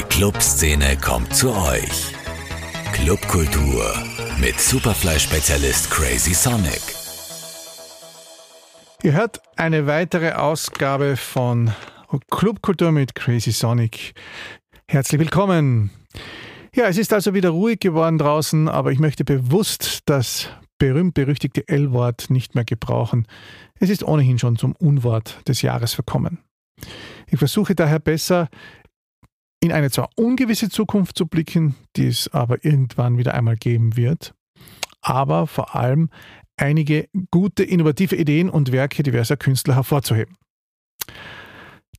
Die 0.00 0.06
Clubszene 0.06 0.96
kommt 0.96 1.34
zu 1.36 1.52
euch. 1.52 2.14
Clubkultur 2.94 3.84
mit 4.40 4.58
Superfly-Spezialist 4.58 5.90
Crazy 5.90 6.32
Sonic. 6.32 6.80
Ihr 9.02 9.12
hört 9.12 9.42
eine 9.56 9.86
weitere 9.86 10.32
Ausgabe 10.32 11.18
von 11.18 11.72
Clubkultur 12.30 12.92
mit 12.92 13.14
Crazy 13.14 13.52
Sonic. 13.52 14.14
Herzlich 14.88 15.20
willkommen. 15.20 15.90
Ja, 16.74 16.86
es 16.86 16.96
ist 16.96 17.12
also 17.12 17.34
wieder 17.34 17.50
ruhig 17.50 17.80
geworden 17.80 18.16
draußen, 18.16 18.70
aber 18.70 18.92
ich 18.92 19.00
möchte 19.00 19.26
bewusst 19.26 20.00
das 20.06 20.48
berühmt-berüchtigte 20.78 21.68
L-Wort 21.68 22.30
nicht 22.30 22.54
mehr 22.54 22.64
gebrauchen. 22.64 23.26
Es 23.78 23.90
ist 23.90 24.02
ohnehin 24.02 24.38
schon 24.38 24.56
zum 24.56 24.74
Unwort 24.76 25.46
des 25.46 25.60
Jahres 25.60 25.92
verkommen. 25.92 26.38
Ich 27.30 27.38
versuche 27.38 27.74
daher 27.74 27.98
besser 27.98 28.48
in 29.60 29.72
eine 29.72 29.90
zwar 29.90 30.10
ungewisse 30.16 30.70
Zukunft 30.70 31.16
zu 31.16 31.26
blicken, 31.26 31.76
die 31.96 32.06
es 32.06 32.32
aber 32.32 32.64
irgendwann 32.64 33.18
wieder 33.18 33.34
einmal 33.34 33.56
geben 33.56 33.96
wird, 33.96 34.34
aber 35.02 35.46
vor 35.46 35.76
allem 35.76 36.10
einige 36.56 37.08
gute, 37.30 37.62
innovative 37.62 38.16
Ideen 38.16 38.50
und 38.50 38.72
Werke 38.72 39.02
diverser 39.02 39.36
Künstler 39.36 39.76
hervorzuheben. 39.76 40.36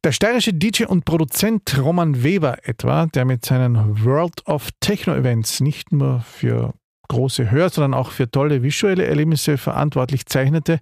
Der 0.04 0.12
steirische 0.12 0.54
DJ 0.54 0.86
und 0.86 1.06
Produzent 1.06 1.78
Roman 1.78 2.24
Weber 2.24 2.58
etwa, 2.68 3.06
der 3.06 3.24
mit 3.24 3.46
seinen 3.46 4.04
World 4.04 4.48
of 4.48 4.70
Techno 4.80 5.16
Events 5.16 5.60
nicht 5.60 5.92
nur 5.92 6.22
für 6.22 6.74
große 7.08 7.52
Hör-, 7.52 7.70
sondern 7.70 7.94
auch 7.94 8.10
für 8.10 8.32
tolle 8.32 8.64
visuelle 8.64 9.06
Erlebnisse 9.06 9.60
verantwortlich 9.60 10.26
zeichnete, 10.26 10.80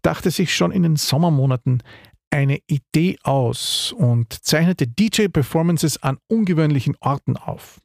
dachte 0.00 0.30
sich 0.30 0.54
schon 0.54 0.72
in 0.72 0.82
den 0.82 0.96
Sommermonaten 0.96 1.82
eine 2.30 2.58
Idee 2.66 3.18
aus 3.22 3.94
und 3.96 4.32
zeichnete 4.44 4.86
DJ-Performances 4.86 6.02
an 6.02 6.18
ungewöhnlichen 6.28 6.96
Orten 7.00 7.36
auf. 7.36 7.80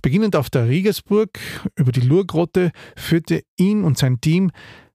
Beginnend 0.00 0.36
auf 0.36 0.50
der 0.50 0.68
Riegersburg 0.68 1.38
über 1.76 1.92
die 1.92 2.00
Lurgrotte 2.00 2.72
führte 2.96 3.42
ihn 3.56 3.84
und 3.84 3.98
sein 3.98 4.20
Team 4.20 4.50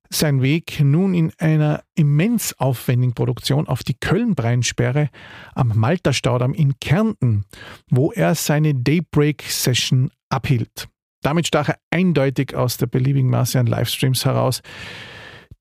sein 0.10 0.42
Weg 0.42 0.80
nun 0.80 1.14
in 1.14 1.34
einer 1.38 1.84
immens 1.96 2.58
aufwendigen 2.60 3.14
Produktion 3.14 3.68
auf 3.68 3.84
die 3.84 3.96
Köln-Breinsperre 3.96 5.10
am 5.54 5.74
Malta-Staudamm 5.76 6.54
in 6.54 6.80
Kärnten, 6.80 7.46
wo 7.90 8.12
er 8.12 8.36
seine 8.36 8.74
Daybreak-Session 8.74 10.12
abhielt. 10.30 10.88
Damit 11.22 11.48
stach 11.48 11.70
er 11.70 11.80
eindeutig 11.92 12.56
aus 12.56 12.78
der 12.78 12.88
beliebigen 12.88 13.30
Masse 13.30 13.60
an 13.60 13.68
Livestreams 13.68 14.24
heraus, 14.24 14.62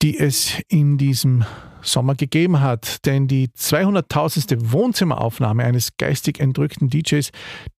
die 0.03 0.19
es 0.19 0.61
in 0.69 0.99
diesem 0.99 1.45
Sommer 1.81 2.15
gegeben 2.15 2.61
hat. 2.61 3.05
Denn 3.07 3.29
die 3.29 3.49
200.000. 3.49 4.73
Wohnzimmeraufnahme 4.73 5.65
eines 5.65 5.97
geistig 5.97 6.41
entrückten 6.41 6.89
DJs, 6.89 7.31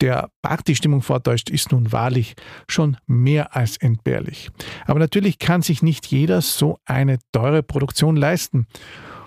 der 0.01 0.29
Partystimmung 0.41 1.01
vortäuscht, 1.01 1.49
ist 1.49 1.71
nun 1.71 1.91
wahrlich 1.91 2.35
schon 2.69 2.97
mehr 3.05 3.55
als 3.55 3.77
entbehrlich. 3.77 4.49
Aber 4.85 4.99
natürlich 4.99 5.39
kann 5.39 5.61
sich 5.61 5.83
nicht 5.83 6.07
jeder 6.07 6.41
so 6.41 6.79
eine 6.85 7.19
teure 7.31 7.63
Produktion 7.63 8.15
leisten. 8.15 8.67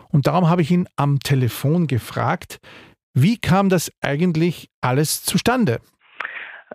Und 0.09 0.27
darum 0.27 0.49
habe 0.49 0.63
ich 0.63 0.71
ihn 0.71 0.89
am 0.97 1.21
Telefon 1.21 1.87
gefragt, 1.87 2.59
wie 3.15 3.39
kam 3.39 3.69
das 3.69 3.93
eigentlich 4.01 4.71
alles 4.81 5.23
zustande? 5.25 5.81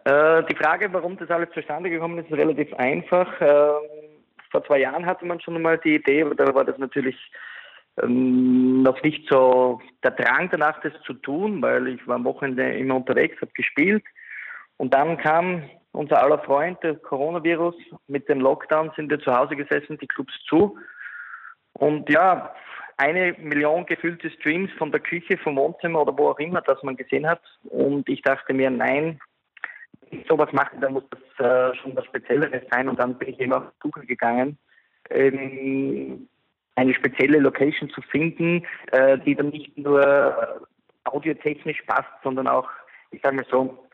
Äh, 0.04 0.44
die 0.44 0.56
Frage, 0.56 0.92
warum 0.94 1.18
das 1.18 1.30
alles 1.30 1.50
zustande 1.54 1.90
gekommen 1.90 2.20
ist, 2.20 2.30
ist 2.30 2.38
relativ 2.38 2.74
einfach. 2.74 3.28
Ähm, 3.42 4.05
vor 4.52 4.64
zwei 4.66 4.80
Jahren 4.80 5.06
hatte 5.06 5.26
man 5.26 5.40
schon 5.42 5.56
einmal 5.56 5.78
die 5.78 5.96
Idee, 5.96 6.24
aber 6.24 6.36
da 6.36 6.54
war 6.54 6.66
das 6.66 6.78
natürlich 6.78 7.18
ähm, 8.02 8.84
noch 8.84 9.02
nicht 9.04 9.28
so 9.30 9.82
der 10.04 10.12
Drang 10.12 10.50
danach, 10.52 10.82
das 10.82 10.94
zu 11.06 11.14
tun, 11.14 11.62
weil 11.62 11.88
ich 11.88 12.08
war 12.08 12.16
am 12.16 12.26
Wochenende 12.26 12.78
immer 12.78 12.96
unterwegs, 12.96 13.42
habe 13.42 13.52
gespielt. 13.54 14.04
Und 14.78 14.94
dann 14.94 15.18
kam 15.18 15.64
unser 15.94 16.22
aller 16.22 16.40
Freund, 16.40 16.82
der 16.84 16.96
Coronavirus. 16.96 17.76
Mit 18.08 18.28
dem 18.28 18.42
Lockdown 18.42 18.92
sind 18.96 19.10
wir 19.10 19.20
zu 19.20 19.34
Hause 19.34 19.56
gesessen, 19.56 19.98
die 19.98 20.08
Clubs 20.08 20.34
zu. 20.48 20.78
Und 21.74 22.10
ja, 22.10 22.54
eine 22.98 23.34
Million 23.40 23.86
gefüllte 23.86 24.30
Streams 24.32 24.72
von 24.78 24.92
der 24.92 25.02
Küche, 25.02 25.38
vom 25.38 25.58
Wohnzimmer 25.58 26.02
oder 26.02 26.18
wo 26.18 26.30
auch 26.30 26.40
immer, 26.40 26.62
das 26.62 26.82
man 26.84 26.96
gesehen 26.96 27.28
hat. 27.28 27.42
Und 27.64 28.08
ich 28.10 28.22
dachte 28.22 28.54
mir, 28.54 28.70
nein, 28.70 29.20
wenn 30.10 30.20
ich 30.20 30.28
sowas 30.28 30.52
mache, 30.52 30.78
dann 30.80 30.94
muss 30.94 31.04
das 31.10 31.20
äh, 31.40 31.76
schon 31.76 31.96
was 31.96 32.06
Spezielleres 32.06 32.64
sein. 32.72 32.90
Und 32.90 33.00
dann 33.00 33.18
bin 33.18 33.30
ich 33.30 33.40
eben 33.40 33.54
auf 33.54 33.64
Suche 33.82 34.06
gegangen, 34.06 34.58
ähm, 35.10 36.28
eine 36.76 36.94
spezielle 36.94 37.40
Location 37.40 37.90
zu 37.90 38.02
finden, 38.02 38.66
äh, 38.92 39.18
die 39.20 39.36
dann 39.36 39.50
nicht 39.50 39.78
nur 39.78 40.68
audiotechnisch 41.06 41.82
passt, 41.84 42.10
sondern 42.24 42.48
auch, 42.48 42.70
ich 43.12 43.22
sage 43.22 43.36
mal 43.36 43.46
so, 43.50 43.86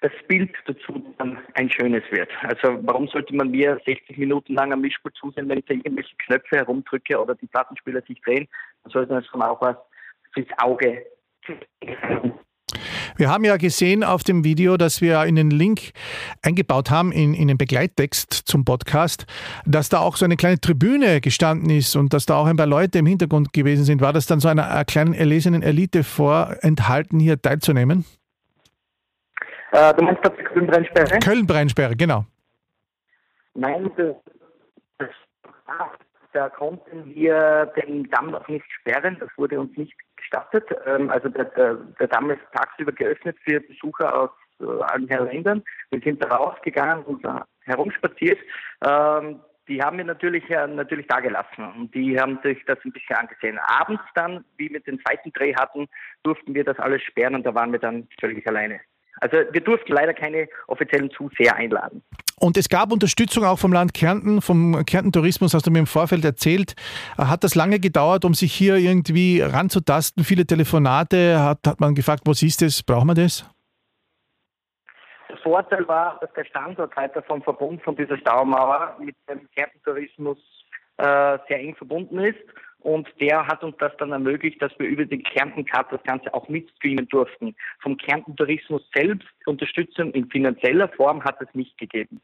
das 0.00 0.12
Bild 0.28 0.54
dazu 0.66 1.14
dann 1.18 1.38
ein 1.54 1.68
schönes 1.70 2.04
wird. 2.10 2.30
Also 2.42 2.78
warum 2.82 3.08
sollte 3.08 3.34
man 3.34 3.50
mir 3.50 3.80
60 3.84 4.16
Minuten 4.16 4.54
lang 4.54 4.72
am 4.72 4.80
Mischpult 4.80 5.16
zusehen, 5.16 5.48
wenn 5.48 5.58
ich 5.58 5.64
da 5.64 5.74
irgendwelche 5.74 6.14
Knöpfe 6.18 6.56
herumdrücke 6.56 7.20
oder 7.20 7.34
die 7.34 7.48
Plattenspieler 7.48 8.02
sich 8.02 8.20
drehen? 8.20 8.48
Dann 8.84 8.92
sollte 8.92 9.14
das 9.14 9.26
schon 9.26 9.42
auch 9.42 9.60
was 9.60 9.76
fürs 10.32 10.46
Auge 10.58 11.04
wir 13.18 13.28
haben 13.30 13.44
ja 13.44 13.56
gesehen 13.56 14.04
auf 14.04 14.22
dem 14.22 14.44
Video, 14.44 14.76
dass 14.76 15.00
wir 15.00 15.24
in 15.24 15.34
den 15.34 15.50
Link 15.50 15.90
eingebaut 16.42 16.90
haben, 16.90 17.10
in, 17.10 17.34
in 17.34 17.48
den 17.48 17.58
Begleittext 17.58 18.32
zum 18.32 18.64
Podcast, 18.64 19.26
dass 19.66 19.88
da 19.88 19.98
auch 19.98 20.16
so 20.16 20.24
eine 20.24 20.36
kleine 20.36 20.60
Tribüne 20.60 21.20
gestanden 21.20 21.68
ist 21.70 21.96
und 21.96 22.14
dass 22.14 22.26
da 22.26 22.36
auch 22.36 22.46
ein 22.46 22.56
paar 22.56 22.66
Leute 22.66 22.98
im 22.98 23.06
Hintergrund 23.06 23.52
gewesen 23.52 23.84
sind. 23.84 24.00
War 24.00 24.12
das 24.12 24.26
dann 24.26 24.38
so 24.38 24.48
einer 24.48 24.84
kleinen 24.84 25.14
erlesenen 25.14 25.62
Elite 25.62 26.04
vorenthalten, 26.04 27.18
hier 27.18 27.42
teilzunehmen? 27.42 28.04
Äh, 29.72 29.94
du 29.94 30.04
meinst 30.04 30.24
das 30.24 30.32
Köln-Breinsperre? 30.52 31.18
Köln-Breinsperre, 31.18 31.96
genau. 31.96 32.24
Nein, 33.54 33.90
das, 33.96 34.14
das, 34.98 35.10
da 36.32 36.48
konnten 36.50 37.12
wir 37.14 37.72
den 37.76 38.08
Damm 38.10 38.30
noch 38.30 38.46
nicht 38.46 38.64
sperren. 38.80 39.16
Das 39.18 39.28
wurde 39.36 39.58
uns 39.58 39.76
nicht 39.76 39.92
gestattet. 40.28 40.64
Ähm, 40.86 41.10
also 41.10 41.28
der, 41.28 41.44
der, 41.44 41.74
der 41.74 42.08
Damm 42.08 42.30
ist 42.30 42.40
tagsüber 42.52 42.92
geöffnet 42.92 43.36
für 43.44 43.60
Besucher 43.60 44.14
aus 44.14 44.30
äh, 44.60 44.82
allen 44.82 45.06
Ländern. 45.06 45.62
Wir 45.90 46.00
sind 46.00 46.22
da 46.22 46.28
rausgegangen 46.28 47.04
und 47.04 47.26
herumspaziert. 47.64 48.38
Ähm, 48.84 49.40
die 49.68 49.82
haben 49.82 49.98
wir 49.98 50.04
natürlich, 50.04 50.48
äh, 50.50 50.66
natürlich 50.66 51.06
da 51.08 51.20
gelassen 51.20 51.70
und 51.76 51.94
die 51.94 52.18
haben 52.18 52.38
sich 52.42 52.64
das 52.66 52.78
ein 52.84 52.92
bisschen 52.92 53.16
angesehen. 53.16 53.58
Abends 53.58 54.02
dann, 54.14 54.44
wie 54.56 54.70
wir 54.70 54.80
den 54.80 54.98
zweiten 55.00 55.32
Dreh 55.32 55.54
hatten, 55.54 55.88
durften 56.22 56.54
wir 56.54 56.64
das 56.64 56.78
alles 56.78 57.02
sperren 57.02 57.34
und 57.34 57.44
da 57.44 57.54
waren 57.54 57.72
wir 57.72 57.78
dann 57.78 58.08
völlig 58.18 58.46
alleine. 58.46 58.80
Also 59.20 59.36
wir 59.50 59.60
durften 59.60 59.92
leider 59.92 60.14
keine 60.14 60.48
offiziellen 60.66 61.10
Zuseher 61.10 61.56
einladen. 61.56 62.02
Und 62.40 62.56
es 62.56 62.68
gab 62.68 62.92
Unterstützung 62.92 63.44
auch 63.44 63.58
vom 63.58 63.72
Land 63.72 63.94
Kärnten, 63.94 64.40
vom 64.40 64.84
Kärnten 64.84 65.12
Tourismus, 65.12 65.54
hast 65.54 65.66
du 65.66 65.70
mir 65.70 65.80
im 65.80 65.86
Vorfeld 65.86 66.24
erzählt. 66.24 66.74
Hat 67.16 67.42
das 67.42 67.54
lange 67.54 67.80
gedauert, 67.80 68.24
um 68.24 68.34
sich 68.34 68.52
hier 68.52 68.76
irgendwie 68.76 69.40
ranzutasten? 69.40 70.24
Viele 70.24 70.46
Telefonate, 70.46 71.42
hat, 71.42 71.66
hat 71.66 71.80
man 71.80 71.94
gefragt, 71.94 72.22
was 72.26 72.42
ist 72.42 72.62
das, 72.62 72.82
brauchen 72.82 73.08
wir 73.08 73.14
das? 73.14 73.48
Der 75.28 75.36
Vorteil 75.38 75.86
war, 75.88 76.18
dass 76.20 76.32
der 76.34 76.44
Standortleiter 76.44 77.22
vom 77.22 77.42
Verbund 77.42 77.82
von 77.82 77.96
dieser 77.96 78.16
Staumauer 78.18 78.96
mit 79.00 79.16
dem 79.28 79.48
Kärnten 79.50 79.82
Tourismus 79.82 80.38
äh, 80.98 81.38
sehr 81.48 81.60
eng 81.60 81.74
verbunden 81.74 82.18
ist 82.20 82.38
und 82.80 83.08
der 83.20 83.46
hat 83.46 83.62
uns 83.64 83.76
das 83.78 83.92
dann 83.98 84.12
ermöglicht, 84.12 84.62
dass 84.62 84.72
wir 84.78 84.86
über 84.86 85.04
den 85.04 85.22
Kärnten 85.22 85.64
Cup 85.64 85.90
das 85.90 86.02
Ganze 86.04 86.32
auch 86.32 86.48
mitstreamen 86.48 87.08
durften. 87.08 87.54
Vom 87.80 87.96
Kärnten 87.96 88.36
Tourismus 88.36 88.82
selbst 88.94 89.28
Unterstützung 89.46 90.12
in 90.12 90.28
finanzieller 90.30 90.88
Form 90.88 91.22
hat 91.24 91.40
es 91.40 91.48
nicht 91.54 91.76
gegeben. 91.78 92.20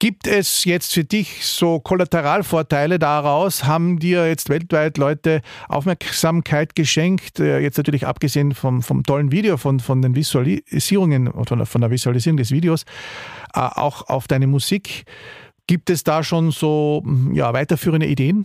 Gibt 0.00 0.26
es 0.26 0.64
jetzt 0.64 0.92
für 0.92 1.04
dich 1.04 1.46
so 1.46 1.80
Kollateralvorteile 1.80 2.98
daraus? 2.98 3.64
Haben 3.64 3.98
dir 3.98 4.28
jetzt 4.28 4.50
weltweit 4.50 4.98
Leute 4.98 5.40
Aufmerksamkeit 5.68 6.74
geschenkt? 6.74 7.40
Äh, 7.40 7.60
jetzt 7.60 7.78
natürlich 7.78 8.06
abgesehen 8.06 8.52
vom, 8.52 8.82
vom 8.82 9.02
tollen 9.02 9.32
Video, 9.32 9.56
von, 9.56 9.80
von 9.80 10.02
den 10.02 10.14
Visualisierungen, 10.14 11.32
von, 11.46 11.64
von 11.64 11.80
der 11.80 11.90
Visualisierung 11.90 12.36
des 12.36 12.50
Videos, 12.50 12.84
äh, 13.54 13.60
auch 13.60 14.08
auf 14.08 14.26
deine 14.26 14.46
Musik. 14.46 15.04
Gibt 15.66 15.88
es 15.88 16.04
da 16.04 16.22
schon 16.22 16.50
so 16.50 17.02
ja, 17.32 17.54
weiterführende 17.54 18.06
Ideen? 18.06 18.44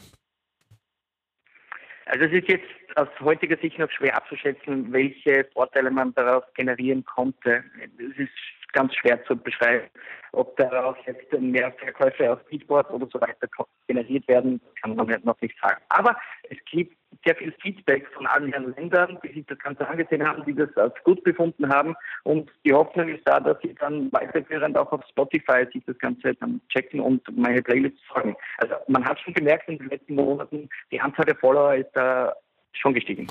Also 2.09 2.25
es 2.25 2.31
ist 2.31 2.47
jetzt 2.47 2.65
aus 2.95 3.07
heutiger 3.19 3.56
Sicht 3.57 3.77
noch 3.77 3.91
schwer 3.91 4.15
abzuschätzen, 4.17 4.91
welche 4.91 5.47
Vorteile 5.53 5.91
man 5.91 6.13
daraus 6.15 6.44
generieren 6.56 7.06
konnte. 7.06 7.63
Es 8.00 8.17
ist 8.17 8.31
ganz 8.73 8.95
schwer 8.95 9.23
zu 9.25 9.35
beschreiben, 9.35 9.88
ob 10.31 10.57
daraus 10.57 10.97
jetzt 11.06 11.31
mehr 11.39 11.71
Verkäufe 11.73 12.33
auf 12.33 12.44
Beatboard 12.45 12.89
oder 12.89 13.07
so 13.11 13.21
weiter 13.21 13.47
generiert 13.88 14.27
werden, 14.27 14.59
kann 14.81 14.95
man 14.95 15.07
noch 15.23 15.39
nicht 15.41 15.56
sagen. 15.61 15.81
Aber 15.89 16.15
es 16.50 16.57
gibt 16.65 16.97
sehr 17.25 17.35
viel 17.35 17.53
Feedback 17.61 18.07
von 18.13 18.25
allen 18.27 18.51
Ländern, 18.75 19.17
die 19.23 19.33
sich 19.33 19.45
das 19.47 19.59
Ganze 19.59 19.88
angesehen 19.88 20.25
haben, 20.25 20.44
die 20.45 20.53
das 20.53 20.75
als 20.77 20.94
gut 21.03 21.23
befunden 21.23 21.69
haben. 21.69 21.95
Und 22.23 22.50
die 22.65 22.73
Hoffnung 22.73 23.09
ist 23.09 23.27
da, 23.27 23.39
dass 23.39 23.57
sie 23.61 23.75
dann 23.75 24.11
weiterführend 24.11 24.77
auch 24.77 24.91
auf 24.91 25.01
Spotify 25.09 25.65
sich 25.73 25.83
das 25.85 25.97
Ganze 26.00 26.33
dann 26.35 26.61
checken 26.69 27.00
und 27.00 27.21
meine 27.35 27.61
Playlists 27.61 28.01
folgen. 28.07 28.35
Also 28.57 28.75
man 28.88 29.06
hat 29.06 29.19
schon 29.19 29.33
gemerkt 29.33 29.67
in 29.67 29.77
den 29.77 29.89
letzten 29.89 30.15
Monaten, 30.15 30.69
die 30.91 31.00
Anzahl 31.00 31.25
der 31.25 31.35
Follower 31.35 31.75
ist 31.75 31.91
da 31.94 32.33
schon 32.73 32.94
gestiegen. 32.94 33.27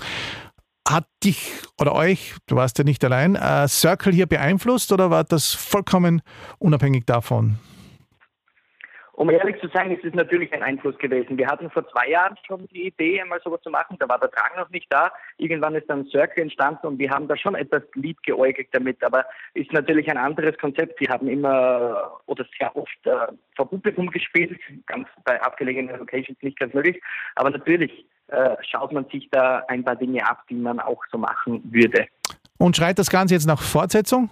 hat 0.88 1.06
dich 1.22 1.52
oder 1.80 1.94
euch, 1.94 2.34
du 2.46 2.56
warst 2.56 2.78
ja 2.78 2.84
nicht 2.84 3.04
allein, 3.04 3.36
äh, 3.36 3.69
Circle 3.69 4.12
hier 4.12 4.26
beeinflusst 4.26 4.92
oder 4.92 5.10
war 5.10 5.25
das 5.25 5.52
vollkommen 5.52 6.22
unabhängig 6.58 7.04
davon? 7.06 7.58
Um 9.18 9.30
ehrlich 9.30 9.60
zu 9.60 9.66
sein, 9.74 9.90
ist 9.90 10.04
es 10.04 10.14
natürlich 10.14 10.52
ein 10.52 10.62
Einfluss 10.62 10.96
gewesen. 10.98 11.36
Wir 11.38 11.48
hatten 11.48 11.68
vor 11.70 11.84
zwei 11.88 12.08
Jahren 12.08 12.36
schon 12.46 12.68
die 12.68 12.86
Idee, 12.86 13.20
einmal 13.20 13.40
sowas 13.42 13.60
zu 13.62 13.68
machen. 13.68 13.96
Da 13.98 14.08
war 14.08 14.20
der 14.20 14.28
Drang 14.28 14.56
noch 14.56 14.70
nicht 14.70 14.86
da. 14.90 15.10
Irgendwann 15.38 15.74
ist 15.74 15.90
dann 15.90 16.06
Circle 16.06 16.44
entstanden 16.44 16.86
und 16.86 17.00
wir 17.00 17.10
haben 17.10 17.26
da 17.26 17.36
schon 17.36 17.56
etwas 17.56 17.82
lieb 17.94 18.22
geäugelt 18.22 18.68
damit. 18.70 19.02
Aber 19.02 19.24
ist 19.54 19.72
natürlich 19.72 20.08
ein 20.08 20.18
anderes 20.18 20.56
Konzept. 20.58 21.00
Wir 21.00 21.08
haben 21.08 21.26
immer 21.26 22.12
oder 22.26 22.46
sehr 22.60 22.76
oft 22.76 22.96
äh, 23.06 23.32
vor 23.56 23.68
Publikum 23.68 24.08
gespielt, 24.08 24.56
ganz 24.86 25.08
bei 25.24 25.42
abgelegenen 25.42 25.98
Locations 25.98 26.38
nicht 26.40 26.56
ganz 26.60 26.72
möglich. 26.72 27.02
Aber 27.34 27.50
natürlich 27.50 28.06
äh, 28.28 28.54
schaut 28.70 28.92
man 28.92 29.04
sich 29.06 29.28
da 29.32 29.64
ein 29.66 29.82
paar 29.82 29.96
Dinge 29.96 30.24
ab, 30.30 30.44
die 30.48 30.54
man 30.54 30.78
auch 30.78 31.02
so 31.10 31.18
machen 31.18 31.60
würde. 31.72 32.06
Und 32.56 32.76
schreit 32.76 33.00
das 33.00 33.10
Ganze 33.10 33.34
jetzt 33.34 33.48
nach 33.48 33.60
Fortsetzung? 33.60 34.30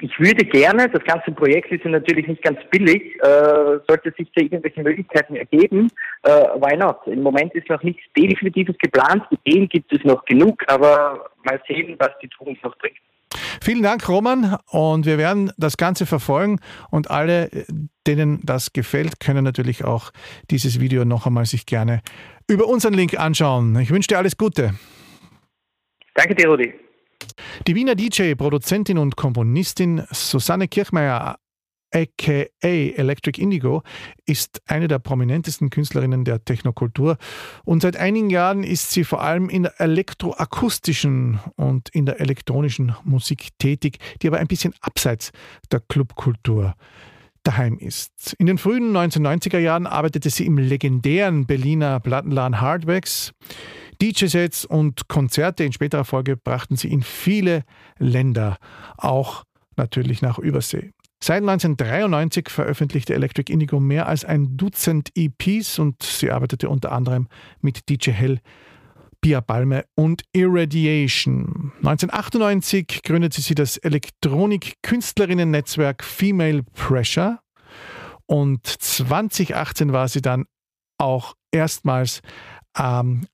Ich 0.00 0.18
würde 0.18 0.44
gerne, 0.44 0.88
das 0.88 1.04
ganze 1.04 1.30
Projekt 1.30 1.70
ist 1.70 1.84
ja 1.84 1.90
natürlich 1.90 2.26
nicht 2.26 2.42
ganz 2.42 2.58
billig, 2.70 3.14
äh, 3.22 3.78
sollte 3.88 4.12
sich 4.18 4.28
da 4.34 4.42
irgendwelche 4.42 4.82
Möglichkeiten 4.82 5.36
ergeben, 5.36 5.88
äh, 6.22 6.30
why 6.30 6.76
not? 6.76 6.98
Im 7.06 7.22
Moment 7.22 7.54
ist 7.54 7.68
noch 7.68 7.82
nichts 7.82 8.02
Definitives 8.16 8.76
geplant, 8.78 9.22
Ideen 9.30 9.68
gibt 9.68 9.92
es 9.92 10.02
noch 10.04 10.24
genug, 10.24 10.62
aber 10.66 11.30
mal 11.44 11.60
sehen, 11.68 11.96
was 11.98 12.10
die 12.20 12.28
Zukunft 12.30 12.62
noch 12.64 12.76
bringt. 12.78 12.98
Vielen 13.62 13.82
Dank, 13.82 14.08
Roman, 14.08 14.56
und 14.70 15.06
wir 15.06 15.18
werden 15.18 15.52
das 15.56 15.76
Ganze 15.76 16.06
verfolgen 16.06 16.60
und 16.90 17.10
alle, 17.10 17.48
denen 18.06 18.40
das 18.44 18.72
gefällt, 18.72 19.20
können 19.20 19.44
natürlich 19.44 19.84
auch 19.84 20.12
dieses 20.50 20.80
Video 20.80 21.04
noch 21.04 21.26
einmal 21.26 21.46
sich 21.46 21.66
gerne 21.66 22.00
über 22.48 22.66
unseren 22.66 22.94
Link 22.94 23.18
anschauen. 23.18 23.78
Ich 23.80 23.90
wünsche 23.90 24.08
dir 24.08 24.18
alles 24.18 24.36
Gute. 24.36 24.74
Danke 26.14 26.34
dir, 26.34 26.48
Rudi. 26.48 26.74
Die 27.66 27.74
Wiener 27.74 27.94
DJ, 27.94 28.34
Produzentin 28.34 28.98
und 28.98 29.16
Komponistin 29.16 30.02
Susanne 30.10 30.68
Kirchmeier 30.68 31.38
aka 31.92 32.46
Electric 32.62 33.40
Indigo, 33.40 33.82
ist 34.26 34.60
eine 34.66 34.88
der 34.88 34.98
prominentesten 34.98 35.70
Künstlerinnen 35.70 36.24
der 36.24 36.44
Technokultur 36.44 37.16
und 37.64 37.82
seit 37.82 37.96
einigen 37.96 38.30
Jahren 38.30 38.64
ist 38.64 38.90
sie 38.90 39.04
vor 39.04 39.22
allem 39.22 39.48
in 39.48 39.64
der 39.64 39.80
elektroakustischen 39.80 41.40
und 41.56 41.88
in 41.90 42.06
der 42.06 42.20
elektronischen 42.20 42.94
Musik 43.04 43.50
tätig, 43.58 43.98
die 44.20 44.28
aber 44.28 44.38
ein 44.38 44.48
bisschen 44.48 44.74
abseits 44.80 45.32
der 45.70 45.80
Clubkultur 45.80 46.74
daheim 47.46 47.78
ist. 47.78 48.34
In 48.38 48.46
den 48.46 48.58
frühen 48.58 48.94
1990er 48.94 49.58
Jahren 49.58 49.86
arbeitete 49.86 50.30
sie 50.30 50.46
im 50.46 50.58
legendären 50.58 51.46
Berliner 51.46 52.00
Plattenladen 52.00 52.60
Hardwax. 52.60 53.32
DJ-Sets 54.00 54.64
und 54.64 55.08
Konzerte 55.08 55.64
in 55.64 55.72
späterer 55.72 56.04
Folge 56.04 56.36
brachten 56.36 56.76
sie 56.76 56.92
in 56.92 57.02
viele 57.02 57.64
Länder, 57.98 58.58
auch 58.96 59.42
natürlich 59.76 60.22
nach 60.22 60.38
Übersee. 60.38 60.92
Seit 61.22 61.42
1993 61.42 62.48
veröffentlichte 62.50 63.14
Electric 63.14 63.52
Indigo 63.52 63.78
mehr 63.80 64.06
als 64.06 64.24
ein 64.24 64.56
Dutzend 64.56 65.10
EPs 65.14 65.78
und 65.78 66.02
sie 66.02 66.30
arbeitete 66.30 66.68
unter 66.68 66.92
anderem 66.92 67.28
mit 67.60 67.88
DJ 67.88 68.10
Hell, 68.10 68.40
Pia 69.22 69.40
Balme 69.40 69.86
und 69.94 70.24
Irradiation. 70.32 71.72
1998 71.78 73.02
gründete 73.02 73.40
sie 73.40 73.54
das 73.54 73.78
Elektronik-Künstlerinnen-Netzwerk 73.78 76.04
Female 76.04 76.62
Pressure 76.74 77.40
und 78.26 78.66
2018 78.66 79.92
war 79.92 80.08
sie 80.08 80.20
dann 80.20 80.44
auch 80.98 81.34
erstmals 81.50 82.20
ähm, 82.78 83.26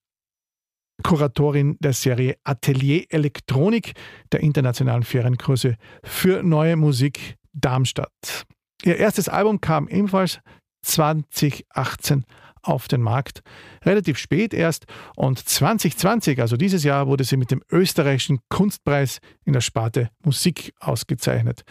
Kuratorin 1.02 1.76
der 1.80 1.92
Serie 1.92 2.36
Atelier 2.44 3.04
Elektronik 3.10 3.92
der 4.32 4.40
internationalen 4.40 5.02
Ferienkurse 5.02 5.76
für 6.02 6.42
neue 6.42 6.76
Musik 6.76 7.36
Darmstadt. 7.52 8.44
Ihr 8.84 8.96
erstes 8.96 9.28
Album 9.28 9.60
kam 9.60 9.88
ebenfalls 9.88 10.40
2018 10.82 12.24
auf 12.62 12.88
den 12.88 13.02
Markt, 13.02 13.42
relativ 13.84 14.18
spät 14.18 14.54
erst 14.54 14.86
und 15.16 15.38
2020, 15.38 16.40
also 16.40 16.56
dieses 16.56 16.84
Jahr, 16.84 17.06
wurde 17.06 17.24
sie 17.24 17.36
mit 17.36 17.50
dem 17.50 17.62
österreichischen 17.70 18.38
Kunstpreis 18.48 19.18
in 19.44 19.52
der 19.52 19.60
Sparte 19.60 20.10
Musik 20.24 20.72
ausgezeichnet. 20.78 21.62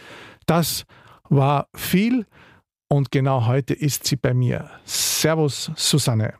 Das 0.46 0.84
war 1.28 1.68
viel 1.74 2.26
und 2.88 3.10
genau 3.10 3.46
heute 3.46 3.72
ist 3.72 4.06
sie 4.06 4.16
bei 4.16 4.34
mir. 4.34 4.70
Servus, 4.84 5.70
Susanne. 5.76 6.34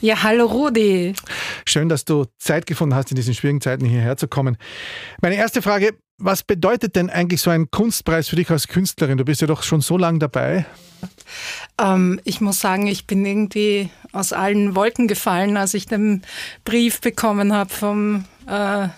Ja, 0.00 0.22
hallo 0.22 0.46
Rudi. 0.46 1.14
Schön, 1.66 1.88
dass 1.88 2.04
du 2.04 2.26
Zeit 2.38 2.66
gefunden 2.66 2.94
hast, 2.94 3.10
in 3.10 3.16
diesen 3.16 3.34
schwierigen 3.34 3.60
Zeiten 3.60 3.84
hierher 3.84 4.16
zu 4.16 4.28
kommen. 4.28 4.56
Meine 5.22 5.36
erste 5.36 5.62
Frage, 5.62 5.94
was 6.18 6.42
bedeutet 6.42 6.96
denn 6.96 7.10
eigentlich 7.10 7.40
so 7.40 7.50
ein 7.50 7.70
Kunstpreis 7.70 8.28
für 8.28 8.36
dich 8.36 8.50
als 8.50 8.68
Künstlerin? 8.68 9.18
Du 9.18 9.24
bist 9.24 9.40
ja 9.40 9.46
doch 9.46 9.62
schon 9.62 9.80
so 9.80 9.98
lange 9.98 10.18
dabei. 10.18 10.66
Ähm, 11.78 12.20
ich 12.24 12.40
muss 12.40 12.60
sagen, 12.60 12.86
ich 12.86 13.06
bin 13.06 13.24
irgendwie 13.24 13.90
aus 14.12 14.32
allen 14.32 14.74
Wolken 14.74 15.08
gefallen, 15.08 15.56
als 15.56 15.74
ich 15.74 15.86
den 15.86 16.22
Brief 16.64 17.00
bekommen 17.00 17.52
habe 17.52 17.70
vom 17.70 18.24
äh, 18.48 18.88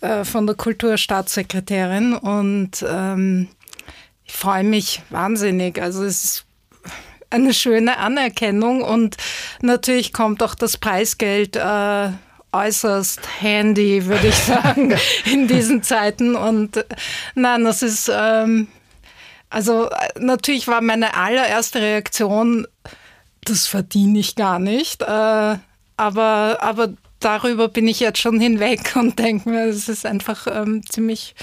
äh, 0.00 0.24
von 0.24 0.46
der 0.46 0.56
Kulturstaatssekretärin 0.56 2.14
und 2.14 2.84
ähm, 2.88 3.48
ich 4.24 4.32
freue 4.32 4.64
mich 4.64 5.02
wahnsinnig. 5.10 5.80
Also 5.80 6.04
es 6.04 6.24
ist 6.24 6.46
eine 7.30 7.54
schöne 7.54 7.98
Anerkennung 7.98 8.82
und 8.82 9.16
natürlich 9.62 10.12
kommt 10.12 10.42
auch 10.42 10.54
das 10.54 10.76
Preisgeld 10.76 11.56
äh, 11.56 12.10
äußerst 12.52 13.20
handy, 13.40 14.06
würde 14.06 14.28
ich 14.28 14.34
sagen, 14.34 14.94
in 15.24 15.46
diesen 15.46 15.82
Zeiten. 15.82 16.34
Und 16.34 16.76
äh, 16.76 16.84
nein, 17.34 17.64
das 17.64 17.82
ist, 17.82 18.10
ähm, 18.12 18.68
also 19.48 19.88
äh, 19.88 20.18
natürlich 20.18 20.66
war 20.68 20.80
meine 20.80 21.14
allererste 21.14 21.80
Reaktion, 21.80 22.66
das 23.44 23.66
verdiene 23.66 24.18
ich 24.18 24.34
gar 24.34 24.58
nicht. 24.58 25.02
Äh, 25.02 25.58
aber, 25.96 26.58
aber 26.60 26.94
darüber 27.20 27.68
bin 27.68 27.86
ich 27.86 28.00
jetzt 28.00 28.18
schon 28.18 28.40
hinweg 28.40 28.92
und 28.96 29.18
denke 29.18 29.48
mir, 29.48 29.66
es 29.66 29.88
ist 29.88 30.06
einfach 30.06 30.46
ähm, 30.50 30.82
ziemlich 30.88 31.34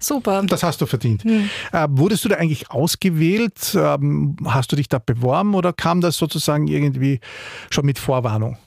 super. 0.00 0.42
Das 0.46 0.62
hast 0.62 0.80
du 0.80 0.86
verdient. 0.86 1.24
Hm. 1.24 1.48
Äh, 1.72 1.86
wurdest 1.90 2.24
du 2.24 2.28
da 2.28 2.36
eigentlich 2.36 2.70
ausgewählt? 2.70 3.76
Ähm, 3.76 4.36
hast 4.44 4.72
du 4.72 4.76
dich 4.76 4.88
da 4.88 4.98
beworben 4.98 5.54
oder 5.54 5.72
kam 5.72 6.00
das 6.00 6.16
sozusagen 6.16 6.66
irgendwie 6.66 7.20
schon 7.70 7.86
mit 7.86 7.98
Vorwarnung? 7.98 8.58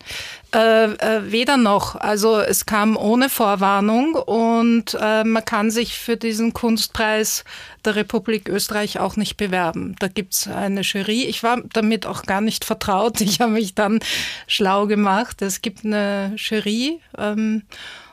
Äh, 0.51 0.93
äh, 0.93 1.31
weder 1.31 1.57
noch. 1.57 1.95
Also 1.95 2.39
es 2.39 2.65
kam 2.65 2.97
ohne 2.97 3.29
Vorwarnung 3.29 4.15
und 4.15 4.97
äh, 4.99 5.23
man 5.23 5.45
kann 5.45 5.69
sich 5.69 5.95
für 5.95 6.17
diesen 6.17 6.53
Kunstpreis 6.53 7.43
der 7.85 7.95
Republik 7.95 8.49
Österreich 8.49 8.99
auch 8.99 9.15
nicht 9.15 9.37
bewerben. 9.37 9.95
Da 9.99 10.07
gibt 10.07 10.33
es 10.33 10.47
eine 10.47 10.81
Jury. 10.81 11.25
Ich 11.25 11.43
war 11.43 11.61
damit 11.71 12.07
auch 12.07 12.23
gar 12.23 12.41
nicht 12.41 12.65
vertraut. 12.65 13.21
Ich 13.21 13.41
habe 13.41 13.51
mich 13.51 13.75
dann 13.75 13.99
schlau 14.47 14.87
gemacht. 14.87 15.43
Es 15.43 15.61
gibt 15.61 15.85
eine 15.85 16.33
Jury 16.35 16.99
ähm, 17.15 17.63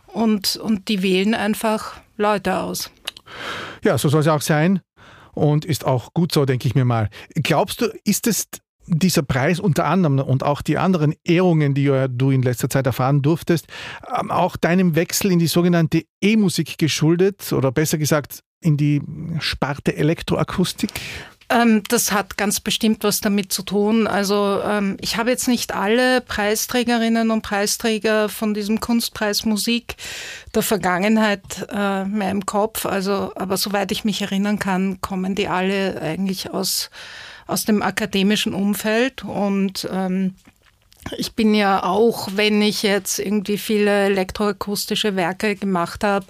und, 0.06 0.56
und 0.56 0.88
die 0.88 1.02
wählen 1.02 1.34
einfach 1.34 1.94
Leute 2.18 2.58
aus. 2.58 2.90
Ja, 3.82 3.96
so 3.96 4.10
soll 4.10 4.20
es 4.20 4.28
auch 4.28 4.42
sein 4.42 4.80
und 5.32 5.64
ist 5.64 5.86
auch 5.86 6.12
gut 6.12 6.32
so, 6.32 6.44
denke 6.44 6.68
ich 6.68 6.74
mir 6.74 6.84
mal. 6.84 7.08
Glaubst 7.34 7.80
du, 7.80 7.86
ist 8.04 8.26
es 8.26 8.46
dieser 8.86 9.22
Preis 9.22 9.60
unter 9.60 9.86
anderem 9.86 10.18
und 10.18 10.42
auch 10.42 10.62
die 10.62 10.78
anderen 10.78 11.14
Ehrungen, 11.24 11.74
die 11.74 11.92
du 12.10 12.30
in 12.30 12.42
letzter 12.42 12.70
Zeit 12.70 12.86
erfahren 12.86 13.22
durftest, 13.22 13.66
ähm, 14.18 14.30
auch 14.30 14.56
deinem 14.56 14.94
Wechsel 14.94 15.32
in 15.32 15.38
die 15.38 15.46
sogenannte 15.46 16.04
E-Musik 16.20 16.78
geschuldet 16.78 17.52
oder 17.52 17.72
besser 17.72 17.98
gesagt 17.98 18.40
in 18.60 18.76
die 18.76 19.02
Sparte 19.38 19.96
Elektroakustik? 19.96 20.90
Ähm, 21.48 21.82
das 21.88 22.10
hat 22.10 22.36
ganz 22.36 22.58
bestimmt 22.58 23.04
was 23.04 23.20
damit 23.20 23.52
zu 23.52 23.62
tun. 23.62 24.06
Also 24.06 24.60
ähm, 24.64 24.96
ich 25.00 25.16
habe 25.16 25.30
jetzt 25.30 25.46
nicht 25.46 25.72
alle 25.72 26.20
Preisträgerinnen 26.20 27.30
und 27.30 27.42
Preisträger 27.42 28.28
von 28.28 28.52
diesem 28.52 28.80
Kunstpreis 28.80 29.44
Musik 29.44 29.96
der 30.54 30.62
Vergangenheit 30.62 31.68
äh, 31.70 32.04
mehr 32.04 32.30
im 32.30 32.46
Kopf. 32.46 32.84
Also, 32.84 33.32
aber 33.36 33.56
soweit 33.56 33.92
ich 33.92 34.04
mich 34.04 34.22
erinnern 34.22 34.58
kann, 34.58 35.00
kommen 35.00 35.34
die 35.36 35.46
alle 35.46 36.00
eigentlich 36.00 36.50
aus 36.50 36.90
aus 37.46 37.64
dem 37.64 37.82
akademischen 37.82 38.54
Umfeld 38.54 39.24
und 39.24 39.88
ähm, 39.90 40.34
ich 41.16 41.34
bin 41.34 41.54
ja 41.54 41.84
auch, 41.84 42.28
wenn 42.34 42.60
ich 42.62 42.82
jetzt 42.82 43.18
irgendwie 43.18 43.58
viele 43.58 44.06
elektroakustische 44.06 45.16
Werke 45.16 45.56
gemacht 45.56 46.02
habe 46.02 46.26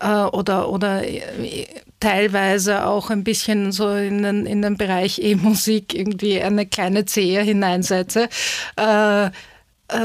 äh, 0.00 0.08
oder, 0.08 0.70
oder 0.70 1.06
äh, 1.06 1.66
teilweise 2.00 2.86
auch 2.86 3.10
ein 3.10 3.24
bisschen 3.24 3.72
so 3.72 3.92
in 3.92 4.22
den, 4.22 4.46
in 4.46 4.62
den 4.62 4.76
Bereich 4.76 5.20
E-Musik 5.22 5.94
irgendwie 5.94 6.40
eine 6.40 6.66
kleine 6.66 7.04
Zehe 7.04 7.42
hineinsetze, 7.42 8.28
äh, 8.76 9.26
äh, 9.26 9.30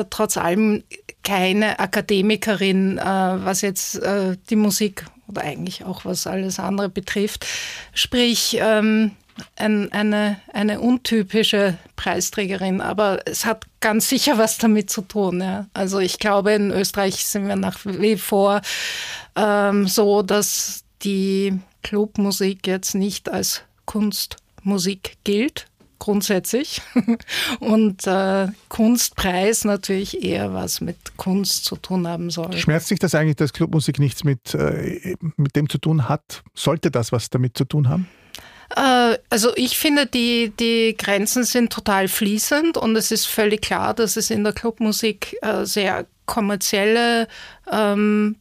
trotz 0.09 0.37
allem 0.37 0.83
keine 1.23 1.79
Akademikerin, 1.79 2.97
äh, 2.97 3.03
was 3.03 3.61
jetzt 3.61 3.95
äh, 4.01 4.37
die 4.49 4.55
Musik 4.55 5.05
oder 5.27 5.41
eigentlich 5.41 5.85
auch 5.85 6.03
was 6.03 6.27
alles 6.27 6.59
andere 6.59 6.89
betrifft. 6.89 7.45
Sprich, 7.93 8.57
ähm, 8.59 9.11
ein, 9.55 9.91
eine, 9.91 10.39
eine 10.53 10.79
untypische 10.79 11.77
Preisträgerin, 11.95 12.81
aber 12.81 13.19
es 13.25 13.45
hat 13.45 13.65
ganz 13.79 14.09
sicher 14.09 14.37
was 14.37 14.57
damit 14.57 14.89
zu 14.89 15.01
tun. 15.01 15.41
Ja. 15.41 15.67
Also 15.73 15.99
ich 15.99 16.19
glaube, 16.19 16.53
in 16.53 16.71
Österreich 16.71 17.25
sind 17.25 17.47
wir 17.47 17.55
nach 17.55 17.79
wie 17.83 18.17
vor 18.17 18.61
ähm, 19.35 19.87
so, 19.87 20.21
dass 20.21 20.83
die 21.03 21.59
Clubmusik 21.81 22.65
jetzt 22.67 22.95
nicht 22.95 23.29
als 23.29 23.61
Kunstmusik 23.85 25.17
gilt, 25.23 25.67
grundsätzlich. 25.99 26.81
Und 27.59 28.07
äh, 28.07 28.47
Kunstpreis 28.69 29.65
natürlich 29.65 30.23
eher 30.23 30.53
was 30.53 30.81
mit 30.81 30.97
Kunst 31.17 31.65
zu 31.65 31.75
tun 31.75 32.07
haben 32.07 32.29
soll. 32.29 32.53
Schmerzt 32.57 32.87
sich 32.87 32.99
das 32.99 33.15
eigentlich, 33.15 33.37
dass 33.37 33.53
Clubmusik 33.53 33.99
nichts 33.99 34.23
mit, 34.23 34.53
äh, 34.53 35.15
mit 35.37 35.55
dem 35.55 35.69
zu 35.69 35.77
tun 35.77 36.09
hat? 36.09 36.43
Sollte 36.53 36.91
das 36.91 37.11
was 37.11 37.29
damit 37.29 37.57
zu 37.57 37.65
tun 37.65 37.89
haben? 37.89 38.07
Äh, 38.75 39.17
also 39.29 39.51
ich 39.55 39.77
finde, 39.77 40.05
die, 40.05 40.51
die 40.59 40.95
Grenzen 40.97 41.43
sind 41.43 41.71
total 41.71 42.07
fließend 42.07 42.77
und 42.77 42.95
es 42.95 43.11
ist 43.11 43.25
völlig 43.25 43.61
klar, 43.61 43.93
dass 43.93 44.17
es 44.17 44.29
in 44.29 44.43
der 44.43 44.53
Clubmusik 44.53 45.35
äh, 45.41 45.65
sehr 45.65 46.05
kommerzielle 46.25 47.27
ähm, 47.71 48.37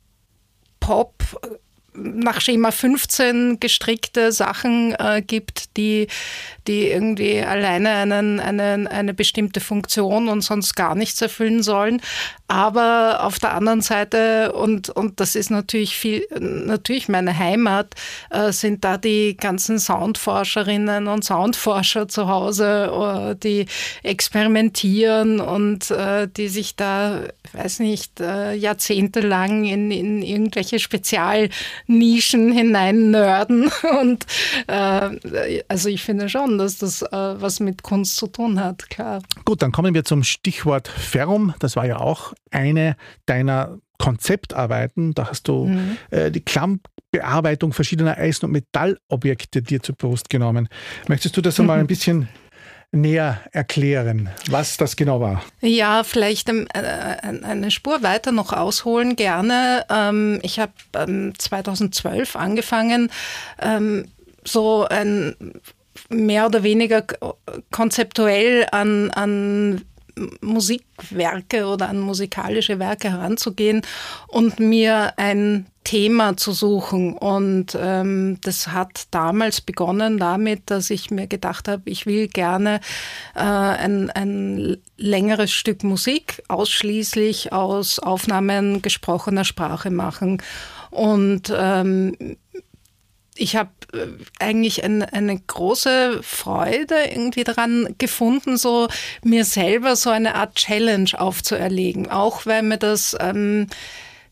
Pop, 0.81 1.15
nach 1.95 2.41
Schema 2.41 2.71
15 2.71 3.61
gestrickte 3.61 4.33
Sachen 4.33 4.95
äh, 4.99 5.23
gibt, 5.25 5.77
die, 5.77 6.09
die 6.67 6.89
irgendwie 6.89 7.41
alleine 7.41 7.91
einen, 7.91 8.41
einen, 8.41 8.87
eine 8.87 9.15
bestimmte 9.15 9.61
Funktion 9.61 10.29
und 10.29 10.43
sonst 10.43 10.75
gar 10.75 10.95
nichts 10.95 11.21
erfüllen 11.21 11.63
sollen. 11.63 12.01
Aber 12.49 13.25
auf 13.25 13.39
der 13.39 13.55
anderen 13.55 13.81
Seite, 13.81 14.53
und, 14.53 14.91
und 14.91 15.21
das 15.21 15.37
ist 15.37 15.51
natürlich 15.51 15.97
viel, 15.97 16.27
natürlich 16.39 17.09
meine 17.09 17.39
Heimat, 17.39 17.95
äh, 18.31 18.53
sind 18.53 18.85
da 18.85 18.99
die 18.99 19.37
ganzen 19.39 19.79
Soundforscherinnen 19.79 21.09
und 21.09 21.25
Soundforscher 21.25 22.09
zu 22.09 22.29
Hause, 22.29 23.33
äh, 23.33 23.37
die 23.37 23.67
experimentieren 24.03 25.41
und 25.41 25.91
äh, 25.91 26.29
die 26.29 26.49
sich 26.49 26.77
da, 26.77 27.21
weiß 27.55 27.79
nicht, 27.79 28.21
äh, 28.21 28.55
jahrzehntelang 28.55 29.65
in, 29.65 29.91
in 29.91 30.23
irgendwelche 30.23 30.79
Spezialnischen 30.79 32.53
hinein 32.53 33.11
nörden. 33.11 33.71
Und 34.01 34.27
äh, 34.67 35.63
also 35.69 35.89
ich 35.89 36.03
finde 36.03 36.29
schon, 36.29 36.52
dass 36.59 36.79
das 36.79 37.03
äh, 37.03 37.09
was 37.11 37.61
mit 37.61 37.83
Kunst 37.83 38.17
zu 38.17 38.27
tun 38.27 38.61
hat, 38.61 38.89
klar. 38.91 39.23
Gut, 39.45 39.63
dann 39.63 39.73
kommen 39.73 39.95
wir 39.95 40.05
zum 40.05 40.23
Stichwort 40.25 40.89
Ferrum. 40.89 41.55
Das 41.59 41.77
war 41.77 41.87
ja 41.87 41.99
auch 41.99 42.33
eine 42.51 42.97
deiner 43.27 43.79
Konzeptarbeiten. 43.99 45.15
Da 45.15 45.29
hast 45.29 45.49
du 45.49 45.67
mhm. 45.67 45.97
äh, 46.11 46.31
die 46.31 46.41
Klammbearbeitung 46.41 47.73
verschiedener 47.73 48.19
Eisen- 48.19 48.47
und 48.47 48.53
Metallobjekte 48.53 49.63
dir 49.63 49.83
zur 49.83 49.95
Brust 49.95 50.29
genommen. 50.29 50.69
Möchtest 51.09 51.37
du 51.37 51.41
das 51.41 51.61
einmal 51.61 51.79
ein 51.79 51.87
bisschen 51.89 52.29
näher 52.93 53.41
erklären, 53.53 54.29
was 54.51 54.77
das 54.77 54.97
genau 54.97 55.21
war? 55.21 55.43
Ja, 55.61 56.05
vielleicht 56.05 56.49
ähm, 56.49 56.67
äh, 56.75 56.81
eine 56.81 57.71
Spur 57.71 58.03
weiter 58.03 58.33
noch 58.33 58.53
ausholen 58.53 59.17
gerne. 59.17 59.87
Ähm, 59.89 60.41
ich 60.43 60.59
habe 60.61 60.73
2012 61.39 62.37
angefangen, 62.37 63.11
ähm, 63.61 64.09
so 64.45 64.87
ein 64.87 65.37
mehr 66.09 66.47
oder 66.47 66.63
weniger 66.63 67.05
konzeptuell 67.71 68.67
an, 68.71 69.11
an 69.11 69.83
Musikwerke 70.41 71.67
oder 71.67 71.89
an 71.89 72.01
musikalische 72.01 72.79
Werke 72.79 73.11
heranzugehen 73.11 73.83
und 74.29 74.61
mir 74.61 75.15
ein 75.17 75.67
Thema 75.85 76.37
zu 76.37 76.53
suchen. 76.53 77.15
Und 77.15 77.77
ähm, 77.81 78.39
das 78.43 78.69
hat 78.69 79.07
damals 79.11 79.61
begonnen 79.61 80.19
damit, 80.19 80.63
dass 80.67 80.91
ich 80.91 81.11
mir 81.11 81.27
gedacht 81.27 81.69
habe, 81.69 81.83
ich 81.87 82.07
will 82.07 82.29
gerne 82.29 82.81
äh, 83.35 83.41
ein, 83.41 84.11
ein 84.11 84.77
längeres 84.97 85.53
Stück 85.53 85.83
Musik 85.83 86.43
ausschließlich 86.49 87.53
aus 87.53 87.99
Aufnahmen 87.99 88.83
gesprochener 88.83 89.45
Sprache 89.45 89.91
machen. 89.91 90.43
Und 90.91 91.53
ähm, 91.57 92.37
ich 93.35 93.57
habe 93.57 93.71
eigentlich 94.39 94.85
ein, 94.85 95.03
eine 95.03 95.39
große 95.39 96.21
Freude 96.23 96.95
irgendwie 97.11 97.45
daran 97.45 97.95
gefunden, 97.99 98.57
so 98.57 98.89
mir 99.23 99.45
selber 99.45 99.97
so 99.97 100.11
eine 100.11 100.35
Art 100.35 100.55
Challenge 100.55 101.11
aufzuerlegen, 101.17 102.11
auch 102.11 102.47
weil 102.47 102.63
mir 102.63 102.79
das 102.79 103.17
ähm, 103.21 103.67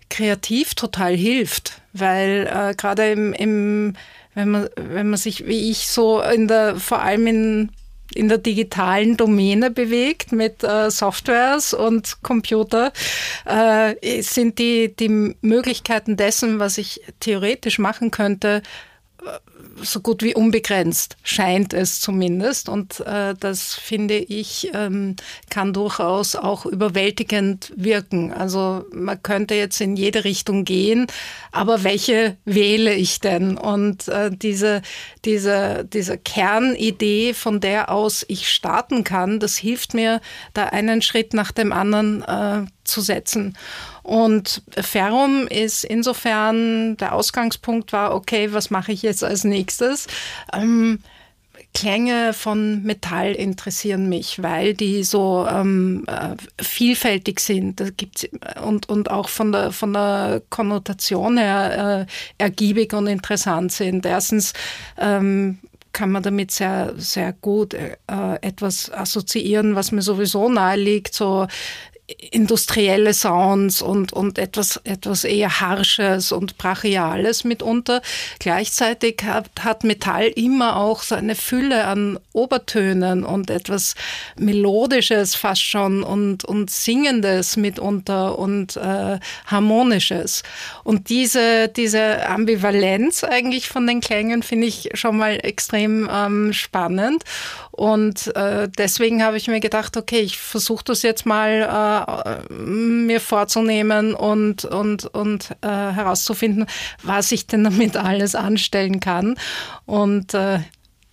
kreativ 0.09 0.75
total 0.75 1.15
hilft, 1.15 1.83
weil 1.93 2.49
äh, 2.53 2.75
gerade 2.75 3.11
im, 3.13 3.33
im 3.33 3.95
wenn 4.35 4.51
man, 4.51 4.69
wenn 4.77 5.11
man 5.11 5.19
sich 5.19 5.47
wie 5.47 5.71
ich 5.71 5.89
so 5.89 6.21
in 6.21 6.49
der, 6.49 6.77
vor 6.77 7.03
allem 7.03 7.27
in 7.27 7.71
in 8.13 8.29
der 8.29 8.39
digitalen 8.39 9.17
Domäne 9.17 9.71
bewegt 9.71 10.33
mit 10.33 10.65
äh, 10.65 10.91
Softwares 10.91 11.73
und 11.73 12.23
Computer, 12.23 12.93
äh, 13.45 14.23
sind 14.23 14.59
die, 14.59 14.95
die 14.97 15.37
Möglichkeiten 15.41 16.17
dessen, 16.17 16.59
was 16.59 16.77
ich 16.79 17.03
theoretisch 17.21 17.79
machen 17.79 18.11
könnte, 18.11 18.63
so 19.83 20.01
gut 20.01 20.23
wie 20.23 20.35
unbegrenzt, 20.35 21.17
scheint 21.23 21.73
es 21.73 22.01
zumindest. 22.01 22.69
Und 22.69 23.01
äh, 23.01 23.35
das 23.39 23.75
finde 23.75 24.17
ich, 24.17 24.71
ähm, 24.75 25.17
kann 25.49 25.73
durchaus 25.73 26.37
auch 26.37 26.67
überwältigend 26.67 27.73
wirken. 27.77 28.33
Also 28.33 28.85
man 28.93 29.23
könnte 29.23 29.55
jetzt 29.55 29.81
in 29.81 29.97
jede 29.97 30.25
Richtung 30.25 30.65
gehen, 30.65 31.07
aber 31.53 31.85
welche 31.85 32.37
wähle 32.45 32.95
ich 32.95 33.21
denn? 33.21 33.57
Und 33.57 34.09
äh, 34.09 34.31
diese, 34.31 34.83
diese, 35.25 35.85
diese 35.93 36.19
Kernidee, 36.19 37.35
von 37.35 37.61
der 37.61 37.91
aus 37.91 38.25
ich 38.29 38.51
starten 38.51 39.05
kann, 39.05 39.41
das 39.41 39.57
hilft 39.57 39.95
mir, 39.95 40.21
da 40.55 40.67
einen 40.67 41.03
Schritt 41.03 41.35
nach 41.35 41.53
dem 41.53 41.73
anderen 41.73 42.23
äh, 42.23 42.67
zu 42.85 43.01
setzen. 43.01 43.57
Und 44.03 44.63
Ferrum 44.71 45.47
ist 45.47 45.85
insofern, 45.85 46.97
der 46.97 47.15
Ausgangspunkt 47.15 47.93
war, 47.93 48.15
okay, 48.15 48.53
was 48.53 48.71
mache 48.71 48.93
ich 48.93 49.03
jetzt 49.03 49.25
als 49.25 49.45
nächstes? 49.45 50.07
Ähm, 50.53 51.01
Klänge 51.73 52.33
von 52.33 52.83
Metall 52.83 53.33
interessieren 53.33 54.09
mich, 54.09 54.43
weil 54.43 54.75
die 54.75 55.05
so 55.05 55.47
ähm, 55.49 56.05
äh, 56.09 56.35
vielfältig 56.63 57.39
sind. 57.39 57.79
Das 57.79 57.93
gibt's, 57.97 58.27
und, 58.65 58.89
und 58.89 59.11
auch 59.11 59.29
von 59.29 59.53
der, 59.53 59.71
von 59.71 59.93
der 59.93 60.43
Konnotation 60.51 61.39
her 61.39 62.07
äh, 62.09 62.43
ergiebig 62.43 62.93
und 62.93 63.07
interessant 63.07 63.71
sind. 63.71 64.05
Erstens 64.05 64.53
ähm, 64.99 65.59
kann 65.93 66.11
man 66.11 66.23
damit 66.23 66.51
sehr, 66.51 66.95
sehr 66.97 67.33
gut 67.33 67.75
äh, 67.75 67.97
etwas 68.41 68.91
assoziieren, 68.93 69.75
was 69.75 69.93
mir 69.93 70.03
sowieso 70.03 70.49
nahe 70.49 70.77
liegt, 70.77 71.15
so 71.15 71.47
industrielle 72.31 73.15
Sounds 73.15 73.83
und, 73.83 74.13
und 74.13 74.39
etwas, 74.39 74.81
etwas 74.85 75.25
eher 75.25 75.61
Harsches 75.61 76.33
und 76.33 76.59
Brachiales 76.59 77.45
mitunter. 77.45 78.03
Gleichzeitig 78.39 79.23
hat, 79.25 79.51
hat 79.61 79.85
Metall 79.85 80.27
immer 80.29 80.77
auch 80.77 81.03
so 81.03 81.15
eine 81.15 81.35
Fülle 81.35 81.85
an 81.85 82.19
Obertönen 82.33 83.25
und 83.25 83.51
etwas 83.51 83.95
Melodisches 84.37 85.35
fast 85.35 85.63
schon 85.63 86.03
und, 86.03 86.45
und 86.45 86.71
Singendes 86.71 87.57
mitunter 87.57 88.39
und 88.39 88.77
äh, 88.77 89.19
Harmonisches. 89.47 90.43
Und 90.85 91.09
diese, 91.09 91.69
diese 91.69 92.27
Ambivalenz 92.29 93.25
eigentlich 93.25 93.69
von 93.69 93.87
den 93.87 94.01
Klängen 94.01 94.43
finde 94.43 94.67
ich 94.67 94.91
schon 94.95 95.17
mal 95.17 95.39
extrem 95.43 96.09
ähm, 96.13 96.53
spannend. 96.53 97.25
Und 97.81 98.37
äh, 98.37 98.69
deswegen 98.77 99.25
habe 99.25 99.39
ich 99.39 99.49
mir 99.49 99.59
gedacht, 99.59 99.97
okay, 99.97 100.21
ich 100.21 100.37
versuche 100.37 100.85
das 100.85 101.01
jetzt 101.01 101.25
mal 101.25 102.37
äh, 102.51 102.53
mir 102.53 103.23
vorzunehmen 103.23 104.13
und, 104.13 104.67
und, 104.67 105.07
und 105.07 105.53
äh, 105.63 105.67
herauszufinden, 105.67 106.67
was 107.03 107.33
ich 107.33 107.47
denn 107.47 107.65
damit 107.65 107.97
alles 107.97 108.35
anstellen 108.35 109.01
kann. 109.01 109.37
Und 109.87 110.35
äh, 110.35 110.59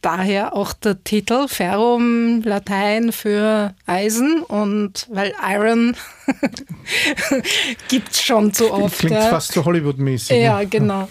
daher 0.02 0.58
auch 0.58 0.74
der 0.74 1.02
Titel 1.06 1.48
Ferrum, 1.48 2.42
Latein 2.44 3.14
für 3.14 3.74
Eisen 3.86 4.44
und 4.44 5.08
weil 5.10 5.34
Iron 5.42 5.96
gibt 7.88 8.12
es 8.12 8.24
schon 8.24 8.52
zu 8.52 8.74
oft. 8.74 9.00
Klingt 9.00 9.16
ja. 9.16 9.30
fast 9.30 9.54
so 9.54 9.64
Hollywood-mäßig. 9.64 10.36
Ja, 10.36 10.62
genau. 10.66 11.08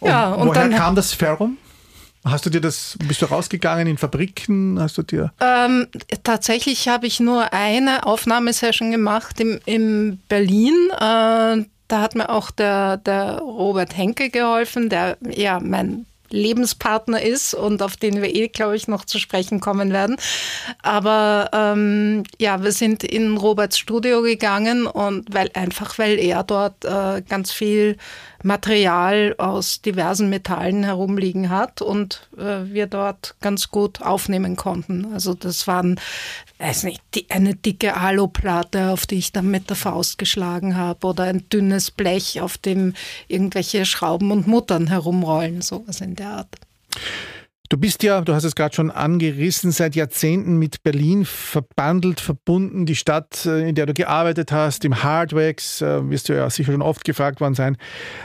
Und 0.00 0.08
ja, 0.08 0.32
und 0.32 0.48
woher 0.48 0.62
dann, 0.70 0.74
kam 0.74 0.94
das 0.94 1.12
Ferrum? 1.12 1.58
Hast 2.26 2.44
du 2.44 2.50
dir 2.50 2.60
das, 2.60 2.96
bist 3.06 3.22
du 3.22 3.26
rausgegangen 3.26 3.86
in 3.86 3.98
Fabriken? 3.98 4.80
Hast 4.80 4.98
du 4.98 5.02
dir? 5.02 5.32
Ähm, 5.40 5.86
tatsächlich 6.24 6.88
habe 6.88 7.06
ich 7.06 7.20
nur 7.20 7.52
eine 7.52 8.04
Aufnahmesession 8.04 8.90
gemacht 8.90 9.38
im, 9.40 9.60
in 9.64 10.18
Berlin. 10.28 10.74
Äh, 10.92 11.64
da 11.88 12.00
hat 12.00 12.16
mir 12.16 12.28
auch 12.28 12.50
der, 12.50 12.96
der 12.96 13.38
Robert 13.38 13.96
Henke 13.96 14.30
geholfen, 14.30 14.88
der 14.88 15.18
ja 15.22 15.60
mein 15.60 16.06
Lebenspartner 16.30 17.22
ist 17.22 17.54
und 17.54 17.82
auf 17.82 17.96
den 17.96 18.22
wir 18.22 18.34
eh, 18.34 18.48
glaube 18.48 18.76
ich, 18.76 18.88
noch 18.88 19.04
zu 19.04 19.18
sprechen 19.18 19.60
kommen 19.60 19.92
werden. 19.92 20.16
Aber 20.82 21.50
ähm, 21.52 22.24
ja, 22.38 22.62
wir 22.62 22.72
sind 22.72 23.04
in 23.04 23.36
Roberts 23.36 23.78
Studio 23.78 24.22
gegangen 24.22 24.86
und 24.86 25.32
weil 25.34 25.50
einfach, 25.54 25.98
weil 25.98 26.18
er 26.18 26.42
dort 26.42 26.84
äh, 26.84 27.22
ganz 27.22 27.52
viel 27.52 27.96
Material 28.42 29.34
aus 29.38 29.82
diversen 29.82 30.30
Metallen 30.30 30.84
herumliegen 30.84 31.50
hat 31.50 31.82
und 31.82 32.28
äh, 32.38 32.64
wir 32.72 32.86
dort 32.86 33.34
ganz 33.40 33.70
gut 33.70 34.02
aufnehmen 34.02 34.56
konnten. 34.56 35.12
Also 35.12 35.34
das 35.34 35.66
waren, 35.66 35.98
weiß 36.58 36.84
nicht, 36.84 37.02
eine 37.30 37.54
dicke 37.54 37.96
Aluplatte, 37.96 38.90
auf 38.90 39.06
die 39.06 39.16
ich 39.16 39.32
dann 39.32 39.50
mit 39.50 39.68
der 39.68 39.76
Faust 39.76 40.18
geschlagen 40.18 40.76
habe 40.76 41.06
oder 41.06 41.24
ein 41.24 41.48
dünnes 41.50 41.90
Blech, 41.90 42.40
auf 42.40 42.56
dem 42.58 42.94
irgendwelche 43.28 43.84
Schrauben 43.84 44.30
und 44.30 44.46
Muttern 44.46 44.86
herumrollen, 44.86 45.62
sowas 45.62 46.00
in 46.00 46.14
der 46.16 46.28
Art. 46.28 46.56
Du 47.68 47.76
bist 47.78 48.04
ja, 48.04 48.20
du 48.20 48.32
hast 48.32 48.44
es 48.44 48.54
gerade 48.54 48.74
schon 48.74 48.92
angerissen, 48.92 49.72
seit 49.72 49.96
Jahrzehnten 49.96 50.56
mit 50.56 50.84
Berlin 50.84 51.24
verbandelt, 51.24 52.20
verbunden. 52.20 52.86
Die 52.86 52.94
Stadt, 52.94 53.44
äh, 53.44 53.68
in 53.68 53.74
der 53.74 53.86
du 53.86 53.92
gearbeitet 53.92 54.52
hast, 54.52 54.84
im 54.84 55.02
Hardwax, 55.02 55.82
äh, 55.82 56.08
wirst 56.08 56.28
du 56.28 56.34
ja 56.34 56.48
sicher 56.48 56.70
schon 56.70 56.82
oft 56.82 57.04
gefragt 57.04 57.40
worden 57.40 57.54
sein. 57.54 57.76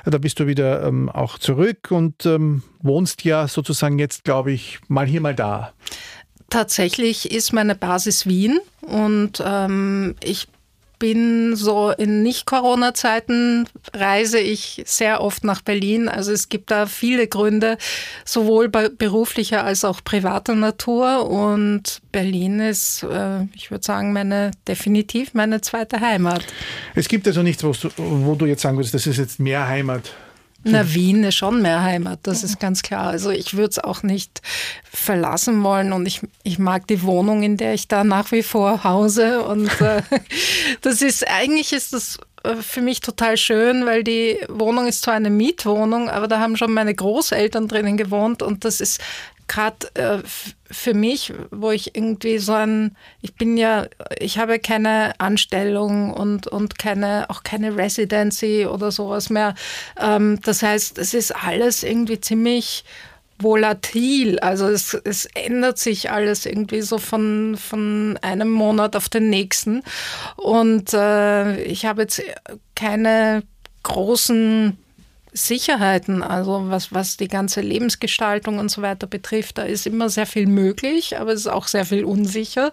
Da 0.05 0.19
bist 0.19 0.39
du 0.39 0.45
wieder 0.45 0.83
ähm, 0.83 1.09
auch 1.09 1.39
zurück 1.39 1.88
und 1.89 2.23
ähm, 2.27 2.61
wohnst 2.81 3.23
ja 3.23 3.47
sozusagen 3.47 3.97
jetzt, 3.97 4.23
glaube 4.23 4.51
ich, 4.51 4.79
mal 4.88 5.07
hier, 5.07 5.21
mal 5.21 5.33
da. 5.33 5.73
Tatsächlich 6.51 7.31
ist 7.31 7.53
meine 7.53 7.75
Basis 7.75 8.27
Wien 8.27 8.60
und 8.81 9.41
ähm, 9.43 10.15
ich 10.22 10.48
bin 11.00 11.55
so 11.55 11.91
in 11.91 12.24
Nicht-Corona-Zeiten 12.24 13.67
reise 13.93 14.38
ich 14.38 14.84
sehr 14.86 15.22
oft 15.22 15.46
nach 15.46 15.62
Berlin. 15.62 16.08
Also 16.08 16.34
es 16.34 16.50
gibt 16.50 16.70
da 16.70 16.86
viele 16.86 17.27
Gründe, 17.27 17.77
sowohl 18.24 18.70
beruflicher 18.70 19.63
als 19.63 19.84
auch 19.84 20.03
privater 20.03 20.53
Natur. 20.53 21.27
Und 21.27 22.01
Berlin 22.12 22.60
ist, 22.60 23.01
äh, 23.01 23.46
ich 23.55 23.72
würde 23.72 23.84
sagen, 23.84 24.13
meine 24.13 24.51
definitiv 24.67 25.34
meine 25.34 25.62
zweite 25.62 26.01
Heimat. 26.01 26.43
Es 26.93 27.08
gibt 27.08 27.25
also 27.25 27.41
nichts, 27.41 27.63
wo 27.63 27.72
du, 27.72 27.89
wo 27.98 28.36
du 28.36 28.46
jetzt 28.46 28.62
sagen 28.62 28.77
würdest, 28.77 28.93
das 28.93 29.08
ist 29.08 29.17
jetzt 29.17 29.39
mehr 29.39 29.67
Heimat. 29.67 30.12
Na, 30.63 30.94
Wien 30.94 31.24
ist 31.24 31.36
schon 31.36 31.62
mehr 31.62 31.82
Heimat, 31.82 32.20
das 32.24 32.44
ist 32.44 32.60
ganz 32.60 32.84
klar. 32.84 33.08
Also 33.08 33.32
ich 33.32 33.56
würde 33.56 33.70
es 33.70 33.80
auch 33.80 34.03
nicht 34.03 34.41
verlassen 34.84 35.63
wollen 35.63 35.91
und 35.91 36.06
ich, 36.06 36.22
ich 36.44 36.60
mag 36.60 36.88
die 36.88 37.01
Wohnung, 37.01 37.41
in 37.41 37.58
der 37.58 37.74
ich 37.74 37.88
da 37.88 38.03
nach 38.03 38.32
wie 38.32 38.44
vor 38.44 38.84
hause. 38.84 39.44
Und 39.44 39.70
äh, 39.82 40.03
das 40.82 41.01
ist, 41.01 41.27
eigentlich 41.27 41.74
ist 41.74 41.94
das 41.94 42.20
äh, 42.44 42.56
für 42.56 42.82
mich 42.82 43.01
total 43.01 43.38
schön, 43.38 43.86
weil 43.86 44.03
die 44.03 44.38
Wohnung 44.50 44.88
ist 44.88 45.01
zwar 45.01 45.15
eine 45.15 45.32
Mietwohnung, 45.32 46.10
aber 46.10 46.27
da 46.27 46.39
haben 46.39 46.58
schon 46.58 46.74
meine 46.74 46.94
Großeltern 46.94 47.68
drinnen 47.68 47.98
gewohnt 47.98 48.44
und 48.44 48.63
das 48.63 48.82
ist 48.82 49.01
gerade 49.51 49.93
äh, 49.96 50.20
für 50.72 50.93
mich, 50.93 51.34
wo 51.51 51.72
ich 51.72 51.93
irgendwie 51.93 52.38
so 52.38 52.53
ein, 52.53 52.96
ich 53.22 53.36
bin 53.36 53.58
ja, 53.58 53.86
ich 54.17 54.38
habe 54.38 54.60
keine 54.60 55.20
Anstellung 55.20 56.13
und, 56.13 56.48
und 56.48 56.79
keine, 56.79 57.29
auch 57.29 57.43
keine 57.43 57.75
Residency 57.75 58.65
oder 58.65 58.91
sowas 58.91 59.29
mehr. 59.29 59.55
Ähm, 60.00 60.39
das 60.43 60.63
heißt, 60.63 60.98
es 60.98 61.13
ist 61.13 61.36
alles 61.36 61.84
irgendwie 61.84 62.22
ziemlich 62.22 62.86
volatil. 63.39 64.39
Also 64.39 64.70
es, 64.70 64.93
es 64.93 65.25
ändert 65.25 65.77
sich 65.77 66.12
alles 66.12 66.46
irgendwie 66.46 66.81
so 66.81 66.98
von, 66.98 67.58
von 67.58 68.17
einem 68.22 68.51
Monat 68.51 68.96
auf 68.96 69.10
den 69.10 69.29
nächsten. 69.29 69.84
Und 70.38 70.93
äh, 70.93 71.62
ich 71.63 71.86
habe 71.86 72.03
jetzt 72.03 72.24
keine 72.75 73.43
großen 73.84 74.77
Sicherheiten, 75.33 76.23
also 76.23 76.69
was, 76.69 76.93
was 76.93 77.17
die 77.17 77.27
ganze 77.27 77.61
Lebensgestaltung 77.61 78.59
und 78.59 78.69
so 78.69 78.81
weiter 78.81 79.07
betrifft, 79.07 79.57
da 79.57 79.63
ist 79.63 79.88
immer 79.88 80.09
sehr 80.09 80.25
viel 80.25 80.47
möglich, 80.47 81.17
aber 81.19 81.31
es 81.31 81.41
ist 81.41 81.47
auch 81.47 81.67
sehr 81.67 81.85
viel 81.85 82.03
unsicher. 82.03 82.71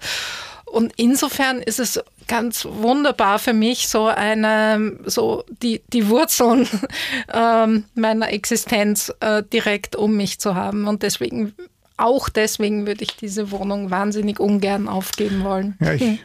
Und 0.67 0.93
insofern 0.97 1.63
ist 1.63 1.79
es 1.79 2.01
ganz 2.27 2.67
wunderbar 2.71 3.39
für 3.39 3.55
mich, 3.55 3.89
so 3.89 4.07
eine, 4.07 4.99
so 5.07 5.45
die, 5.63 5.81
die 5.93 6.09
Wurzeln 6.09 6.69
äh, 7.33 7.67
meiner 7.95 8.33
Existenz 8.33 9.13
äh, 9.21 9.43
direkt 9.43 9.97
um 9.97 10.17
mich 10.17 10.39
zu 10.39 10.55
haben. 10.55 10.87
Und 10.87 11.03
deswegen, 11.03 11.55
auch 11.97 12.29
deswegen 12.29 12.87
würde 12.87 13.05
ich 13.05 13.17
diese 13.17 13.51
Wohnung 13.51 13.91
wahnsinnig 13.91 14.41
ungern 14.41 14.89
aufgeben 14.89 15.43
wollen. 15.43 15.77
Ja, 15.81 15.95
ich 15.95 16.03
hm 16.03 16.19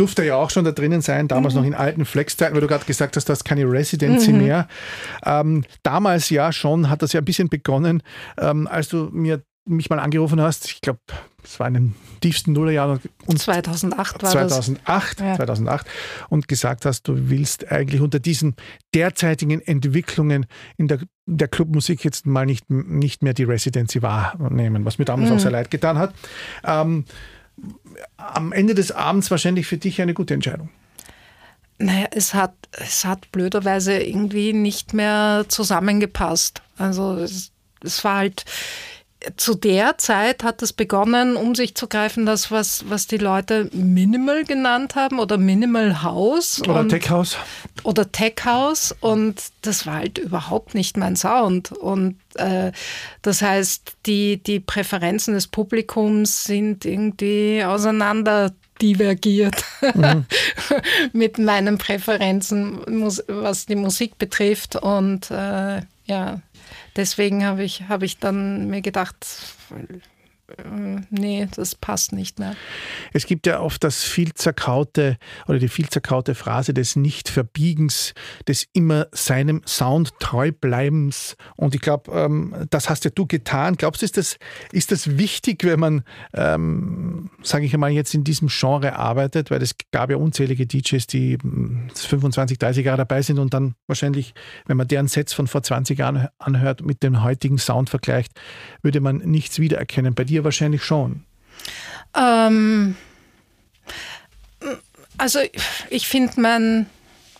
durfte 0.00 0.24
ja 0.24 0.36
auch 0.36 0.48
schon 0.48 0.64
da 0.64 0.72
drinnen 0.72 1.02
sein, 1.02 1.28
damals 1.28 1.54
mhm. 1.54 1.60
noch 1.60 1.66
in 1.66 1.74
alten 1.74 2.04
Flex-Zeiten, 2.06 2.54
weil 2.54 2.62
du 2.62 2.66
gerade 2.66 2.86
gesagt 2.86 3.16
hast, 3.16 3.28
du 3.28 3.32
hast 3.32 3.44
keine 3.44 3.70
Residency 3.70 4.32
mhm. 4.32 4.38
mehr. 4.38 4.68
Ähm, 5.24 5.64
damals 5.82 6.30
ja 6.30 6.52
schon, 6.52 6.88
hat 6.88 7.02
das 7.02 7.12
ja 7.12 7.20
ein 7.20 7.24
bisschen 7.24 7.50
begonnen, 7.50 8.02
ähm, 8.38 8.66
als 8.66 8.88
du 8.88 9.10
mir 9.12 9.42
mich 9.66 9.90
mal 9.90 9.98
angerufen 9.98 10.40
hast. 10.40 10.66
Ich 10.66 10.80
glaube, 10.80 11.00
es 11.44 11.60
war 11.60 11.68
in 11.68 11.74
den 11.74 11.94
tiefsten 12.20 12.54
Nullerjahren. 12.54 12.98
Und 13.26 13.38
2008 13.38 14.22
war 14.22 14.30
2008, 14.30 15.20
das. 15.20 15.36
2008. 15.36 15.86
Und 16.30 16.48
gesagt 16.48 16.86
hast, 16.86 17.06
du 17.06 17.28
willst 17.28 17.70
eigentlich 17.70 18.00
unter 18.00 18.18
diesen 18.18 18.56
derzeitigen 18.94 19.60
Entwicklungen 19.60 20.46
in 20.78 20.88
der, 20.88 21.00
der 21.26 21.48
Clubmusik 21.48 22.04
jetzt 22.04 22.26
mal 22.26 22.46
nicht, 22.46 22.70
nicht 22.70 23.22
mehr 23.22 23.34
die 23.34 23.44
Residency 23.44 24.02
wahrnehmen, 24.02 24.84
was 24.86 24.98
mir 24.98 25.04
damals 25.04 25.30
mhm. 25.30 25.36
auch 25.36 25.40
sehr 25.40 25.50
leid 25.50 25.70
getan 25.70 25.98
hat. 25.98 26.14
Ähm, 26.64 27.04
am 28.16 28.52
Ende 28.52 28.74
des 28.74 28.92
Abends 28.92 29.30
wahrscheinlich 29.30 29.66
für 29.66 29.78
dich 29.78 30.00
eine 30.00 30.14
gute 30.14 30.34
Entscheidung. 30.34 30.70
Naja, 31.78 32.08
es 32.10 32.34
hat, 32.34 32.54
es 32.72 33.04
hat 33.04 33.32
blöderweise 33.32 33.98
irgendwie 33.98 34.52
nicht 34.52 34.92
mehr 34.92 35.46
zusammengepasst. 35.48 36.62
Also 36.76 37.14
es, 37.14 37.52
es 37.82 38.04
war 38.04 38.16
halt, 38.16 38.44
zu 39.36 39.54
der 39.54 39.98
Zeit 39.98 40.42
hat 40.42 40.62
es 40.62 40.72
begonnen, 40.72 41.36
um 41.36 41.54
sich 41.54 41.74
zu 41.74 41.86
greifen, 41.86 42.24
das, 42.24 42.50
was, 42.50 42.88
was 42.88 43.06
die 43.06 43.18
Leute 43.18 43.68
Minimal 43.72 44.44
genannt 44.44 44.94
haben 44.94 45.18
oder 45.18 45.36
Minimal 45.36 46.02
House. 46.02 46.62
Oder 46.62 46.88
Tech 46.88 47.10
House. 47.10 47.36
Oder 47.82 48.10
Tech 48.10 48.36
House. 48.44 48.94
Und 49.00 49.42
das 49.62 49.86
war 49.86 49.96
halt 49.96 50.18
überhaupt 50.18 50.74
nicht 50.74 50.96
mein 50.96 51.16
Sound. 51.16 51.72
Und 51.72 52.16
äh, 52.36 52.72
das 53.22 53.42
heißt, 53.42 53.96
die, 54.06 54.38
die 54.38 54.60
Präferenzen 54.60 55.34
des 55.34 55.48
Publikums 55.48 56.44
sind 56.44 56.84
irgendwie 56.84 57.62
auseinander 57.62 58.52
divergiert 58.80 59.62
mhm. 59.94 60.24
mit 61.12 61.38
meinen 61.38 61.76
Präferenzen, 61.76 62.80
was 63.28 63.66
die 63.66 63.76
Musik 63.76 64.16
betrifft. 64.16 64.76
Und 64.76 65.30
äh, 65.30 65.82
ja, 66.06 66.40
deswegen 66.96 67.44
habe 67.44 67.62
ich, 67.62 67.88
hab 67.88 68.02
ich 68.02 68.18
dann 68.18 68.68
mir 68.68 68.82
gedacht, 68.82 69.26
nee, 71.10 71.48
das 71.54 71.74
passt 71.74 72.12
nicht 72.12 72.38
mehr. 72.38 72.54
Es 73.12 73.26
gibt 73.26 73.46
ja 73.46 73.60
oft 73.60 73.82
das 73.84 74.04
viel 74.04 74.34
zerkaute 74.34 75.18
oder 75.46 75.58
die 75.58 75.68
viel 75.68 75.88
zerkaute 75.88 76.34
Phrase 76.34 76.74
des 76.74 76.96
Nicht-Verbiegens, 76.96 78.14
des 78.46 78.66
immer 78.72 79.06
seinem 79.12 79.62
Sound 79.66 80.12
treu 80.20 80.52
bleibens. 80.52 81.36
Und 81.56 81.74
ich 81.74 81.80
glaube, 81.80 82.12
ähm, 82.12 82.66
das 82.70 82.88
hast 82.88 83.04
ja 83.04 83.10
du 83.10 83.26
getan. 83.26 83.76
Glaubst 83.76 84.02
du, 84.02 84.04
ist 84.04 84.16
das, 84.16 84.36
ist 84.72 84.92
das 84.92 85.18
wichtig, 85.18 85.64
wenn 85.64 85.80
man, 85.80 86.02
ähm, 86.34 87.30
sage 87.42 87.64
ich 87.64 87.74
einmal, 87.74 87.90
jetzt 87.90 88.14
in 88.14 88.24
diesem 88.24 88.48
Genre 88.48 88.96
arbeitet? 88.96 89.50
Weil 89.50 89.62
es 89.62 89.74
gab 89.92 90.10
ja 90.10 90.16
unzählige 90.16 90.66
DJs, 90.66 91.06
die 91.06 91.38
25, 91.94 92.56
hm, 92.56 92.58
30 92.58 92.84
Jahre 92.84 92.98
dabei 92.98 93.22
sind 93.22 93.38
und 93.38 93.54
dann 93.54 93.74
wahrscheinlich, 93.86 94.34
wenn 94.66 94.76
man 94.76 94.88
deren 94.88 95.08
Sets 95.08 95.32
von 95.32 95.46
vor 95.46 95.62
20 95.62 95.98
Jahren 95.98 96.28
anhört, 96.38 96.84
mit 96.84 97.02
dem 97.02 97.22
heutigen 97.22 97.58
Sound 97.58 97.90
vergleicht, 97.90 98.32
würde 98.82 99.00
man 99.00 99.18
nichts 99.18 99.58
wiedererkennen. 99.58 100.14
Bei 100.14 100.24
dir 100.24 100.39
dir 100.40 100.44
wahrscheinlich 100.44 100.84
schon. 100.84 101.24
Ähm, 102.16 102.96
also 105.18 105.40
ich 105.90 106.08
finde, 106.08 106.40
mein, 106.40 106.86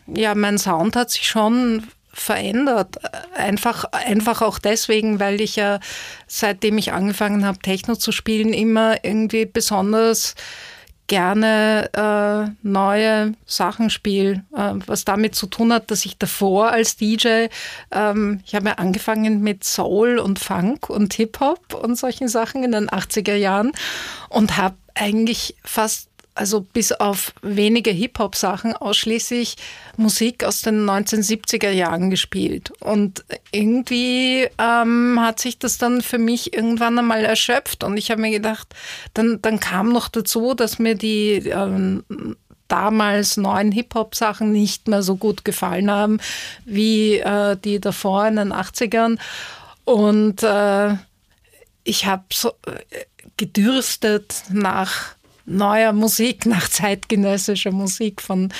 ja, 0.07 0.35
mein 0.35 0.59
Sound 0.59 0.97
hat 0.97 1.11
sich 1.11 1.29
schon 1.29 1.87
verändert. 2.13 2.97
Einfach, 3.35 3.85
einfach 3.93 4.43
auch 4.43 4.59
deswegen, 4.59 5.21
weil 5.21 5.41
ich 5.41 5.57
ja, 5.57 5.81
seitdem 6.27 6.79
ich 6.79 6.93
angefangen 6.93 7.47
habe, 7.47 7.59
Techno 7.59 7.97
zu 7.97 8.13
spielen, 8.13 8.53
immer 8.53 9.05
irgendwie 9.05 9.47
besonders 9.47 10.35
gerne 11.11 11.91
äh, 11.93 12.53
neue 12.63 13.35
Sachen 13.45 13.91
spiele, 13.91 14.45
äh, 14.57 14.75
was 14.87 15.05
damit 15.05 15.35
zu 15.35 15.49
tun 15.49 15.73
hat, 15.73 15.91
dass 15.91 16.07
ich 16.07 16.19
davor 16.19 16.71
als 16.71 16.97
DJ, 16.97 17.49
ähm, 17.91 18.41
ich 18.47 18.55
habe 18.55 18.69
ja 18.69 18.75
angefangen 18.75 19.41
mit 19.41 19.65
Soul 19.65 20.21
und 20.21 20.39
Funk 20.39 20.89
und 20.89 21.13
Hip-Hop 21.15 21.75
und 21.75 21.97
solchen 21.99 22.29
Sachen 22.29 22.63
in 22.63 22.71
den 22.71 22.89
80er 22.89 23.35
Jahren 23.35 23.73
und 24.29 24.57
habe 24.57 24.77
eigentlich 24.95 25.57
fast 25.65 26.10
also 26.41 26.63
bis 26.63 26.91
auf 26.91 27.35
wenige 27.43 27.91
Hip-Hop-Sachen 27.91 28.75
ausschließlich 28.75 29.57
Musik 29.99 30.43
aus 30.43 30.63
den 30.63 30.89
1970er 30.89 31.69
Jahren 31.69 32.09
gespielt. 32.09 32.73
Und 32.81 33.25
irgendwie 33.53 34.49
ähm, 34.57 35.21
hat 35.21 35.39
sich 35.39 35.59
das 35.59 35.77
dann 35.77 36.01
für 36.01 36.17
mich 36.17 36.55
irgendwann 36.55 36.99
einmal 36.99 37.27
erschöpft. 37.27 37.85
Und 37.85 37.99
ich 37.99 38.11
habe 38.11 38.23
mir 38.23 38.31
gedacht, 38.31 38.75
dann, 39.13 39.43
dann 39.43 39.61
kam 39.61 39.93
noch 39.93 40.09
dazu, 40.09 40.55
dass 40.55 40.79
mir 40.79 40.95
die 40.95 41.35
ähm, 41.47 42.05
damals 42.69 43.37
neuen 43.37 43.71
Hip-Hop-Sachen 43.71 44.51
nicht 44.51 44.89
mehr 44.89 45.03
so 45.03 45.17
gut 45.17 45.45
gefallen 45.45 45.91
haben 45.91 46.21
wie 46.65 47.19
äh, 47.19 47.59
die 47.59 47.81
davor 47.81 48.27
in 48.27 48.37
den 48.37 48.55
80ern. 48.55 49.19
Und 49.85 50.43
äh, 50.43 50.95
ich 51.85 52.07
habe 52.07 52.25
so 52.33 52.53
äh, 52.67 53.05
gedürstet 53.37 54.45
nach 54.49 55.20
neuer 55.51 55.93
Musik, 55.93 56.47
nach 56.47 56.69
zeitgenössischer 56.69 57.73
Musik 57.73 58.23
von, 58.23 58.53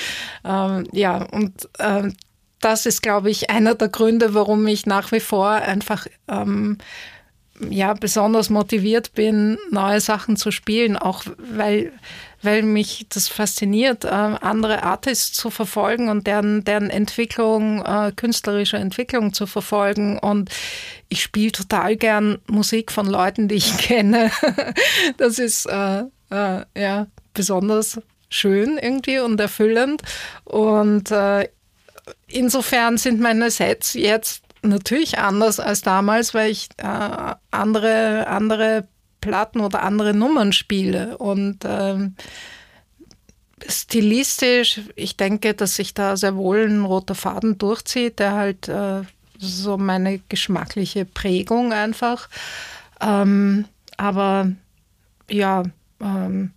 ähm, 0.45 0.87
ja, 0.91 1.23
und 1.23 1.69
ähm, 1.79 2.15
das 2.59 2.85
ist, 2.85 3.01
glaube 3.01 3.31
ich, 3.31 3.49
einer 3.49 3.73
der 3.73 3.89
Gründe, 3.89 4.35
warum 4.35 4.67
ich 4.67 4.85
nach 4.85 5.11
wie 5.11 5.19
vor 5.19 5.49
einfach 5.49 6.05
ähm, 6.27 6.77
ja, 7.69 7.93
besonders 7.93 8.49
motiviert 8.49 9.13
bin, 9.13 9.57
neue 9.69 9.99
Sachen 9.99 10.35
zu 10.35 10.51
spielen, 10.51 10.97
auch 10.97 11.23
weil, 11.37 11.91
weil 12.41 12.63
mich 12.63 13.05
das 13.09 13.27
fasziniert, 13.27 14.05
äh, 14.05 14.07
andere 14.07 14.83
Artists 14.83 15.33
zu 15.33 15.49
verfolgen 15.49 16.09
und 16.09 16.27
deren, 16.27 16.63
deren 16.63 16.89
Entwicklung, 16.89 17.83
äh, 17.85 18.11
künstlerische 18.15 18.77
Entwicklung 18.77 19.33
zu 19.33 19.45
verfolgen. 19.45 20.17
Und 20.17 20.49
ich 21.09 21.21
spiele 21.21 21.51
total 21.51 21.95
gern 21.97 22.39
Musik 22.47 22.91
von 22.91 23.05
Leuten, 23.05 23.47
die 23.47 23.55
ich 23.55 23.77
kenne. 23.77 24.31
das 25.17 25.37
ist 25.37 25.65
äh, 25.67 26.03
äh, 26.31 26.65
ja 26.75 27.07
besonders 27.33 27.99
schön 28.29 28.77
irgendwie 28.77 29.19
und 29.19 29.39
erfüllend. 29.39 30.01
Und 30.45 31.11
äh, 31.11 31.47
insofern 32.27 32.97
sind 32.97 33.19
meine 33.19 33.51
Sets 33.51 33.93
jetzt 33.93 34.43
natürlich 34.63 35.17
anders 35.17 35.59
als 35.59 35.81
damals, 35.81 36.33
weil 36.33 36.51
ich 36.51 36.69
äh, 36.77 37.35
andere, 37.51 38.27
andere 38.27 38.87
Platten 39.19 39.59
oder 39.59 39.83
andere 39.83 40.13
Nummern 40.13 40.53
spiele. 40.53 41.17
Und 41.17 41.59
ähm, 41.65 42.15
stilistisch, 43.67 44.81
ich 44.95 45.17
denke, 45.17 45.53
dass 45.53 45.75
sich 45.75 45.93
da 45.93 46.17
sehr 46.17 46.35
wohl 46.35 46.65
ein 46.65 46.85
roter 46.85 47.15
Faden 47.15 47.57
durchzieht, 47.57 48.19
der 48.19 48.33
halt 48.33 48.67
äh, 48.67 49.01
so 49.37 49.77
meine 49.77 50.19
geschmackliche 50.29 51.05
Prägung 51.05 51.73
einfach. 51.73 52.29
Ähm, 52.99 53.65
aber 53.97 54.51
ja, 55.29 55.63
ähm, 56.01 56.51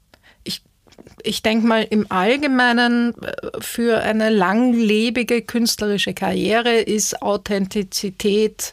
ich 1.23 1.43
denke 1.43 1.67
mal 1.67 1.83
im 1.83 2.07
Allgemeinen 2.11 3.15
äh, 3.23 3.33
für 3.61 4.01
eine 4.01 4.31
langlebige 4.31 5.43
künstlerische 5.43 6.15
Karriere 6.15 6.77
ist 6.77 7.23
Authentizität 7.23 8.73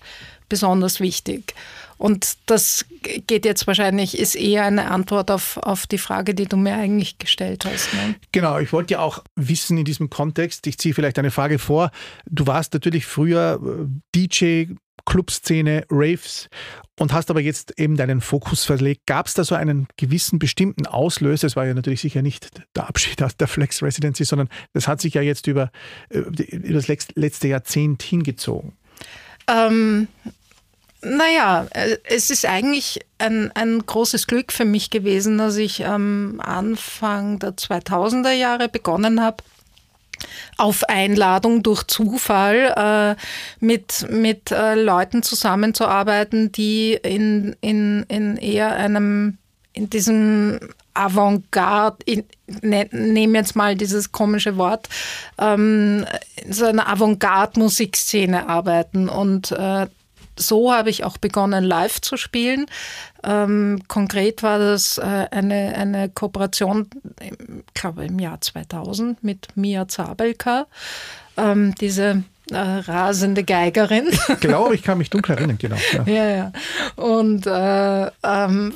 besonders 0.49 0.99
wichtig. 0.99 1.53
Und 1.97 2.37
das 2.47 2.85
geht 3.03 3.45
jetzt 3.45 3.67
wahrscheinlich, 3.67 4.17
ist 4.17 4.33
eher 4.33 4.65
eine 4.65 4.89
Antwort 4.89 5.29
auf, 5.29 5.57
auf 5.57 5.85
die 5.85 5.99
Frage, 5.99 6.33
die 6.33 6.45
du 6.45 6.57
mir 6.57 6.73
eigentlich 6.73 7.19
gestellt 7.19 7.63
hast. 7.63 7.93
Ne? 7.93 8.15
Genau, 8.31 8.57
ich 8.57 8.73
wollte 8.73 8.95
ja 8.95 9.01
auch 9.01 9.23
wissen 9.35 9.77
in 9.77 9.85
diesem 9.85 10.09
Kontext, 10.09 10.65
ich 10.65 10.79
ziehe 10.79 10.95
vielleicht 10.95 11.19
eine 11.19 11.29
Frage 11.29 11.59
vor. 11.59 11.91
Du 12.25 12.47
warst 12.47 12.73
natürlich 12.73 13.05
früher 13.05 13.61
äh, 13.63 13.87
DJ, 14.15 14.73
Clubszene, 15.05 15.85
Raves 15.89 16.49
und 16.99 17.13
hast 17.13 17.29
aber 17.29 17.41
jetzt 17.41 17.79
eben 17.79 17.97
deinen 17.97 18.21
Fokus 18.21 18.63
verlegt. 18.63 19.05
Gab 19.05 19.27
es 19.27 19.33
da 19.33 19.43
so 19.43 19.55
einen 19.55 19.87
gewissen 19.97 20.39
bestimmten 20.39 20.85
Auslöser? 20.85 21.47
Es 21.47 21.55
war 21.55 21.65
ja 21.65 21.73
natürlich 21.73 22.01
sicher 22.01 22.21
nicht 22.21 22.49
der 22.75 22.87
Abschied 22.87 23.21
aus 23.23 23.35
der 23.37 23.47
Flex 23.47 23.81
Residency, 23.81 24.25
sondern 24.25 24.49
das 24.73 24.87
hat 24.87 25.01
sich 25.01 25.13
ja 25.13 25.21
jetzt 25.21 25.47
über, 25.47 25.71
äh, 26.09 26.19
über 26.19 26.73
das 26.73 26.87
letzte 26.87 27.47
Jahrzehnt 27.47 28.03
hingezogen. 28.03 28.73
Ähm, 29.47 30.07
naja, 31.01 31.65
äh, 31.71 31.97
es 32.03 32.29
ist 32.29 32.45
eigentlich 32.45 32.99
ein, 33.17 33.51
ein 33.55 33.83
großes 33.85 34.27
Glück 34.27 34.51
für 34.51 34.65
mich 34.65 34.91
gewesen, 34.91 35.37
dass 35.37 35.57
ich 35.57 35.85
am 35.85 36.39
Anfang 36.39 37.39
der 37.39 37.51
2000er 37.51 38.31
Jahre 38.31 38.69
begonnen 38.69 39.21
habe, 39.21 39.43
auf 40.57 40.83
Einladung 40.89 41.63
durch 41.63 41.83
Zufall 41.83 42.73
äh, 42.75 43.63
mit, 43.63 44.07
mit 44.09 44.51
äh, 44.51 44.75
Leuten 44.75 45.23
zusammenzuarbeiten, 45.23 46.51
die 46.51 46.93
in, 46.93 47.55
in, 47.61 48.03
in 48.07 48.37
eher 48.37 48.75
einem, 48.75 49.37
in 49.73 49.89
diesem 49.89 50.59
Avantgarde, 50.93 51.97
ich 52.05 52.23
ne, 52.61 52.87
nehme 52.91 53.37
jetzt 53.37 53.55
mal 53.55 53.75
dieses 53.75 54.11
komische 54.11 54.57
Wort, 54.57 54.89
ähm, 55.37 56.05
in 56.43 56.53
so 56.53 56.65
einer 56.65 56.89
Avantgarde-Musikszene 56.89 58.47
arbeiten. 58.49 59.07
Und 59.07 59.51
äh, 59.51 59.87
so 60.37 60.73
habe 60.73 60.89
ich 60.89 61.03
auch 61.03 61.17
begonnen, 61.17 61.63
live 61.63 62.01
zu 62.01 62.17
spielen. 62.17 62.65
Ähm, 63.23 63.81
konkret 63.87 64.43
war 64.43 64.59
das 64.59 64.97
äh, 64.97 65.27
eine, 65.31 65.75
eine 65.75 66.09
Kooperation, 66.09 66.89
ich 67.21 67.73
glaube 67.73 68.05
im 68.05 68.19
Jahr 68.19 68.41
2000 68.41 69.23
mit 69.23 69.55
Mia 69.55 69.87
Zabelka, 69.87 70.67
ähm, 71.37 71.75
diese 71.79 72.23
äh, 72.51 72.57
rasende 72.57 73.43
Geigerin. 73.43 74.07
Ich 74.09 74.39
glaube, 74.39 74.75
ich 74.75 74.83
kann 74.83 74.97
mich 74.97 75.09
dunkel 75.09 75.35
erinnern, 75.35 75.57
genau. 75.57 75.77
Ja, 75.93 76.03
ja. 76.05 76.29
ja. 76.29 76.51
Und 76.95 77.45
äh, 77.45 78.11
ähm, 78.23 78.73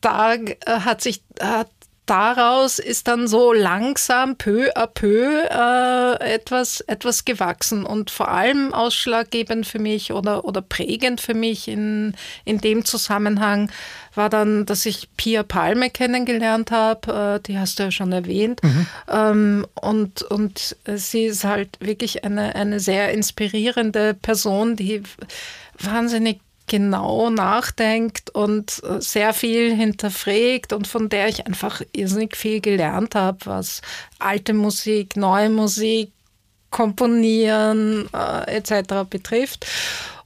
da 0.00 0.34
hat 0.66 1.00
sich 1.00 1.22
hat 1.40 1.68
daraus 2.08 2.78
ist 2.78 3.08
dann 3.08 3.28
so 3.28 3.52
langsam 3.52 4.36
peu 4.36 4.70
à 4.74 4.86
peu 4.86 5.42
äh, 5.42 6.34
etwas, 6.34 6.80
etwas 6.82 7.24
gewachsen 7.24 7.84
und 7.84 8.10
vor 8.10 8.28
allem 8.28 8.72
ausschlaggebend 8.72 9.66
für 9.66 9.78
mich 9.78 10.12
oder, 10.12 10.44
oder 10.44 10.62
prägend 10.62 11.20
für 11.20 11.34
mich 11.34 11.68
in, 11.68 12.14
in 12.44 12.58
dem 12.58 12.84
Zusammenhang 12.84 13.70
war 14.14 14.30
dann, 14.30 14.66
dass 14.66 14.86
ich 14.86 15.08
Pia 15.16 15.42
Palme 15.42 15.90
kennengelernt 15.90 16.70
habe, 16.70 17.38
äh, 17.38 17.46
die 17.46 17.58
hast 17.58 17.78
du 17.78 17.84
ja 17.84 17.90
schon 17.90 18.12
erwähnt. 18.12 18.62
Mhm. 18.62 18.86
Ähm, 19.08 19.66
und, 19.80 20.22
und 20.22 20.76
sie 20.86 21.26
ist 21.26 21.44
halt 21.44 21.78
wirklich 21.80 22.24
eine, 22.24 22.54
eine 22.54 22.80
sehr 22.80 23.12
inspirierende 23.12 24.14
Person, 24.14 24.76
die 24.76 25.02
wahnsinnig 25.78 26.40
genau 26.68 27.30
nachdenkt 27.30 28.30
und 28.30 28.82
äh, 28.84 29.00
sehr 29.00 29.32
viel 29.32 29.74
hinterfragt 29.74 30.72
und 30.72 30.86
von 30.86 31.08
der 31.08 31.28
ich 31.28 31.46
einfach 31.46 31.82
irrsinnig 31.92 32.36
viel 32.36 32.60
gelernt 32.60 33.14
habe, 33.14 33.38
was 33.44 33.82
alte 34.18 34.54
Musik, 34.54 35.16
neue 35.16 35.50
Musik, 35.50 36.12
Komponieren 36.70 38.08
äh, 38.12 38.56
etc. 38.56 39.08
betrifft. 39.08 39.66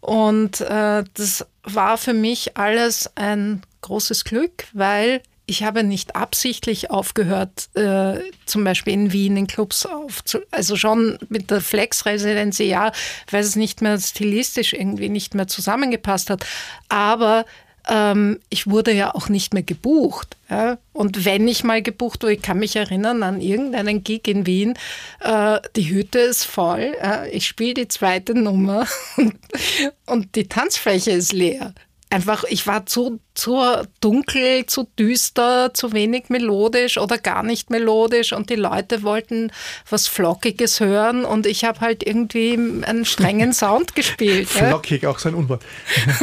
Und 0.00 0.60
äh, 0.60 1.04
das 1.14 1.46
war 1.62 1.96
für 1.96 2.14
mich 2.14 2.56
alles 2.56 3.08
ein 3.14 3.62
großes 3.82 4.24
Glück, 4.24 4.64
weil 4.72 5.22
ich 5.46 5.64
habe 5.64 5.82
nicht 5.82 6.16
absichtlich 6.16 6.90
aufgehört, 6.90 7.68
äh, 7.74 8.20
zum 8.46 8.64
Beispiel 8.64 8.92
in 8.92 9.12
Wien 9.12 9.36
in 9.36 9.46
Clubs 9.46 9.86
aufzu... 9.86 10.38
Also 10.50 10.76
schon 10.76 11.18
mit 11.28 11.50
der 11.50 11.60
Flex-Residenz, 11.60 12.58
ja, 12.58 12.92
weil 13.30 13.42
es 13.42 13.56
nicht 13.56 13.82
mehr 13.82 13.98
stilistisch 13.98 14.72
irgendwie 14.72 15.08
nicht 15.08 15.34
mehr 15.34 15.48
zusammengepasst 15.48 16.30
hat. 16.30 16.46
Aber 16.88 17.44
ähm, 17.88 18.38
ich 18.50 18.68
wurde 18.68 18.92
ja 18.92 19.14
auch 19.14 19.28
nicht 19.28 19.52
mehr 19.52 19.62
gebucht. 19.62 20.36
Ja? 20.48 20.78
Und 20.92 21.24
wenn 21.24 21.48
ich 21.48 21.64
mal 21.64 21.82
gebucht 21.82 22.22
wurde, 22.22 22.34
ich 22.34 22.42
kann 22.42 22.58
mich 22.58 22.76
erinnern 22.76 23.22
an 23.22 23.40
irgendeinen 23.40 24.04
Gig 24.04 24.28
in 24.28 24.46
Wien, 24.46 24.74
äh, 25.20 25.58
die 25.76 25.90
Hütte 25.90 26.20
ist 26.20 26.44
voll, 26.44 26.94
äh, 27.02 27.28
ich 27.30 27.46
spiele 27.46 27.74
die 27.74 27.88
zweite 27.88 28.34
Nummer 28.34 28.86
und 30.06 30.34
die 30.36 30.48
Tanzfläche 30.48 31.10
ist 31.10 31.32
leer 31.32 31.74
einfach, 32.12 32.44
ich 32.44 32.66
war 32.66 32.86
zu, 32.86 33.20
zu 33.34 33.58
dunkel, 34.00 34.66
zu 34.66 34.86
düster, 34.98 35.72
zu 35.72 35.92
wenig 35.92 36.28
melodisch 36.28 36.98
oder 36.98 37.18
gar 37.18 37.42
nicht 37.42 37.70
melodisch 37.70 38.32
und 38.32 38.50
die 38.50 38.56
Leute 38.56 39.02
wollten 39.02 39.50
was 39.88 40.06
Flockiges 40.06 40.80
hören 40.80 41.24
und 41.24 41.46
ich 41.46 41.64
habe 41.64 41.80
halt 41.80 42.06
irgendwie 42.06 42.52
einen 42.52 43.04
strengen 43.04 43.52
Sound 43.52 43.94
gespielt. 43.94 44.48
Flockig, 44.48 45.02
ja. 45.02 45.10
auch 45.10 45.18
so 45.18 45.30
ein 45.30 45.34
Unwort. 45.34 45.64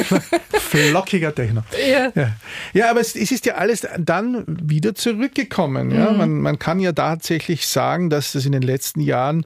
Flockiger 0.54 1.34
Techno. 1.34 1.64
Ja. 1.90 2.12
ja. 2.14 2.36
ja, 2.74 2.90
aber 2.92 3.02
es, 3.02 3.16
es, 3.16 3.32
ist 3.32 3.46
ja 3.46 3.56
alles 3.56 3.88
dann 3.98 4.46
wieder 4.48 4.94
zurückgekommen. 4.94 5.92
Ja? 5.92 6.12
Mhm. 6.12 6.18
Man, 6.18 6.42
man 6.42 6.60
kann 6.60 6.80
ja 6.80 6.92
tatsächlich 6.92 7.68
sagen, 7.68 8.10
dass 8.10 8.34
das 8.34 8.46
in 8.46 8.52
den 8.52 8.62
letzten 8.62 9.02
Jahren 9.02 9.46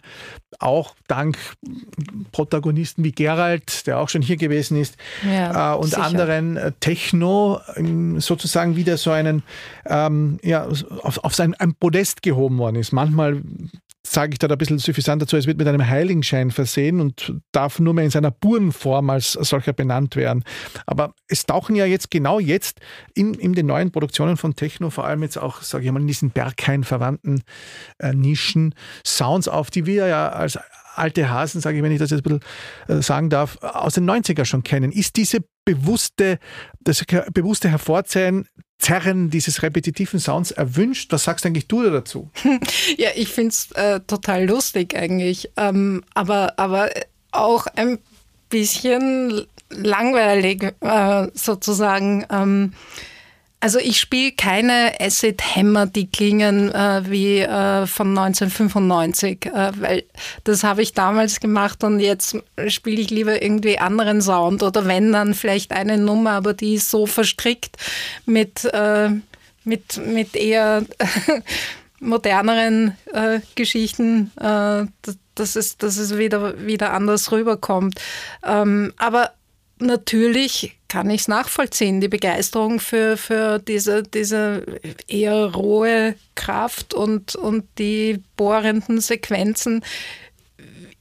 auch 0.60 0.96
dank 1.08 1.38
Protagonisten 2.32 3.04
wie 3.04 3.12
Gerald, 3.12 3.86
der 3.88 4.00
auch 4.00 4.10
schon 4.10 4.22
hier 4.22 4.38
gewesen 4.38 4.80
ist, 4.80 4.96
ja, 5.26 5.74
äh, 5.74 5.78
und 5.78 5.90
sicher. 5.90 6.02
Anderen 6.34 6.58
äh, 6.58 6.72
Techno 6.80 7.60
ähm, 7.76 8.20
sozusagen 8.20 8.76
wieder 8.76 8.98
so 8.98 9.12
einen, 9.12 9.44
ähm, 9.86 10.40
ja, 10.44 10.68
auf, 11.02 11.24
auf 11.24 11.36
sein 11.36 11.54
ein 11.56 11.76
Podest 11.76 12.22
gehoben 12.22 12.58
worden 12.58 12.78
ist. 12.78 12.92
Manchmal 12.92 13.42
sage 14.06 14.34
ich 14.34 14.40
da 14.40 14.48
ein 14.48 14.58
bisschen 14.58 14.80
suffisant 14.80 15.22
dazu, 15.22 15.38
es 15.38 15.48
wird 15.48 15.58
mit 15.58 15.68
einem 15.68 15.88
Heiligenschein 15.88 16.52
versehen 16.52 17.00
und 17.00 17.34
darf 17.54 17.80
nur 17.80 17.94
mehr 17.94 18.04
in 18.04 18.12
seiner 18.12 18.32
puren 18.32 18.74
Form 18.74 19.10
als 19.10 19.32
solcher 19.32 19.72
benannt 19.72 20.18
werden. 20.18 20.44
Aber 20.86 21.14
es 21.28 21.46
tauchen 21.46 21.76
ja 21.76 21.86
jetzt 21.86 22.12
genau 22.12 22.40
jetzt 22.40 22.82
in, 23.14 23.34
in 23.34 23.54
den 23.54 23.66
neuen 23.66 23.92
Produktionen 23.92 24.36
von 24.36 24.56
Techno, 24.56 24.90
vor 24.90 25.06
allem 25.06 25.24
jetzt 25.24 25.38
auch, 25.38 25.62
sage 25.62 25.86
ich 25.86 25.92
mal, 25.92 26.02
in 26.02 26.08
diesen 26.08 26.32
Berghain 26.32 26.84
verwandten 26.84 27.44
äh, 28.00 28.14
Nischen, 28.14 28.76
Sounds 29.06 29.48
auf, 29.48 29.72
die 29.72 29.86
wir 29.86 30.08
ja 30.08 30.30
als 30.30 30.60
alte 30.96 31.30
Hasen, 31.30 31.62
sage 31.62 31.78
ich, 31.78 31.84
wenn 31.84 31.92
ich 31.92 32.00
das 32.00 32.12
jetzt 32.12 32.26
ein 32.26 32.40
bisschen 32.40 33.00
äh, 33.00 33.02
sagen 33.02 33.30
darf, 33.30 33.58
aus 33.62 33.94
den 33.94 34.10
90er 34.10 34.46
schon 34.46 34.64
kennen. 34.64 34.92
Ist 34.92 35.16
diese 35.16 35.40
bewusste, 35.66 36.40
das 36.82 37.04
bewusste 37.34 37.70
Hervorzeigen 37.70 38.48
Zerren 38.80 39.30
dieses 39.30 39.64
repetitiven 39.64 40.20
Sounds 40.20 40.52
erwünscht. 40.52 41.12
Was 41.14 41.24
sagst 41.24 41.46
eigentlich 41.46 41.68
du 41.68 41.90
dazu? 41.90 42.30
Ja, 42.98 43.10
ich 43.16 43.30
finde 43.30 43.50
es 43.50 43.72
äh, 43.72 44.02
total 44.02 44.46
lustig 44.46 44.96
eigentlich, 44.96 45.52
ähm, 45.56 46.04
aber, 46.14 46.60
aber 46.60 46.90
auch 47.32 47.66
ein 47.68 48.00
bisschen 48.50 49.46
langweilig 49.70 50.74
äh, 50.82 51.28
sozusagen. 51.34 52.26
Ähm, 52.30 52.74
also 53.64 53.80
ich 53.80 53.98
spiele 53.98 54.34
keine 54.34 54.92
Acid-Hämmer, 55.00 55.86
die 55.86 56.08
klingen 56.08 56.70
äh, 56.74 57.10
wie 57.10 57.40
äh, 57.40 57.88
von 57.88 58.10
1995, 58.10 59.46
äh, 59.46 59.72
weil 59.80 60.04
das 60.44 60.66
habe 60.66 60.82
ich 60.82 60.92
damals 60.92 61.40
gemacht 61.40 61.86
und 61.86 62.02
jetzt 62.02 62.36
spiele 62.68 63.00
ich 63.00 63.10
lieber 63.10 63.42
irgendwie 63.42 63.80
anderen 63.80 64.22
Sound 64.22 64.64
oder 64.64 64.86
wenn 64.86 65.14
dann 65.14 65.34
vielleicht 65.34 65.72
eine 65.72 65.98
Nummer, 65.98 66.32
aber 66.32 66.54
die 66.54 66.74
ist 66.74 66.90
so 66.90 67.06
verstrickt 67.06 67.78
mit, 68.26 68.66
äh, 68.66 69.12
mit, 69.64 70.06
mit 70.08 70.36
eher 70.36 70.84
moderneren 72.02 72.98
äh, 73.14 73.40
Geschichten, 73.56 74.30
äh, 74.42 74.88
dass, 75.36 75.56
es, 75.56 75.78
dass 75.78 75.96
es 75.96 76.18
wieder, 76.18 76.68
wieder 76.68 76.92
anders 76.92 77.32
rüberkommt. 77.32 77.98
Ähm, 78.46 78.92
aber 78.98 79.32
natürlich 79.80 80.76
kann 80.94 81.10
ich 81.10 81.22
es 81.22 81.28
nachvollziehen, 81.28 82.02
die 82.02 82.08
Begeisterung 82.08 82.80
für, 82.80 83.18
für 83.18 83.58
diese, 83.58 84.04
diese 84.04 84.64
eher 85.08 85.46
rohe 85.52 86.14
Kraft 86.36 86.94
und, 86.94 87.36
und 87.36 87.66
die 87.80 88.22
bohrenden 88.38 89.02
Sequenzen. 89.02 89.84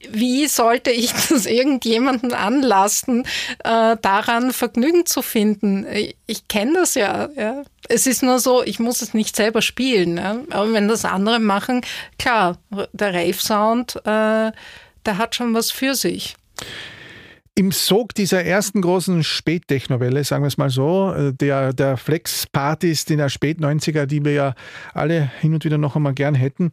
Wie 0.09 0.47
sollte 0.47 0.89
ich 0.89 1.11
das 1.29 1.45
irgendjemanden 1.45 2.33
anlasten, 2.33 3.23
äh, 3.63 3.95
daran 4.01 4.51
Vergnügen 4.51 5.05
zu 5.05 5.21
finden? 5.21 5.85
Ich, 5.93 6.15
ich 6.25 6.47
kenne 6.47 6.73
das 6.73 6.95
ja, 6.95 7.29
ja, 7.35 7.61
Es 7.87 8.07
ist 8.07 8.23
nur 8.23 8.39
so, 8.39 8.63
ich 8.63 8.79
muss 8.79 9.03
es 9.03 9.13
nicht 9.13 9.35
selber 9.35 9.61
spielen. 9.61 10.17
Ja? 10.17 10.39
Aber 10.49 10.73
wenn 10.73 10.87
das 10.87 11.05
andere 11.05 11.37
machen, 11.37 11.81
klar, 12.17 12.57
der 12.93 13.13
Rave-Sound, 13.13 13.97
äh, 13.97 14.51
der 15.05 15.17
hat 15.19 15.35
schon 15.35 15.53
was 15.53 15.69
für 15.69 15.93
sich. 15.93 16.35
Im 17.55 17.71
Sog 17.71 18.15
dieser 18.15 18.43
ersten 18.43 18.81
großen 18.81 19.23
Spättechnowelle, 19.23 20.23
sagen 20.23 20.43
wir 20.43 20.47
es 20.47 20.57
mal 20.57 20.71
so, 20.71 21.13
äh, 21.13 21.33
der, 21.33 21.71
der 21.71 21.97
Flex-Partys 21.97 23.03
in 23.11 23.19
der 23.19 23.29
Spät-90er, 23.29 24.07
die 24.07 24.25
wir 24.25 24.33
ja 24.33 24.55
alle 24.95 25.31
hin 25.39 25.53
und 25.53 25.63
wieder 25.63 25.77
noch 25.77 25.95
einmal 25.95 26.15
gern 26.15 26.33
hätten, 26.33 26.71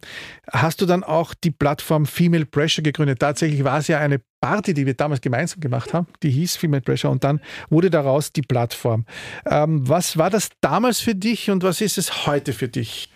hast 0.51 0.81
du 0.81 0.87
dann 0.87 1.03
auch 1.03 1.35
die 1.35 1.51
Plattform 1.51 2.07
Female 2.07 2.47
Pressure 2.47 2.83
gegründet. 2.83 3.19
Tatsächlich 3.19 3.63
war 3.63 3.77
es 3.77 3.89
ja 3.89 3.99
eine 3.99 4.21
Party, 4.41 4.73
die 4.73 4.87
wir 4.87 4.95
damals 4.95 5.21
gemeinsam 5.21 5.59
gemacht 5.59 5.93
haben, 5.93 6.07
die 6.23 6.31
hieß 6.31 6.55
Female 6.55 6.81
Pressure 6.81 7.11
und 7.11 7.23
dann 7.23 7.41
wurde 7.69 7.91
daraus 7.91 8.33
die 8.33 8.41
Plattform. 8.41 9.05
Ähm, 9.45 9.87
was 9.87 10.17
war 10.17 10.31
das 10.31 10.49
damals 10.61 10.99
für 10.99 11.13
dich 11.13 11.51
und 11.51 11.61
was 11.61 11.79
ist 11.81 11.99
es 11.99 12.25
heute 12.25 12.53
für 12.53 12.69
dich? 12.69 13.07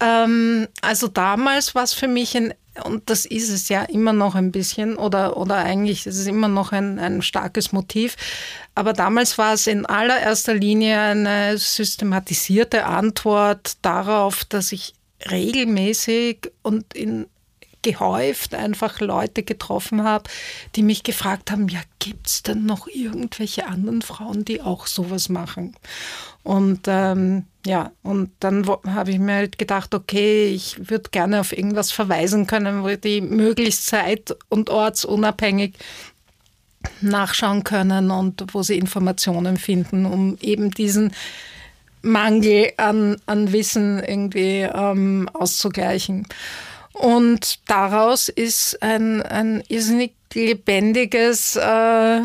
Ähm, 0.00 0.66
also 0.80 1.08
damals 1.08 1.74
war 1.74 1.84
es 1.84 1.92
für 1.92 2.08
mich 2.08 2.34
ein 2.34 2.54
und 2.84 3.10
das 3.10 3.26
ist 3.26 3.50
es 3.50 3.68
ja 3.68 3.82
immer 3.82 4.12
noch 4.12 4.34
ein 4.34 4.52
bisschen 4.52 4.96
oder, 4.96 5.36
oder 5.36 5.56
eigentlich 5.56 6.06
ist 6.06 6.16
es 6.16 6.26
immer 6.26 6.48
noch 6.48 6.72
ein, 6.72 6.98
ein 6.98 7.22
starkes 7.22 7.72
Motiv. 7.72 8.16
Aber 8.74 8.92
damals 8.92 9.38
war 9.38 9.54
es 9.54 9.66
in 9.66 9.86
allererster 9.86 10.54
Linie 10.54 11.00
eine 11.00 11.58
systematisierte 11.58 12.86
Antwort 12.86 13.76
darauf, 13.82 14.44
dass 14.44 14.72
ich 14.72 14.94
regelmäßig 15.30 16.52
und 16.62 16.94
in 16.94 17.26
gehäuft 17.82 18.54
einfach 18.54 19.00
Leute 19.00 19.42
getroffen 19.42 20.04
habe, 20.04 20.28
die 20.76 20.82
mich 20.82 21.02
gefragt 21.02 21.50
haben, 21.50 21.68
ja, 21.68 21.80
gibt 21.98 22.26
es 22.26 22.42
denn 22.42 22.66
noch 22.66 22.86
irgendwelche 22.86 23.66
anderen 23.66 24.02
Frauen, 24.02 24.44
die 24.44 24.60
auch 24.60 24.86
sowas 24.86 25.28
machen? 25.28 25.74
Und 26.42 26.82
ähm, 26.86 27.44
ja, 27.66 27.92
und 28.02 28.30
dann 28.40 28.66
habe 28.86 29.10
ich 29.10 29.18
mir 29.18 29.34
halt 29.34 29.58
gedacht, 29.58 29.94
okay, 29.94 30.48
ich 30.48 30.90
würde 30.90 31.10
gerne 31.10 31.40
auf 31.40 31.56
irgendwas 31.56 31.92
verweisen 31.92 32.46
können, 32.46 32.82
wo 32.82 32.88
die 32.96 33.20
möglichst 33.20 33.86
zeit- 33.86 34.36
und 34.48 34.70
ortsunabhängig 34.70 35.74
nachschauen 37.02 37.64
können 37.64 38.10
und 38.10 38.54
wo 38.54 38.62
sie 38.62 38.78
Informationen 38.78 39.58
finden, 39.58 40.06
um 40.06 40.38
eben 40.40 40.70
diesen 40.70 41.12
Mangel 42.02 42.72
an, 42.78 43.20
an 43.26 43.52
Wissen 43.52 44.02
irgendwie 44.02 44.62
ähm, 44.62 45.28
auszugleichen. 45.34 46.26
Und 46.92 47.68
daraus 47.68 48.28
ist 48.28 48.82
ein, 48.82 49.22
ein 49.22 49.62
irrsinnig 49.68 50.14
lebendiges, 50.34 51.56
äh, 51.56 52.20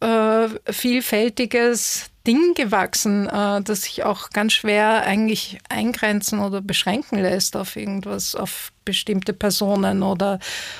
äh, 0.00 0.48
vielfältiges 0.70 2.06
Ding 2.28 2.52
gewachsen, 2.52 3.26
äh, 3.26 3.62
das 3.62 3.84
sich 3.84 4.04
auch 4.04 4.28
ganz 4.28 4.52
schwer 4.52 5.02
eigentlich 5.06 5.58
eingrenzen 5.70 6.40
oder 6.40 6.60
beschränken 6.60 7.18
lässt 7.18 7.56
auf 7.56 7.74
irgendwas, 7.74 8.34
auf 8.34 8.70
bestimmte 8.84 9.34
Personen 9.34 10.02
oder, 10.02 10.38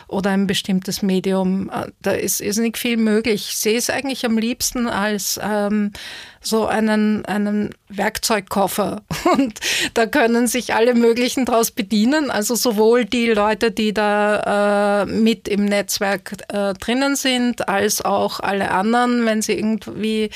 oder 0.08 0.30
ein 0.30 0.46
bestimmtes 0.46 1.02
Medium. 1.02 1.70
Äh, 1.70 1.90
da 2.02 2.12
ist 2.12 2.40
irrsinnig 2.42 2.76
viel 2.76 2.98
möglich. 2.98 3.48
Ich 3.48 3.56
sehe 3.56 3.78
es 3.78 3.88
eigentlich 3.88 4.26
am 4.26 4.36
liebsten 4.36 4.88
als 4.88 5.40
ähm, 5.42 5.92
so 6.40 6.66
einen, 6.66 7.24
einen 7.26 7.74
Werkzeugkoffer. 7.88 9.02
Und 9.34 9.58
da 9.94 10.06
können 10.06 10.46
sich 10.46 10.74
alle 10.74 10.94
möglichen 10.94 11.44
daraus 11.44 11.70
bedienen. 11.70 12.30
Also 12.30 12.54
sowohl 12.54 13.04
die 13.04 13.30
Leute, 13.30 13.70
die 13.70 13.92
da 13.92 15.02
äh, 15.02 15.06
mit 15.06 15.48
im 15.48 15.64
Netzwerk 15.66 16.32
äh, 16.48 16.74
drinnen 16.74 17.16
sind, 17.16 17.68
als 17.68 18.02
auch 18.02 18.40
alle 18.40 18.70
anderen, 18.70 19.26
wenn 19.26 19.42
sie 19.42 19.52
irgendwie 19.52 20.30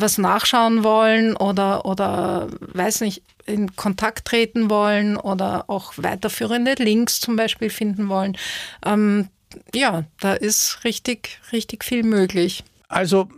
was 0.00 0.18
nachschauen 0.18 0.84
wollen 0.84 1.36
oder, 1.36 1.84
oder 1.84 2.48
weiß 2.60 3.00
nicht, 3.00 3.22
in 3.46 3.74
Kontakt 3.76 4.26
treten 4.26 4.70
wollen 4.70 5.16
oder 5.16 5.64
auch 5.68 5.94
weiterführende 5.96 6.74
Links 6.74 7.20
zum 7.20 7.36
Beispiel 7.36 7.70
finden 7.70 8.08
wollen. 8.08 8.36
Ähm, 8.84 9.28
ja, 9.74 10.04
da 10.20 10.34
ist 10.34 10.84
richtig, 10.84 11.40
richtig 11.52 11.84
viel 11.84 12.02
möglich. 12.02 12.64
Also, 12.90 13.28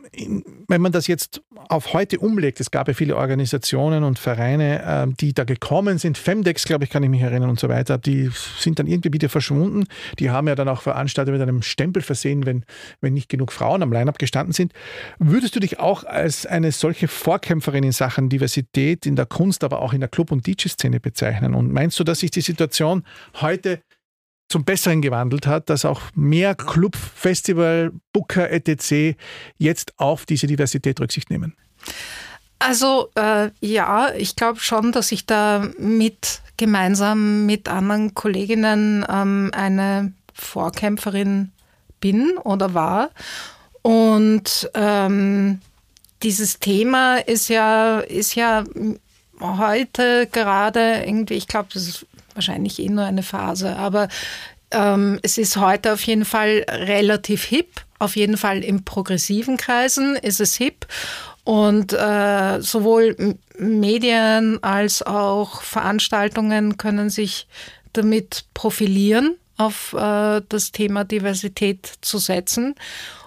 wenn 0.69 0.81
man 0.81 0.93
das 0.93 1.09
jetzt 1.09 1.43
auf 1.69 1.93
heute 1.93 2.21
umlegt, 2.21 2.61
es 2.61 2.71
gab 2.71 2.87
ja 2.87 2.95
viele 2.95 3.17
Organisationen 3.17 4.05
und 4.05 4.17
Vereine, 4.17 4.83
ähm, 4.87 5.17
die 5.17 5.35
da 5.35 5.43
gekommen 5.43 5.99
sind. 5.99 6.17
Femdex, 6.17 6.65
glaube 6.65 6.85
ich, 6.85 6.91
kann 6.91 7.03
ich 7.03 7.11
mich 7.11 7.21
erinnern 7.21 7.51
und 7.51 7.59
so 7.59 7.69
weiter. 7.69 7.99
Die 7.99 8.31
sind 8.59 8.79
dann 8.79 8.87
irgendwie 8.87 9.13
wieder 9.13 9.29
verschwunden. 9.29 9.87
Die 10.21 10.31
haben 10.31 10.47
ja 10.47 10.55
dann 10.55 10.69
auch 10.69 10.83
Veranstalter 10.83 11.33
mit 11.33 11.43
einem 11.43 11.63
Stempel 11.63 12.01
versehen, 12.01 12.47
wenn, 12.47 12.65
wenn 13.01 13.13
nicht 13.13 13.29
genug 13.29 13.51
Frauen 13.51 13.83
am 13.83 13.93
Line-Up 13.93 14.21
gestanden 14.21 14.53
sind. 14.53 14.73
Würdest 15.19 15.57
du 15.57 15.61
dich 15.61 15.81
auch 15.81 16.05
als 16.05 16.47
eine 16.47 16.71
solche 16.71 17.09
Vorkämpferin 17.09 17.83
in 17.83 17.93
Sachen 17.93 18.29
Diversität 18.29 19.05
in 19.05 19.17
der 19.17 19.27
Kunst, 19.27 19.65
aber 19.65 19.83
auch 19.83 19.93
in 19.93 20.01
der 20.01 20.09
Club- 20.09 20.31
und 20.31 20.47
DJ-Szene 20.47 21.01
bezeichnen? 21.01 21.55
Und 21.55 21.73
meinst 21.73 21.99
du, 21.99 22.05
dass 22.05 22.21
sich 22.21 22.31
die 22.31 22.41
Situation 22.41 23.03
heute 23.41 23.81
zum 24.51 24.65
Besseren 24.65 25.01
gewandelt 25.01 25.47
hat, 25.47 25.71
dass 25.71 25.85
auch 25.87 26.03
mehr 26.15 26.55
Club, 26.55 26.97
Festival, 26.97 27.93
Booker 28.13 28.51
etc. 28.51 29.17
jetzt 29.57 29.95
auf 29.99 30.27
diese 30.27 30.47
Diversität 30.47 31.01
Rücksicht 31.01 31.31
nehmen? 31.31 31.57
Also 32.59 33.09
äh, 33.15 33.51
ja, 33.61 34.13
ich 34.15 34.37
glaube 34.37 34.61
schon, 34.61 34.93
dass 34.93 35.13
ich 35.13 35.25
da 35.25 35.67
mit 35.79 36.43
gemeinsam 36.59 37.47
mit 37.47 37.69
anderen 37.69 38.13
Kolleginnen 38.13 39.07
ähm, 39.09 39.51
eine 39.55 40.13
Vorkämpferin 40.35 41.53
bin 42.01 42.37
oder 42.45 42.75
war. 42.75 43.11
Und 43.83 44.69
ähm, 44.75 45.61
dieses 46.23 46.59
Thema 46.59 47.17
ist 47.17 47.49
ja, 47.49 48.01
ist 48.01 48.35
ja 48.35 48.65
heute 49.41 50.29
gerade 50.31 51.03
irgendwie, 51.07 51.35
ich 51.35 51.49
glaube, 51.49 51.71
das 51.73 51.89
ist 51.89 52.07
wahrscheinlich 52.35 52.79
eh 52.79 52.89
nur 52.89 53.05
eine 53.05 53.23
Phase, 53.23 53.77
aber 53.77 54.09
ähm, 54.71 55.19
es 55.23 55.39
ist 55.39 55.57
heute 55.57 55.93
auf 55.93 56.03
jeden 56.03 56.25
Fall 56.25 56.65
relativ 56.69 57.45
hip. 57.45 57.83
Auf 57.99 58.17
jeden 58.17 58.37
Fall 58.37 58.65
in 58.65 58.85
progressiven 58.85 59.57
Kreisen 59.57 60.17
ist 60.17 60.41
es 60.41 60.57
hip. 60.57 60.87
Und 61.45 61.93
äh, 61.93 62.61
sowohl 62.61 63.37
Medien 63.59 64.63
als 64.63 65.03
auch 65.03 65.63
Veranstaltungen 65.63 66.77
können 66.79 67.11
sich 67.11 67.47
damit 67.93 68.45
profilieren, 68.55 69.37
auf 69.57 69.93
äh, 69.93 70.43
das 70.49 70.73
Thema 70.73 71.05
Diversität 71.05 71.93
zu 72.01 72.19
setzen. 72.19 72.75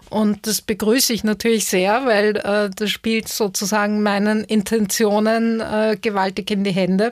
Und 0.10 0.48
das 0.48 0.62
begrüße 0.62 1.12
ich 1.12 1.24
natürlich 1.24 1.66
sehr, 1.66 2.06
weil 2.06 2.38
äh, 2.38 2.70
das 2.76 2.90
spielt 2.92 3.28
sozusagen 3.28 4.04
meinen 4.04 4.44
Intentionen 4.44 5.60
äh, 5.60 5.98
gewaltig 6.00 6.52
in 6.52 6.64
die 6.64 6.72
Hände. 6.72 7.12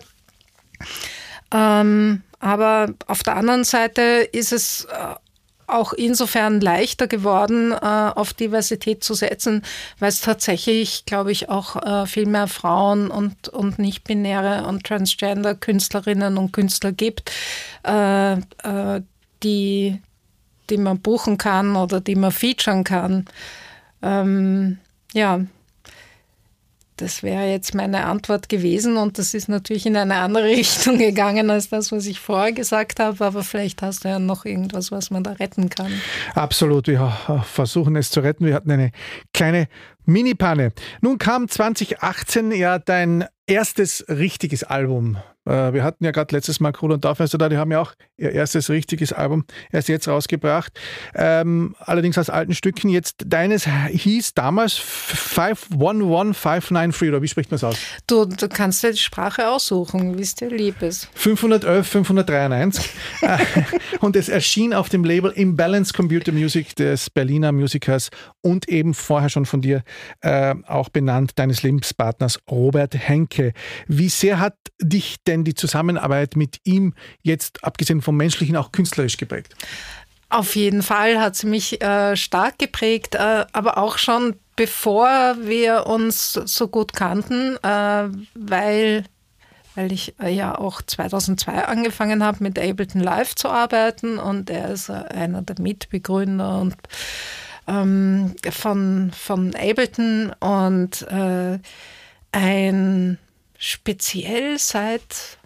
Ähm, 1.53 2.23
aber 2.39 2.93
auf 3.07 3.23
der 3.23 3.35
anderen 3.35 3.63
Seite 3.63 4.01
ist 4.31 4.51
es 4.51 4.85
äh, 4.85 5.15
auch 5.67 5.93
insofern 5.93 6.59
leichter 6.59 7.07
geworden, 7.07 7.71
äh, 7.71 7.75
auf 7.75 8.33
Diversität 8.33 9.03
zu 9.03 9.13
setzen, 9.13 9.61
weil 9.99 10.09
es 10.09 10.21
tatsächlich, 10.21 11.05
glaube 11.05 11.31
ich, 11.31 11.49
auch 11.49 11.75
äh, 11.75 12.05
viel 12.07 12.25
mehr 12.25 12.47
Frauen 12.47 13.09
und, 13.09 13.47
und 13.49 13.79
nicht-binäre 13.79 14.65
und 14.67 14.83
transgender 14.85 15.55
Künstlerinnen 15.55 16.37
und 16.37 16.51
Künstler 16.51 16.91
gibt, 16.91 17.31
die, 19.43 20.01
die 20.69 20.77
man 20.77 20.99
buchen 20.99 21.37
kann 21.37 21.75
oder 21.75 21.99
die 21.99 22.15
man 22.15 22.31
featuren 22.31 22.83
kann. 22.83 23.25
Ähm, 24.01 24.77
ja, 25.13 25.41
das 27.01 27.23
wäre 27.23 27.49
jetzt 27.49 27.73
meine 27.73 28.05
Antwort 28.05 28.47
gewesen 28.47 28.97
und 28.97 29.17
das 29.17 29.33
ist 29.33 29.49
natürlich 29.49 29.85
in 29.85 29.95
eine 29.95 30.15
andere 30.17 30.45
Richtung 30.57 30.97
gegangen 30.97 31.49
als 31.49 31.69
das, 31.69 31.91
was 31.91 32.05
ich 32.05 32.19
vorher 32.19 32.53
gesagt 32.53 32.99
habe, 32.99 33.25
aber 33.25 33.43
vielleicht 33.43 33.81
hast 33.81 34.03
du 34.03 34.09
ja 34.09 34.19
noch 34.19 34.45
irgendwas, 34.45 34.91
was 34.91 35.09
man 35.09 35.23
da 35.23 35.31
retten 35.31 35.69
kann. 35.69 35.91
Absolut, 36.35 36.87
wir 36.87 37.11
versuchen 37.45 37.95
es 37.95 38.11
zu 38.11 38.19
retten. 38.19 38.45
Wir 38.45 38.53
hatten 38.53 38.71
eine 38.71 38.91
kleine 39.33 39.67
Mini-Panne. 40.05 40.73
Nun 41.01 41.17
kam 41.17 41.47
2018 41.47 42.51
ja 42.51 42.79
dein 42.79 43.25
erstes 43.47 44.05
richtiges 44.07 44.63
Album 44.63 45.15
äh, 45.15 45.30
wir 45.45 45.83
hatten 45.83 46.05
ja 46.05 46.11
gerade 46.11 46.35
letztes 46.35 46.59
Mal 46.59 46.71
Kruder 46.71 46.93
und 46.95 47.05
Dorfmeister 47.05 47.37
da, 47.37 47.49
die 47.49 47.57
haben 47.57 47.71
ja 47.71 47.81
auch 47.81 47.93
ihr 48.17 48.31
erstes 48.31 48.69
richtiges 48.69 49.11
Album 49.11 49.45
erst 49.71 49.89
jetzt 49.89 50.07
rausgebracht. 50.07 50.79
Ähm, 51.15 51.75
allerdings 51.79 52.17
aus 52.17 52.29
alten 52.29 52.53
Stücken. 52.53 52.89
Jetzt 52.89 53.23
deines 53.25 53.65
hieß 53.65 54.35
damals 54.35 54.75
511593, 54.75 57.09
oder 57.09 57.21
wie 57.21 57.27
spricht 57.27 57.51
man 57.51 57.55
es 57.55 57.63
aus? 57.63 57.77
Du, 58.07 58.25
du 58.25 58.49
kannst 58.49 58.83
dir 58.83 58.91
die 58.91 58.97
Sprache 58.97 59.49
aussuchen, 59.49 60.17
wie 60.17 60.21
es 60.21 60.35
dir 60.35 60.49
lieb 60.49 60.81
ist. 60.81 61.09
511, 61.15 61.87
593. 61.87 62.89
Äh, 63.21 63.37
und 63.99 64.15
es 64.15 64.29
erschien 64.29 64.73
auf 64.73 64.89
dem 64.89 65.03
Label 65.03 65.31
Imbalance 65.31 65.93
Computer 65.93 66.31
Music 66.31 66.75
des 66.75 67.09
Berliner 67.09 67.51
Musikers 67.51 68.09
und 68.41 68.67
eben 68.69 68.93
vorher 68.93 69.29
schon 69.29 69.45
von 69.45 69.61
dir 69.61 69.83
äh, 70.21 70.55
auch 70.67 70.89
benannt, 70.89 71.31
deines 71.35 71.63
Lebenspartners 71.63 72.39
Robert 72.49 72.95
Henke. 72.95 73.53
Wie 73.87 74.09
sehr 74.09 74.39
hat 74.39 74.55
dich 74.81 75.17
denn 75.25 75.43
die 75.43 75.53
Zusammenarbeit 75.53 76.35
mit 76.35 76.57
ihm 76.63 76.93
jetzt, 77.21 77.63
abgesehen 77.63 78.01
vom 78.01 78.17
menschlichen, 78.17 78.55
auch 78.57 78.71
künstlerisch 78.71 79.17
geprägt? 79.17 79.55
Auf 80.29 80.55
jeden 80.55 80.81
Fall 80.81 81.19
hat 81.19 81.35
sie 81.35 81.47
mich 81.47 81.81
äh, 81.83 82.15
stark 82.15 82.57
geprägt, 82.57 83.15
äh, 83.15 83.45
aber 83.51 83.77
auch 83.77 83.97
schon 83.97 84.35
bevor 84.55 85.35
wir 85.39 85.87
uns 85.87 86.33
so 86.33 86.67
gut 86.67 86.93
kannten, 86.93 87.57
äh, 87.63 88.09
weil, 88.35 89.03
weil 89.75 89.91
ich 89.91 90.13
äh, 90.19 90.29
ja 90.29 90.57
auch 90.57 90.81
2002 90.81 91.65
angefangen 91.65 92.23
habe, 92.23 92.43
mit 92.43 92.59
Ableton 92.59 93.01
Live 93.01 93.35
zu 93.35 93.49
arbeiten 93.49 94.19
und 94.19 94.49
er 94.49 94.69
ist 94.69 94.89
äh, 94.89 94.93
einer 94.93 95.41
der 95.41 95.59
Mitbegründer 95.59 96.59
und 96.59 96.75
ähm, 97.67 98.35
von, 98.49 99.11
von 99.17 99.55
Ableton 99.55 100.33
und 100.39 101.01
äh, 101.03 101.59
ein 102.31 103.17
speziell 103.57 104.57
seit 104.57 105.37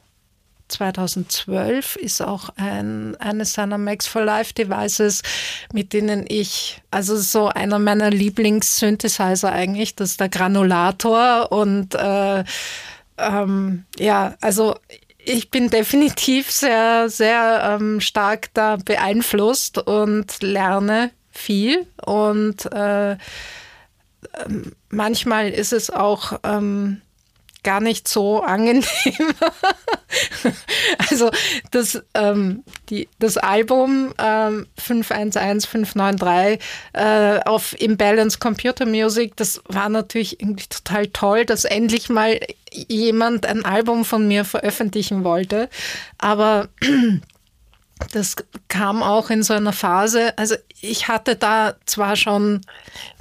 2012 0.67 1.95
ist 1.97 2.21
auch 2.21 2.49
ein, 2.55 3.15
eines 3.17 3.53
seiner 3.53 3.77
Max 3.77 4.07
for 4.07 4.23
Life 4.23 4.53
Devices, 4.53 5.21
mit 5.73 5.93
denen 5.93 6.25
ich, 6.27 6.81
also 6.91 7.17
so 7.17 7.49
einer 7.49 7.77
meiner 7.77 8.09
Lieblings-Synthesizer 8.09 9.51
eigentlich, 9.51 9.95
das 9.95 10.11
ist 10.11 10.19
der 10.19 10.29
Granulator 10.29 11.51
und 11.51 11.93
äh, 11.95 12.43
ähm, 13.17 13.85
ja, 13.97 14.35
also 14.41 14.75
ich 15.17 15.49
bin 15.51 15.69
definitiv 15.69 16.51
sehr, 16.51 17.09
sehr 17.09 17.77
ähm, 17.79 17.99
stark 18.01 18.53
da 18.53 18.77
beeinflusst 18.77 19.77
und 19.77 20.41
lerne 20.41 21.11
viel 21.35 21.85
und 22.03 22.65
äh, 22.71 23.11
ähm, 23.13 24.71
manchmal 24.89 25.49
ist 25.49 25.73
es 25.73 25.89
auch 25.89 26.39
ähm, 26.43 27.01
gar 27.65 27.81
nicht 27.81 28.07
so 28.07 28.41
angenehm. 28.43 28.83
also 31.09 31.31
das, 31.71 32.01
ähm, 32.13 32.63
die, 32.89 33.09
das 33.19 33.37
Album 33.37 34.13
ähm, 34.19 34.67
511593 34.77 36.59
äh, 36.93 37.39
auf 37.45 37.79
Imbalance 37.81 38.37
Computer 38.37 38.85
Music, 38.85 39.35
das 39.35 39.61
war 39.67 39.89
natürlich 39.89 40.39
irgendwie 40.39 40.67
total 40.67 41.07
toll, 41.07 41.45
dass 41.45 41.65
endlich 41.65 42.07
mal 42.07 42.39
jemand 42.71 43.47
ein 43.47 43.65
Album 43.65 44.05
von 44.05 44.27
mir 44.27 44.45
veröffentlichen 44.45 45.23
wollte. 45.23 45.67
Aber 46.19 46.69
das 48.11 48.35
kam 48.67 49.03
auch 49.03 49.29
in 49.29 49.43
so 49.43 49.53
einer 49.53 49.73
Phase, 49.73 50.37
also 50.37 50.55
ich 50.81 51.07
hatte 51.07 51.35
da 51.35 51.75
zwar 51.85 52.15
schon 52.15 52.61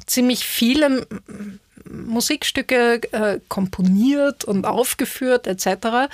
ziemlich 0.06 0.46
viele 0.46 1.06
Musikstücke 1.88 3.00
äh, 3.12 3.40
komponiert 3.48 4.44
und 4.44 4.66
aufgeführt 4.66 5.46
etc. 5.46 6.10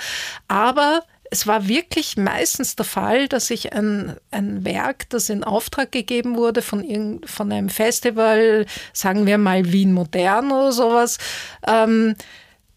Aber 0.47 1.03
es 1.31 1.47
war 1.47 1.67
wirklich 1.67 2.17
meistens 2.17 2.75
der 2.75 2.85
Fall, 2.85 3.29
dass 3.29 3.49
ich 3.49 3.73
ein, 3.73 4.17
ein 4.31 4.65
Werk, 4.65 5.09
das 5.09 5.29
in 5.29 5.45
Auftrag 5.45 5.91
gegeben 5.91 6.35
wurde 6.35 6.61
von, 6.61 7.21
von 7.25 7.51
einem 7.51 7.69
Festival, 7.69 8.65
sagen 8.91 9.25
wir 9.25 9.37
mal 9.37 9.71
Wien 9.71 9.93
Modern 9.93 10.51
oder 10.51 10.73
sowas, 10.73 11.19
ähm, 11.65 12.15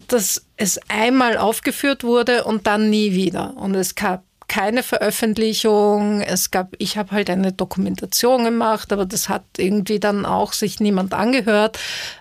dass 0.06 0.46
es 0.56 0.78
einmal 0.88 1.36
aufgeführt 1.36 2.04
wurde 2.04 2.44
und 2.44 2.66
dann 2.68 2.90
nie 2.90 3.12
wieder. 3.12 3.56
Und 3.56 3.74
es 3.74 3.96
gab 3.96 4.22
keine 4.54 4.84
Veröffentlichung. 4.84 6.20
Es 6.20 6.52
gab, 6.52 6.76
ich 6.78 6.96
habe 6.96 7.10
halt 7.10 7.28
eine 7.28 7.52
Dokumentation 7.52 8.44
gemacht, 8.44 8.92
aber 8.92 9.04
das 9.04 9.28
hat 9.28 9.42
irgendwie 9.56 9.98
dann 9.98 10.24
auch 10.24 10.52
sich 10.52 10.78
niemand 10.78 11.12
angehört. 11.12 11.80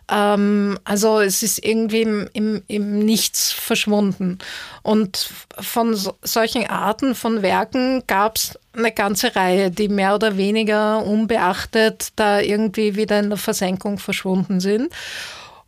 Ähm, 0.10 0.80
also 0.84 1.20
es 1.20 1.44
ist 1.44 1.64
irgendwie 1.64 2.02
im, 2.02 2.28
im, 2.34 2.64
im 2.66 2.98
Nichts 3.06 3.52
verschwunden. 3.52 4.40
Und 4.82 5.30
von 5.60 5.94
so, 5.94 6.16
solchen 6.24 6.68
Arten 6.68 7.14
von 7.14 7.44
Werken 7.44 8.02
gab 8.08 8.38
es 8.38 8.58
eine 8.76 8.92
ganze 8.92 9.36
Reihe, 9.36 9.70
die 9.70 9.88
mehr 9.88 10.16
oder 10.16 10.36
weniger 10.36 11.06
unbeachtet 11.06 12.14
da 12.16 12.40
irgendwie 12.40 12.96
wieder 12.96 13.20
in 13.20 13.30
der 13.30 13.38
Versenkung 13.38 14.00
verschwunden 14.00 14.60
sind. 14.60 14.92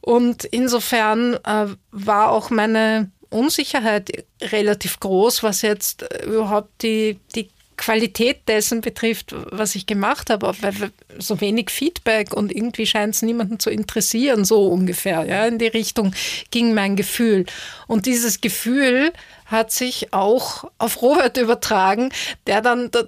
Und 0.01 0.45
insofern 0.45 1.35
äh, 1.43 1.67
war 1.91 2.31
auch 2.31 2.49
meine 2.49 3.11
Unsicherheit 3.29 4.25
relativ 4.41 4.99
groß, 4.99 5.43
was 5.43 5.61
jetzt 5.61 6.05
überhaupt 6.25 6.81
die, 6.81 7.19
die 7.35 7.49
Qualität 7.77 8.47
dessen 8.47 8.81
betrifft, 8.81 9.35
was 9.51 9.75
ich 9.75 9.85
gemacht 9.85 10.29
habe, 10.29 10.53
weil 10.61 10.91
so 11.17 11.41
wenig 11.41 11.69
Feedback 11.69 12.33
und 12.33 12.51
irgendwie 12.55 12.85
scheint 12.85 13.15
es 13.15 13.21
niemanden 13.21 13.59
zu 13.59 13.69
interessieren, 13.69 14.45
so 14.45 14.67
ungefähr. 14.67 15.25
Ja, 15.25 15.45
in 15.45 15.59
die 15.59 15.67
Richtung 15.67 16.13
ging 16.51 16.73
mein 16.73 16.95
Gefühl. 16.95 17.45
Und 17.87 18.05
dieses 18.05 18.41
Gefühl 18.41 19.11
hat 19.45 19.71
sich 19.71 20.13
auch 20.13 20.71
auf 20.77 21.01
Robert 21.01 21.37
übertragen, 21.37 22.11
der 22.47 22.61
dann 22.61 22.91
da, 22.91 23.03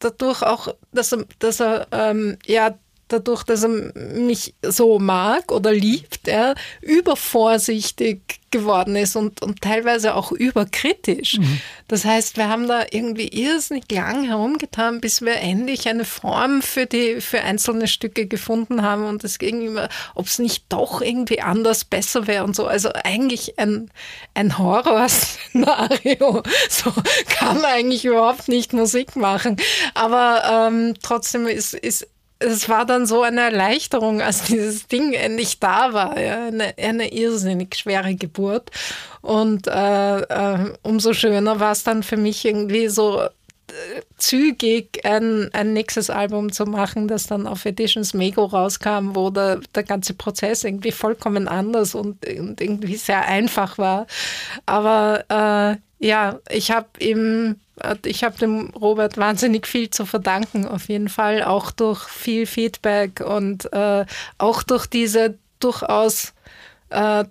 dadurch 0.00 0.42
auch, 0.42 0.74
dass 0.92 1.12
er, 1.12 1.24
dass 1.38 1.60
er 1.60 1.86
ähm, 1.92 2.36
ja 2.46 2.74
dadurch, 3.12 3.42
dass 3.44 3.64
er 3.64 3.68
mich 3.94 4.54
so 4.62 4.98
mag 4.98 5.52
oder 5.52 5.72
liebt, 5.72 6.28
er 6.28 6.54
übervorsichtig 6.80 8.40
geworden 8.50 8.96
ist 8.96 9.16
und, 9.16 9.42
und 9.42 9.62
teilweise 9.62 10.14
auch 10.14 10.32
überkritisch. 10.32 11.38
Mhm. 11.38 11.60
Das 11.88 12.04
heißt, 12.04 12.36
wir 12.36 12.48
haben 12.48 12.66
da 12.66 12.84
irgendwie 12.90 13.28
irrsinnig 13.28 13.84
lang 13.90 14.24
herumgetan, 14.24 15.00
bis 15.00 15.22
wir 15.22 15.36
endlich 15.36 15.88
eine 15.88 16.04
Form 16.04 16.62
für 16.62 16.86
die, 16.86 17.20
für 17.20 17.42
einzelne 17.42 17.86
Stücke 17.86 18.26
gefunden 18.26 18.82
haben 18.82 19.04
und 19.04 19.22
es 19.24 19.38
ging 19.38 19.62
immer, 19.62 19.88
ob 20.14 20.26
es 20.26 20.38
nicht 20.38 20.64
doch 20.68 21.00
irgendwie 21.00 21.40
anders 21.40 21.84
besser 21.84 22.26
wäre 22.26 22.44
und 22.44 22.56
so. 22.56 22.66
Also 22.66 22.90
eigentlich 23.04 23.58
ein, 23.58 23.90
ein 24.34 24.58
Horrorszenario. 24.58 26.42
So 26.68 26.92
kann 27.28 27.56
man 27.56 27.66
eigentlich 27.66 28.04
überhaupt 28.04 28.48
nicht 28.48 28.72
Musik 28.72 29.16
machen. 29.16 29.56
Aber 29.94 30.68
ähm, 30.68 30.94
trotzdem 31.02 31.46
ist, 31.46 31.74
ist 31.74 32.06
es 32.40 32.68
war 32.68 32.86
dann 32.86 33.06
so 33.06 33.22
eine 33.22 33.42
Erleichterung, 33.42 34.20
als 34.20 34.42
dieses 34.48 34.88
Ding 34.88 35.12
endlich 35.12 35.60
da 35.60 35.92
war. 35.92 36.18
Ja? 36.18 36.46
Eine, 36.46 36.74
eine 36.78 37.12
irrsinnig 37.12 37.76
schwere 37.76 38.14
Geburt. 38.14 38.70
Und 39.20 39.66
äh, 39.68 40.20
äh, 40.20 40.72
umso 40.82 41.12
schöner 41.12 41.60
war 41.60 41.72
es 41.72 41.84
dann 41.84 42.02
für 42.02 42.16
mich 42.16 42.44
irgendwie 42.44 42.88
so 42.88 43.20
äh, 43.20 43.30
zügig 44.16 45.04
ein, 45.04 45.50
ein 45.52 45.74
nächstes 45.74 46.08
Album 46.08 46.50
zu 46.50 46.64
machen, 46.64 47.06
das 47.06 47.26
dann 47.26 47.46
auf 47.46 47.66
Editions 47.66 48.14
Mego 48.14 48.46
rauskam, 48.46 49.14
wo 49.14 49.28
der, 49.28 49.60
der 49.74 49.82
ganze 49.82 50.14
Prozess 50.14 50.64
irgendwie 50.64 50.92
vollkommen 50.92 51.46
anders 51.46 51.94
und, 51.94 52.26
und 52.26 52.60
irgendwie 52.60 52.96
sehr 52.96 53.26
einfach 53.26 53.76
war. 53.76 54.06
Aber 54.64 55.24
äh, 55.28 55.76
ja, 56.06 56.38
ich 56.48 56.70
habe 56.70 56.88
ihm 56.98 57.56
ich 58.04 58.24
habe 58.24 58.38
dem 58.38 58.70
Robert 58.70 59.16
wahnsinnig 59.16 59.66
viel 59.66 59.90
zu 59.90 60.06
verdanken, 60.06 60.66
auf 60.66 60.88
jeden 60.88 61.08
Fall, 61.08 61.42
auch 61.42 61.70
durch 61.70 62.04
viel 62.04 62.46
Feedback 62.46 63.20
und 63.20 63.72
äh, 63.72 64.04
auch 64.38 64.62
durch 64.62 64.86
diese 64.86 65.38
durchaus 65.60 66.32
äh, 66.90 67.24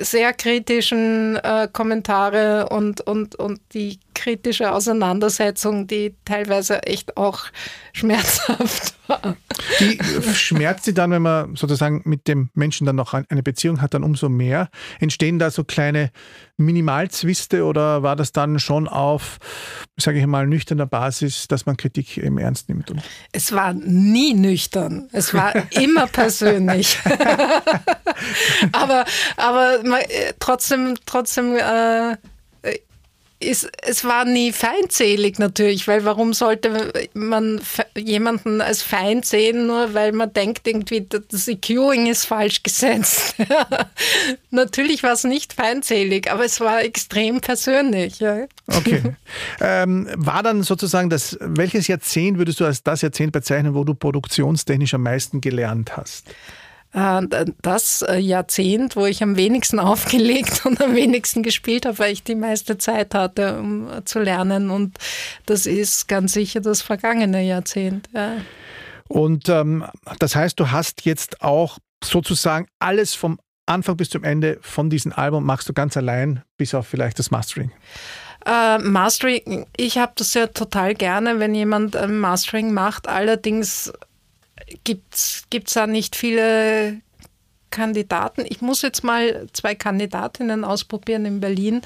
sehr 0.00 0.32
kritischen 0.32 1.36
äh, 1.36 1.68
Kommentare 1.72 2.68
und, 2.70 3.00
und, 3.02 3.36
und 3.36 3.60
die 3.72 3.98
kritische 4.24 4.72
Auseinandersetzung, 4.72 5.86
die 5.86 6.14
teilweise 6.24 6.82
echt 6.84 7.18
auch 7.18 7.44
schmerzhaft 7.92 8.94
war. 9.06 9.36
Die 9.80 9.98
schmerzt 10.32 10.86
sie 10.86 10.94
dann, 10.94 11.10
wenn 11.10 11.20
man 11.20 11.56
sozusagen 11.56 12.00
mit 12.06 12.26
dem 12.26 12.48
Menschen 12.54 12.86
dann 12.86 12.96
noch 12.96 13.12
eine 13.12 13.42
Beziehung 13.42 13.82
hat, 13.82 13.92
dann 13.92 14.02
umso 14.02 14.30
mehr. 14.30 14.70
Entstehen 14.98 15.38
da 15.38 15.50
so 15.50 15.62
kleine 15.62 16.10
Minimalzwiste 16.56 17.64
oder 17.64 18.02
war 18.02 18.16
das 18.16 18.32
dann 18.32 18.58
schon 18.58 18.88
auf, 18.88 19.36
sage 19.98 20.18
ich 20.20 20.26
mal, 20.26 20.46
nüchterner 20.46 20.86
Basis, 20.86 21.46
dass 21.46 21.66
man 21.66 21.76
Kritik 21.76 22.16
eben 22.16 22.38
ernst 22.38 22.70
nimmt? 22.70 22.90
es 23.32 23.52
war 23.52 23.74
nie 23.74 24.32
nüchtern. 24.32 25.10
Es 25.12 25.34
war 25.34 25.52
immer 25.72 26.06
persönlich. 26.06 26.98
aber, 28.72 29.04
aber 29.36 29.80
äh, 29.84 30.32
trotzdem, 30.38 30.94
trotzdem 31.04 31.56
äh, 31.56 32.16
ist, 33.44 33.70
es 33.82 34.04
war 34.04 34.24
nie 34.24 34.52
feindselig 34.52 35.38
natürlich, 35.38 35.86
weil 35.88 36.04
warum 36.04 36.32
sollte 36.32 36.92
man 37.14 37.60
jemanden 37.96 38.60
als 38.60 38.82
Feind 38.82 39.24
sehen, 39.24 39.66
nur 39.66 39.94
weil 39.94 40.12
man 40.12 40.32
denkt, 40.32 40.66
irgendwie 40.66 41.06
das 41.06 41.48
EQing 41.48 42.06
ist 42.06 42.24
falsch 42.24 42.62
gesetzt. 42.62 43.36
natürlich 44.50 45.02
war 45.02 45.12
es 45.12 45.24
nicht 45.24 45.52
feindselig, 45.52 46.30
aber 46.30 46.44
es 46.44 46.60
war 46.60 46.82
extrem 46.82 47.40
persönlich. 47.40 48.20
Ja. 48.20 48.46
Okay. 48.66 49.02
ähm, 49.60 50.08
war 50.16 50.42
dann 50.42 50.62
sozusagen 50.62 51.10
das, 51.10 51.36
welches 51.40 51.86
Jahrzehnt 51.88 52.38
würdest 52.38 52.60
du 52.60 52.64
als 52.64 52.82
das 52.82 53.02
Jahrzehnt 53.02 53.32
bezeichnen, 53.32 53.74
wo 53.74 53.84
du 53.84 53.94
produktionstechnisch 53.94 54.94
am 54.94 55.02
meisten 55.02 55.40
gelernt 55.40 55.96
hast? 55.96 56.26
Äh, 56.94 57.46
das 57.60 58.02
äh, 58.02 58.18
Jahrzehnt, 58.18 58.96
wo 58.96 59.04
ich 59.04 59.22
am 59.22 59.36
wenigsten 59.36 59.78
aufgelegt 59.80 60.64
und 60.64 60.80
am 60.80 60.94
wenigsten 60.94 61.42
gespielt 61.42 61.86
habe, 61.86 61.98
weil 61.98 62.12
ich 62.12 62.22
die 62.22 62.36
meiste 62.36 62.78
Zeit 62.78 63.14
hatte, 63.14 63.58
um 63.58 63.88
zu 64.04 64.20
lernen. 64.20 64.70
Und 64.70 64.96
das 65.46 65.66
ist 65.66 66.08
ganz 66.08 66.32
sicher 66.32 66.60
das 66.60 66.82
vergangene 66.82 67.42
Jahrzehnt. 67.42 68.08
Ja. 68.14 68.36
Und 69.08 69.48
ähm, 69.48 69.84
das 70.18 70.34
heißt, 70.34 70.58
du 70.58 70.70
hast 70.70 71.04
jetzt 71.04 71.42
auch 71.42 71.78
sozusagen 72.02 72.66
alles 72.78 73.14
vom 73.14 73.38
Anfang 73.66 73.96
bis 73.96 74.10
zum 74.10 74.24
Ende 74.24 74.58
von 74.60 74.90
diesem 74.90 75.12
Album 75.12 75.44
machst 75.44 75.68
du 75.68 75.72
ganz 75.72 75.96
allein, 75.96 76.42
bis 76.58 76.74
auf 76.74 76.86
vielleicht 76.86 77.18
das 77.18 77.30
Mastering. 77.30 77.72
Uh, 78.46 78.78
Mastering, 78.78 79.64
ich 79.74 79.96
habe 79.96 80.12
das 80.16 80.34
ja 80.34 80.48
total 80.48 80.94
gerne, 80.94 81.38
wenn 81.40 81.54
jemand 81.54 81.96
ein 81.96 82.18
Mastering 82.18 82.74
macht. 82.74 83.08
Allerdings 83.08 83.90
gibt 84.84 85.14
es 85.14 85.72
da 85.72 85.86
nicht 85.86 86.16
viele 86.16 87.00
Kandidaten. 87.70 88.44
Ich 88.48 88.60
muss 88.60 88.82
jetzt 88.82 89.02
mal 89.02 89.46
zwei 89.52 89.74
Kandidatinnen 89.74 90.64
ausprobieren 90.64 91.26
in 91.26 91.40
Berlin, 91.40 91.82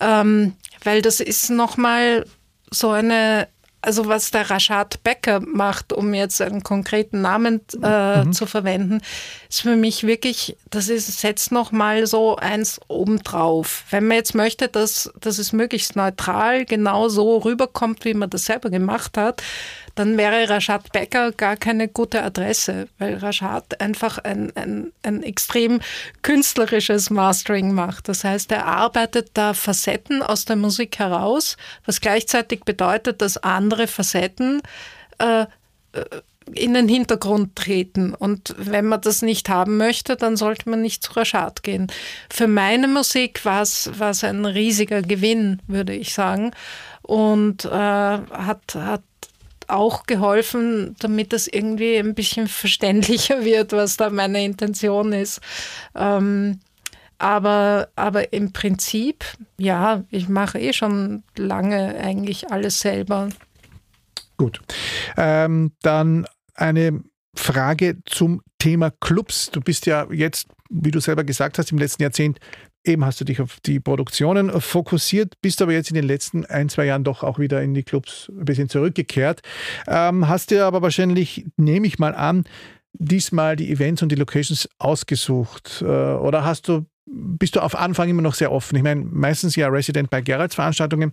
ähm, 0.00 0.54
weil 0.82 1.02
das 1.02 1.20
ist 1.20 1.50
nochmal 1.50 2.24
so 2.70 2.90
eine 2.90 3.48
also 3.82 4.08
was 4.08 4.30
der 4.30 4.50
Rashad 4.50 5.02
Becker 5.02 5.40
macht, 5.40 5.92
um 5.92 6.12
jetzt 6.12 6.40
einen 6.42 6.62
konkreten 6.62 7.22
Namen 7.22 7.60
äh, 7.82 8.24
mhm. 8.24 8.32
zu 8.32 8.46
verwenden, 8.46 9.00
ist 9.48 9.62
für 9.62 9.76
mich 9.76 10.06
wirklich, 10.06 10.56
das 10.68 10.88
ist, 10.88 11.20
setzt 11.20 11.50
nochmal 11.50 12.06
so 12.06 12.36
eins 12.36 12.80
obendrauf. 12.88 13.84
Wenn 13.90 14.06
man 14.06 14.18
jetzt 14.18 14.34
möchte, 14.34 14.68
dass, 14.68 15.10
dass 15.20 15.38
es 15.38 15.52
möglichst 15.52 15.96
neutral 15.96 16.64
genau 16.66 17.08
so 17.08 17.38
rüberkommt, 17.38 18.04
wie 18.04 18.14
man 18.14 18.30
das 18.30 18.44
selber 18.44 18.70
gemacht 18.70 19.16
hat, 19.16 19.42
dann 20.00 20.16
wäre 20.16 20.48
Rashad 20.48 20.92
Becker 20.92 21.30
gar 21.30 21.58
keine 21.58 21.86
gute 21.86 22.22
Adresse, 22.22 22.88
weil 22.98 23.18
Rashad 23.18 23.82
einfach 23.82 24.16
ein, 24.16 24.50
ein, 24.56 24.92
ein 25.02 25.22
extrem 25.22 25.80
künstlerisches 26.22 27.10
Mastering 27.10 27.74
macht. 27.74 28.08
Das 28.08 28.24
heißt, 28.24 28.50
er 28.50 28.64
arbeitet 28.64 29.32
da 29.34 29.52
Facetten 29.52 30.22
aus 30.22 30.46
der 30.46 30.56
Musik 30.56 30.98
heraus, 30.98 31.58
was 31.84 32.00
gleichzeitig 32.00 32.60
bedeutet, 32.64 33.20
dass 33.20 33.36
andere 33.36 33.86
Facetten 33.86 34.62
äh, 35.18 35.42
äh 35.42 35.46
in 36.52 36.74
den 36.74 36.88
Hintergrund 36.88 37.54
treten. 37.54 38.12
Und 38.12 38.56
wenn 38.58 38.86
man 38.86 39.00
das 39.02 39.22
nicht 39.22 39.48
haben 39.48 39.76
möchte, 39.76 40.16
dann 40.16 40.36
sollte 40.36 40.68
man 40.68 40.82
nicht 40.82 41.04
zu 41.04 41.12
Rashad 41.12 41.62
gehen. 41.62 41.86
Für 42.28 42.48
meine 42.48 42.88
Musik 42.88 43.44
war 43.44 43.62
es 43.62 44.24
ein 44.24 44.44
riesiger 44.44 45.02
Gewinn, 45.02 45.60
würde 45.68 45.94
ich 45.94 46.12
sagen. 46.12 46.50
Und 47.02 47.66
äh, 47.66 47.68
hat, 47.70 48.74
hat 48.74 49.02
auch 49.70 50.04
geholfen, 50.04 50.96
damit 50.98 51.32
das 51.32 51.46
irgendwie 51.46 51.96
ein 51.96 52.14
bisschen 52.14 52.48
verständlicher 52.48 53.44
wird, 53.44 53.72
was 53.72 53.96
da 53.96 54.10
meine 54.10 54.44
Intention 54.44 55.12
ist. 55.12 55.40
Ähm, 55.94 56.60
aber, 57.18 57.88
aber 57.96 58.32
im 58.32 58.52
Prinzip, 58.52 59.24
ja, 59.58 60.04
ich 60.10 60.28
mache 60.28 60.58
eh 60.58 60.72
schon 60.72 61.22
lange 61.36 61.94
eigentlich 61.96 62.50
alles 62.50 62.80
selber. 62.80 63.28
Gut. 64.38 64.62
Ähm, 65.18 65.72
dann 65.82 66.26
eine 66.54 67.02
Frage 67.34 67.98
zum 68.06 68.40
Thema 68.58 68.90
Clubs. 68.90 69.50
Du 69.50 69.60
bist 69.60 69.84
ja 69.84 70.06
jetzt, 70.10 70.48
wie 70.70 70.90
du 70.90 71.00
selber 71.00 71.24
gesagt 71.24 71.58
hast, 71.58 71.72
im 71.72 71.78
letzten 71.78 72.02
Jahrzehnt 72.02 72.38
Eben 72.84 73.04
hast 73.04 73.20
du 73.20 73.24
dich 73.24 73.40
auf 73.40 73.60
die 73.60 73.78
Produktionen 73.78 74.60
fokussiert, 74.60 75.34
bist 75.42 75.60
aber 75.60 75.72
jetzt 75.72 75.90
in 75.90 75.94
den 75.94 76.04
letzten 76.04 76.46
ein, 76.46 76.68
zwei 76.68 76.86
Jahren 76.86 77.04
doch 77.04 77.22
auch 77.22 77.38
wieder 77.38 77.62
in 77.62 77.74
die 77.74 77.82
Clubs 77.82 78.30
ein 78.30 78.44
bisschen 78.46 78.68
zurückgekehrt. 78.68 79.42
Ähm, 79.86 80.28
hast 80.28 80.50
dir 80.50 80.64
aber 80.64 80.80
wahrscheinlich, 80.80 81.46
nehme 81.56 81.86
ich 81.86 81.98
mal 81.98 82.14
an, 82.14 82.44
diesmal 82.94 83.56
die 83.56 83.70
Events 83.70 84.02
und 84.02 84.10
die 84.10 84.16
Locations 84.16 84.68
ausgesucht? 84.78 85.82
Äh, 85.82 85.84
oder 85.84 86.44
hast 86.44 86.68
du 86.68 86.86
bist 87.12 87.56
du 87.56 87.60
auf 87.60 87.74
Anfang 87.74 88.08
immer 88.08 88.22
noch 88.22 88.34
sehr 88.34 88.52
offen. 88.52 88.76
Ich 88.76 88.82
meine, 88.82 89.04
meistens 89.04 89.56
ja 89.56 89.68
Resident 89.68 90.10
bei 90.10 90.20
Geralds 90.20 90.54
Veranstaltungen, 90.54 91.12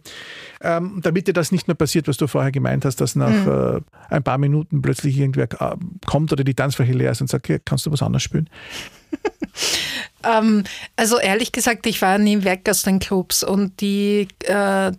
ähm, 0.62 1.00
damit 1.02 1.28
dir 1.28 1.34
das 1.34 1.52
nicht 1.52 1.68
mehr 1.68 1.76
passiert, 1.76 2.08
was 2.08 2.18
du 2.18 2.28
vorher 2.28 2.52
gemeint 2.52 2.86
hast, 2.86 3.02
dass 3.02 3.16
nach 3.16 3.30
mhm. 3.30 3.82
äh, 4.10 4.14
ein 4.14 4.24
paar 4.24 4.38
Minuten 4.38 4.82
plötzlich 4.82 5.18
irgendwer 5.18 5.48
äh, 5.60 5.76
kommt 6.06 6.32
oder 6.32 6.44
die 6.44 6.54
Tanzfläche 6.54 6.94
leer 6.94 7.12
ist 7.12 7.22
und 7.22 7.30
sagt, 7.30 7.46
okay, 7.46 7.60
kannst 7.64 7.86
du 7.86 7.92
was 7.92 8.04
anderes 8.04 8.24
spielen? 8.24 8.50
ähm, 10.24 10.64
also 10.96 11.20
ehrlich 11.20 11.52
gesagt, 11.52 11.86
ich 11.86 12.02
war 12.02 12.18
nie 12.18 12.44
weg 12.44 12.68
aus 12.70 12.84
den 12.84 13.00
Clubs 13.00 13.44
und 13.44 13.82
die 13.82 14.28
äh, 14.46 14.92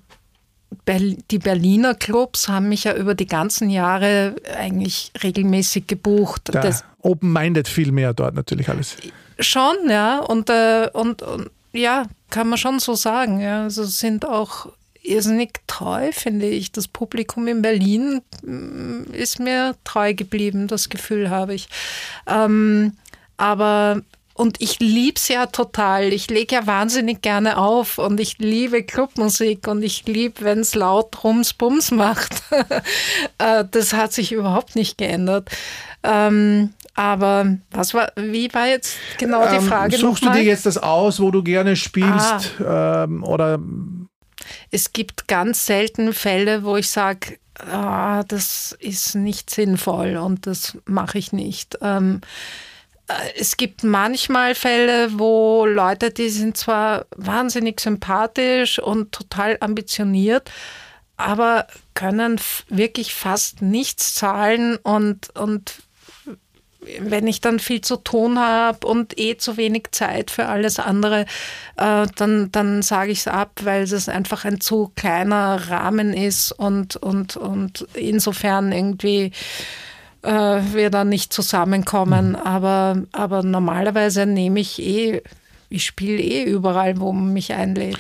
die 1.31 1.39
Berliner 1.39 1.95
Clubs 1.95 2.49
haben 2.49 2.69
mich 2.69 2.85
ja 2.85 2.95
über 2.95 3.15
die 3.15 3.27
ganzen 3.27 3.71
Jahre 3.71 4.37
eigentlich 4.57 5.13
regelmäßig 5.23 5.87
gebucht. 5.87 6.51
Open-minded 7.01 7.69
viel 7.69 7.93
mehr 7.93 8.13
dort 8.15 8.35
natürlich 8.35 8.69
alles. 8.69 8.97
Schon, 9.39 9.77
ja. 9.89 10.19
Und, 10.19 10.51
äh, 10.51 10.89
und, 10.93 11.23
und, 11.23 11.51
ja, 11.73 12.05
kann 12.31 12.49
man 12.49 12.59
schon 12.59 12.81
so 12.81 12.95
sagen. 12.95 13.41
Ja. 13.41 13.65
Also 13.65 13.85
sind 13.85 14.27
auch 14.27 14.69
irrsinnig 15.03 15.61
treu, 15.67 16.11
finde 16.13 16.47
ich. 16.47 16.73
Das 16.73 16.89
Publikum 16.89 17.47
in 17.49 17.63
Berlin 17.63 18.21
mm, 18.43 19.13
ist 19.13 19.39
mir 19.39 19.75
treu 19.85 20.15
geblieben, 20.15 20.69
das 20.69 20.89
Gefühl 20.89 21.31
habe 21.31 21.55
ich. 21.55 21.69
Ähm, 22.27 22.95
aber 23.37 24.03
und 24.39 24.61
ich 24.61 24.79
liebe 24.79 25.17
es 25.17 25.27
ja 25.27 25.47
total. 25.47 26.13
Ich 26.13 26.31
lege 26.31 26.55
ja 26.55 26.67
wahnsinnig 26.67 27.23
gerne 27.23 27.59
auf 27.59 27.99
und 27.99 28.21
ich 28.21 28.39
liebe 28.39 28.85
Clubmusik 28.85 29.67
und 29.67 29.83
ich 29.83 30.07
liebe, 30.07 30.43
wenn 30.43 30.61
es 30.61 30.77
laut 30.77 31.25
Rums 31.25 31.53
Bums 31.55 31.91
macht. 31.91 32.43
Äh, 33.39 33.65
das 33.71 33.93
hat 33.93 34.13
sich 34.13 34.33
überhaupt 34.33 34.75
nicht 34.75 34.99
geändert. 34.99 35.49
Ähm, 36.03 36.75
aber 36.95 37.57
was 37.71 37.95
war, 37.95 38.11
wie 38.17 38.53
war 38.53 38.67
jetzt 38.67 38.97
genau 39.19 39.49
die 39.49 39.57
ähm, 39.57 39.63
Frage? 39.63 39.95
Ähm, 39.95 40.01
suchst 40.01 40.25
du 40.25 40.31
dir 40.31 40.43
jetzt 40.43 40.67
das 40.67 40.79
aus, 40.79 41.21
wo 41.21 41.31
du 41.31 41.43
gerne 41.43 41.77
spielst? 41.77 42.61
Ah. 42.61 43.05
Ähm, 43.05 43.23
oder 43.23 43.61
es 44.71 44.93
gibt 44.93 45.29
ganz 45.29 45.67
selten 45.67 46.13
Fälle, 46.13 46.65
wo 46.65 46.77
ich 46.77 46.91
sage, 46.91 47.39
ah, 47.71 48.25
das 48.25 48.77
ist 48.81 49.15
nicht 49.15 49.51
sinnvoll 49.51 50.17
und 50.17 50.47
das 50.47 50.77
mache 50.85 51.19
ich 51.19 51.33
nicht. 51.33 51.79
Ähm, 51.81 52.21
äh, 52.23 52.27
es 53.37 53.57
gibt 53.57 53.85
manchmal 53.85 54.55
Fälle, 54.55 55.19
wo 55.19 55.65
Leute, 55.67 56.11
die 56.11 56.29
sind 56.29 56.57
zwar 56.57 57.07
wahnsinnig 57.17 57.81
sympathisch 57.81 58.79
und 58.79 59.13
total 59.13 59.57
ambitioniert, 59.61 60.51
aber 61.17 61.67
können 61.95 62.41
wirklich 62.69 63.15
fast 63.15 63.63
nichts 63.63 64.15
zahlen 64.15 64.77
und, 64.77 65.35
und 65.37 65.83
wenn 67.01 67.27
ich 67.27 67.41
dann 67.41 67.59
viel 67.59 67.81
zu 67.81 67.97
tun 67.97 68.39
habe 68.39 68.87
und 68.87 69.19
eh 69.19 69.37
zu 69.37 69.57
wenig 69.57 69.89
Zeit 69.91 70.31
für 70.31 70.47
alles 70.47 70.79
andere, 70.79 71.23
äh, 71.77 72.07
dann, 72.15 72.53
dann 72.53 72.83
sage 72.83 73.11
ich 73.11 73.21
es 73.21 73.29
ab, 73.29 73.61
weil 73.63 73.83
es 73.83 74.09
einfach 74.09 74.45
ein 74.45 74.61
zu 74.61 74.93
kleiner 74.95 75.71
Rahmen 75.71 76.15
ist 76.15 76.53
und, 76.53 76.97
und, 76.97 77.37
und 77.37 77.87
insofern 77.95 78.73
irgendwie 78.73 79.33
äh, 80.23 80.61
wir 80.73 80.91
dann 80.91 81.09
nicht 81.09 81.33
zusammenkommen. 81.33 82.31
Mhm. 82.31 82.37
Aber, 82.37 83.03
aber 83.13 83.43
normalerweise 83.43 84.27
nehme 84.27 84.61
ich 84.61 84.81
eh, 84.81 85.23
ich 85.71 85.85
spiele 85.85 86.23
eh 86.23 86.45
überall, 86.45 86.99
wo 87.01 87.13
man 87.13 87.33
mich 87.33 87.53
einlädt. 87.53 87.99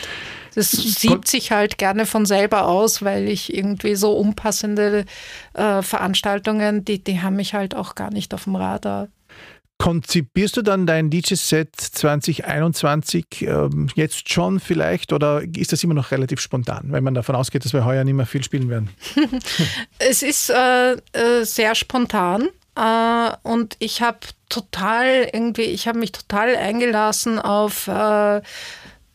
Das 0.54 0.72
sieht 0.72 1.28
sich 1.28 1.52
halt 1.52 1.78
gerne 1.78 2.04
von 2.04 2.26
selber 2.26 2.66
aus, 2.66 3.02
weil 3.02 3.28
ich 3.28 3.54
irgendwie 3.54 3.94
so 3.94 4.12
unpassende 4.12 5.04
äh, 5.54 5.82
Veranstaltungen, 5.82 6.84
die, 6.84 7.02
die 7.04 7.20
haben 7.20 7.36
mich 7.36 7.54
halt 7.54 7.76
auch 7.76 7.94
gar 7.94 8.10
nicht 8.10 8.34
auf 8.34 8.44
dem 8.44 8.56
Radar. 8.56 9.08
Konzipierst 9.78 10.56
du 10.56 10.62
dann 10.62 10.86
dein 10.86 11.08
DJ-Set 11.08 11.76
2021 11.76 13.42
ähm, 13.42 13.88
jetzt 13.94 14.28
schon 14.28 14.58
vielleicht 14.58 15.12
oder 15.12 15.42
ist 15.56 15.72
das 15.72 15.84
immer 15.84 15.94
noch 15.94 16.10
relativ 16.10 16.40
spontan, 16.40 16.88
wenn 16.90 17.04
man 17.04 17.14
davon 17.14 17.36
ausgeht, 17.36 17.64
dass 17.64 17.72
wir 17.72 17.84
heuer 17.84 18.02
nicht 18.02 18.14
mehr 18.14 18.26
viel 18.26 18.42
spielen 18.42 18.68
werden? 18.68 18.90
es 19.98 20.22
ist 20.22 20.50
äh, 20.50 20.92
äh, 21.12 21.44
sehr 21.44 21.76
spontan 21.76 22.48
äh, 22.74 23.30
und 23.44 23.76
ich 23.78 24.02
habe 24.02 24.18
total 24.48 25.28
irgendwie, 25.32 25.62
ich 25.62 25.86
habe 25.86 25.98
mich 25.98 26.10
total 26.10 26.56
eingelassen 26.56 27.38
auf 27.38 27.86
äh, 27.86 28.40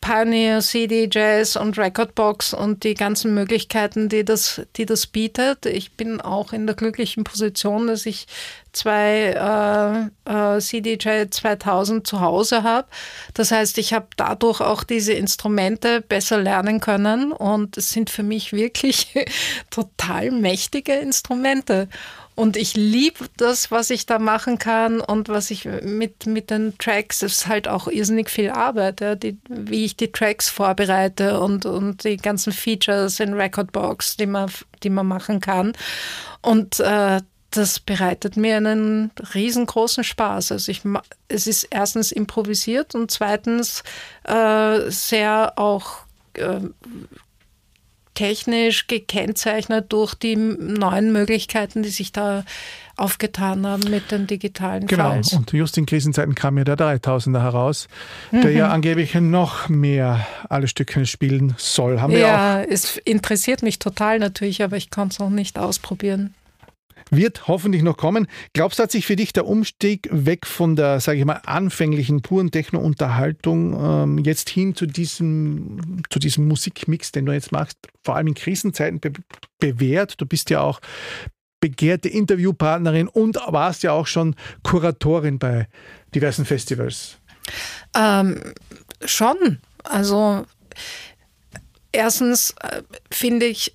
Pioneer, 0.04 0.60
CD, 0.60 1.08
Jazz 1.10 1.56
und 1.56 1.78
Recordbox 1.78 2.52
und 2.52 2.84
die 2.84 2.92
ganzen 2.92 3.32
Möglichkeiten, 3.32 4.10
die 4.10 4.22
das, 4.22 4.60
die 4.76 4.84
das 4.84 5.06
bietet. 5.06 5.64
Ich 5.64 5.92
bin 5.92 6.20
auch 6.20 6.52
in 6.52 6.66
der 6.66 6.76
glücklichen 6.76 7.24
Position, 7.24 7.86
dass 7.86 8.04
ich 8.04 8.26
zwei 8.76 10.10
äh, 10.26 10.56
äh, 10.56 10.60
CDJ 10.60 11.30
2000 11.30 12.06
zu 12.06 12.20
Hause 12.20 12.62
habe. 12.62 12.88
Das 13.34 13.50
heißt, 13.50 13.78
ich 13.78 13.92
habe 13.94 14.06
dadurch 14.16 14.60
auch 14.60 14.84
diese 14.84 15.12
Instrumente 15.12 16.00
besser 16.00 16.38
lernen 16.38 16.80
können 16.80 17.32
und 17.32 17.76
es 17.76 17.90
sind 17.90 18.10
für 18.10 18.22
mich 18.22 18.52
wirklich 18.52 19.14
total 19.70 20.30
mächtige 20.30 20.94
Instrumente. 20.94 21.88
Und 22.36 22.56
ich 22.56 22.74
liebe 22.74 23.26
das, 23.36 23.70
was 23.70 23.90
ich 23.90 24.06
da 24.06 24.18
machen 24.18 24.58
kann 24.58 25.00
und 25.00 25.28
was 25.28 25.52
ich 25.52 25.66
mit, 25.66 26.26
mit 26.26 26.50
den 26.50 26.76
Tracks, 26.78 27.22
es 27.22 27.34
ist 27.34 27.46
halt 27.46 27.68
auch 27.68 27.86
irrsinnig 27.86 28.28
viel 28.28 28.50
Arbeit, 28.50 29.00
ja, 29.00 29.14
die, 29.14 29.38
wie 29.48 29.84
ich 29.84 29.96
die 29.96 30.10
Tracks 30.10 30.48
vorbereite 30.48 31.38
und, 31.38 31.64
und 31.64 32.02
die 32.02 32.16
ganzen 32.16 32.52
Features 32.52 33.20
in 33.20 33.34
Recordbox, 33.34 34.16
die 34.16 34.26
man, 34.26 34.50
die 34.82 34.90
man 34.90 35.06
machen 35.06 35.40
kann. 35.40 35.74
Und 36.42 36.80
äh, 36.80 37.20
das 37.56 37.80
bereitet 37.80 38.36
mir 38.36 38.56
einen 38.56 39.10
riesengroßen 39.34 40.04
Spaß. 40.04 40.52
Also 40.52 40.70
ich, 40.70 40.82
es 41.28 41.46
ist 41.46 41.64
erstens 41.70 42.12
improvisiert 42.12 42.94
und 42.94 43.10
zweitens 43.10 43.82
äh, 44.24 44.90
sehr 44.90 45.52
auch 45.56 46.04
äh, 46.34 46.60
technisch 48.14 48.86
gekennzeichnet 48.86 49.92
durch 49.92 50.14
die 50.14 50.36
neuen 50.36 51.12
Möglichkeiten, 51.12 51.82
die 51.82 51.90
sich 51.90 52.12
da 52.12 52.44
aufgetan 52.96 53.66
haben 53.66 53.90
mit 53.90 54.12
den 54.12 54.28
digitalen 54.28 54.86
genau. 54.86 55.10
Files. 55.10 55.30
Genau, 55.30 55.40
und 55.40 55.52
just 55.52 55.76
in 55.76 55.84
Krisenzeiten 55.84 56.36
kam 56.36 56.56
ja 56.58 56.62
der 56.62 56.76
3000er 56.76 57.40
heraus, 57.40 57.88
der 58.30 58.50
mhm. 58.50 58.56
ja 58.56 58.68
angeblich 58.68 59.14
noch 59.14 59.68
mehr 59.68 60.24
alle 60.48 60.68
Stücke 60.68 61.04
spielen 61.06 61.54
soll. 61.58 62.00
Haben 62.00 62.12
wir 62.12 62.20
ja, 62.20 62.60
auch. 62.60 62.66
es 62.68 62.96
interessiert 62.98 63.64
mich 63.64 63.80
total 63.80 64.20
natürlich, 64.20 64.62
aber 64.62 64.76
ich 64.76 64.90
kann 64.90 65.08
es 65.08 65.18
noch 65.18 65.30
nicht 65.30 65.58
ausprobieren 65.58 66.34
wird 67.10 67.48
hoffentlich 67.48 67.82
noch 67.82 67.96
kommen. 67.96 68.26
Glaubst 68.52 68.78
du, 68.78 68.84
hat 68.84 68.90
sich 68.90 69.06
für 69.06 69.16
dich 69.16 69.32
der 69.32 69.46
Umstieg 69.46 70.08
weg 70.10 70.46
von 70.46 70.76
der, 70.76 71.00
sage 71.00 71.18
ich 71.18 71.24
mal, 71.24 71.40
anfänglichen 71.44 72.22
puren 72.22 72.50
Techno-Unterhaltung 72.50 73.74
ähm, 73.78 74.18
jetzt 74.18 74.48
hin 74.50 74.74
zu 74.74 74.86
diesem, 74.86 76.02
zu 76.10 76.18
diesem 76.18 76.48
Musikmix, 76.48 77.12
den 77.12 77.26
du 77.26 77.32
jetzt 77.32 77.52
machst, 77.52 77.78
vor 78.02 78.16
allem 78.16 78.28
in 78.28 78.34
Krisenzeiten 78.34 79.00
be 79.00 79.12
bewährt? 79.60 80.20
Du 80.20 80.26
bist 80.26 80.50
ja 80.50 80.60
auch 80.60 80.80
begehrte 81.60 82.10
Interviewpartnerin 82.10 83.08
und 83.08 83.36
warst 83.46 83.82
ja 83.84 83.92
auch 83.92 84.06
schon 84.06 84.34
Kuratorin 84.62 85.38
bei 85.38 85.68
diversen 86.14 86.44
Festivals. 86.44 87.16
Ähm, 87.94 88.52
schon. 89.04 89.60
Also 89.84 90.44
erstens 91.92 92.54
äh, 92.60 92.82
finde 93.10 93.46
ich 93.46 93.72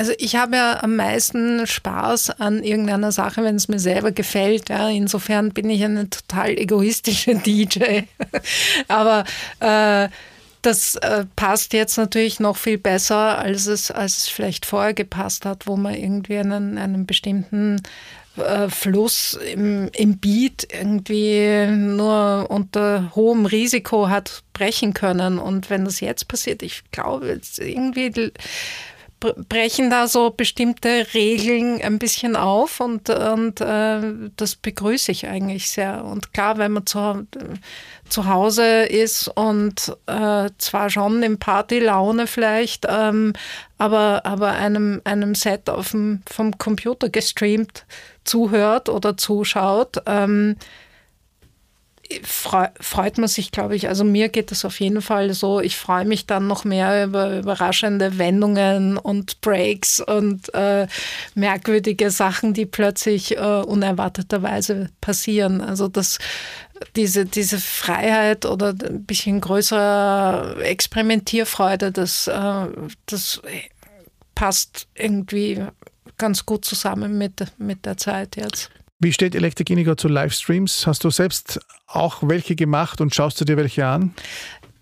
also 0.00 0.14
ich 0.16 0.34
habe 0.34 0.56
ja 0.56 0.82
am 0.82 0.96
meisten 0.96 1.66
Spaß 1.66 2.30
an 2.40 2.64
irgendeiner 2.64 3.12
Sache, 3.12 3.44
wenn 3.44 3.56
es 3.56 3.68
mir 3.68 3.78
selber 3.78 4.12
gefällt. 4.12 4.70
Ja. 4.70 4.88
Insofern 4.88 5.50
bin 5.50 5.68
ich 5.68 5.84
eine 5.84 6.08
total 6.08 6.56
egoistische 6.56 7.34
DJ. 7.46 8.04
Aber 8.88 9.24
äh, 9.60 10.08
das 10.62 10.96
äh, 10.96 11.26
passt 11.36 11.74
jetzt 11.74 11.98
natürlich 11.98 12.40
noch 12.40 12.56
viel 12.56 12.78
besser, 12.78 13.38
als 13.40 13.66
es, 13.66 13.90
als 13.90 14.16
es 14.16 14.28
vielleicht 14.28 14.64
vorher 14.64 14.94
gepasst 14.94 15.44
hat, 15.44 15.66
wo 15.66 15.76
man 15.76 15.92
irgendwie 15.92 16.38
einen, 16.38 16.78
einen 16.78 17.04
bestimmten 17.04 17.82
äh, 18.38 18.70
Fluss 18.70 19.38
im, 19.52 19.90
im 19.92 20.16
Beat 20.16 20.66
irgendwie 20.72 21.66
nur 21.66 22.46
unter 22.48 23.12
hohem 23.14 23.44
Risiko 23.44 24.08
hat 24.08 24.44
brechen 24.54 24.94
können. 24.94 25.38
Und 25.38 25.68
wenn 25.68 25.84
das 25.84 26.00
jetzt 26.00 26.26
passiert, 26.26 26.62
ich 26.62 26.84
glaube, 26.90 27.38
irgendwie 27.58 28.32
brechen 29.20 29.90
da 29.90 30.08
so 30.08 30.30
bestimmte 30.30 31.06
Regeln 31.12 31.80
ein 31.82 31.98
bisschen 31.98 32.36
auf 32.36 32.80
und, 32.80 33.10
und 33.10 33.60
äh, 33.60 34.30
das 34.36 34.56
begrüße 34.56 35.12
ich 35.12 35.26
eigentlich 35.26 35.70
sehr. 35.70 36.04
Und 36.04 36.32
klar, 36.32 36.58
wenn 36.58 36.72
man 36.72 36.86
zu, 36.86 37.26
zu 38.08 38.26
Hause 38.26 38.84
ist 38.84 39.28
und 39.28 39.94
äh, 40.06 40.50
zwar 40.58 40.90
schon 40.90 41.22
in 41.22 41.38
Partylaune 41.38 42.26
vielleicht, 42.26 42.86
ähm, 42.88 43.34
aber, 43.78 44.24
aber 44.24 44.52
einem, 44.52 45.02
einem 45.04 45.34
Set 45.34 45.68
auf 45.68 45.90
dem, 45.90 46.22
vom 46.26 46.56
Computer 46.58 47.08
gestreamt 47.08 47.84
zuhört 48.24 48.88
oder 48.88 49.16
zuschaut, 49.16 50.02
ähm, 50.06 50.56
freut 52.22 53.18
man 53.18 53.28
sich, 53.28 53.52
glaube 53.52 53.76
ich. 53.76 53.88
Also 53.88 54.04
mir 54.04 54.28
geht 54.28 54.50
es 54.52 54.64
auf 54.64 54.80
jeden 54.80 55.00
Fall 55.00 55.32
so. 55.32 55.60
Ich 55.60 55.76
freue 55.76 56.04
mich 56.04 56.26
dann 56.26 56.46
noch 56.46 56.64
mehr 56.64 57.04
über 57.04 57.38
überraschende 57.38 58.18
Wendungen 58.18 58.96
und 58.98 59.40
Breaks 59.40 60.00
und 60.00 60.52
äh, 60.54 60.88
merkwürdige 61.34 62.10
Sachen, 62.10 62.52
die 62.52 62.66
plötzlich 62.66 63.36
äh, 63.36 63.40
unerwarteterweise 63.40 64.90
passieren. 65.00 65.60
Also 65.60 65.88
das, 65.88 66.18
diese, 66.96 67.26
diese 67.26 67.58
Freiheit 67.58 68.44
oder 68.44 68.70
ein 68.70 69.04
bisschen 69.04 69.40
größere 69.40 70.62
Experimentierfreude, 70.62 71.92
das, 71.92 72.26
äh, 72.26 72.66
das 73.06 73.40
passt 74.34 74.88
irgendwie 74.94 75.64
ganz 76.18 76.44
gut 76.44 76.64
zusammen 76.64 77.18
mit, 77.18 77.44
mit 77.58 77.86
der 77.86 77.96
Zeit 77.96 78.36
jetzt. 78.36 78.70
Wie 79.02 79.14
steht 79.14 79.34
Electric 79.34 79.72
Indigo 79.72 79.94
zu 79.94 80.08
Livestreams? 80.08 80.86
Hast 80.86 81.04
du 81.04 81.10
selbst 81.10 81.58
auch 81.86 82.18
welche 82.20 82.54
gemacht 82.54 83.00
und 83.00 83.14
schaust 83.14 83.40
du 83.40 83.46
dir 83.46 83.56
welche 83.56 83.86
an? 83.86 84.14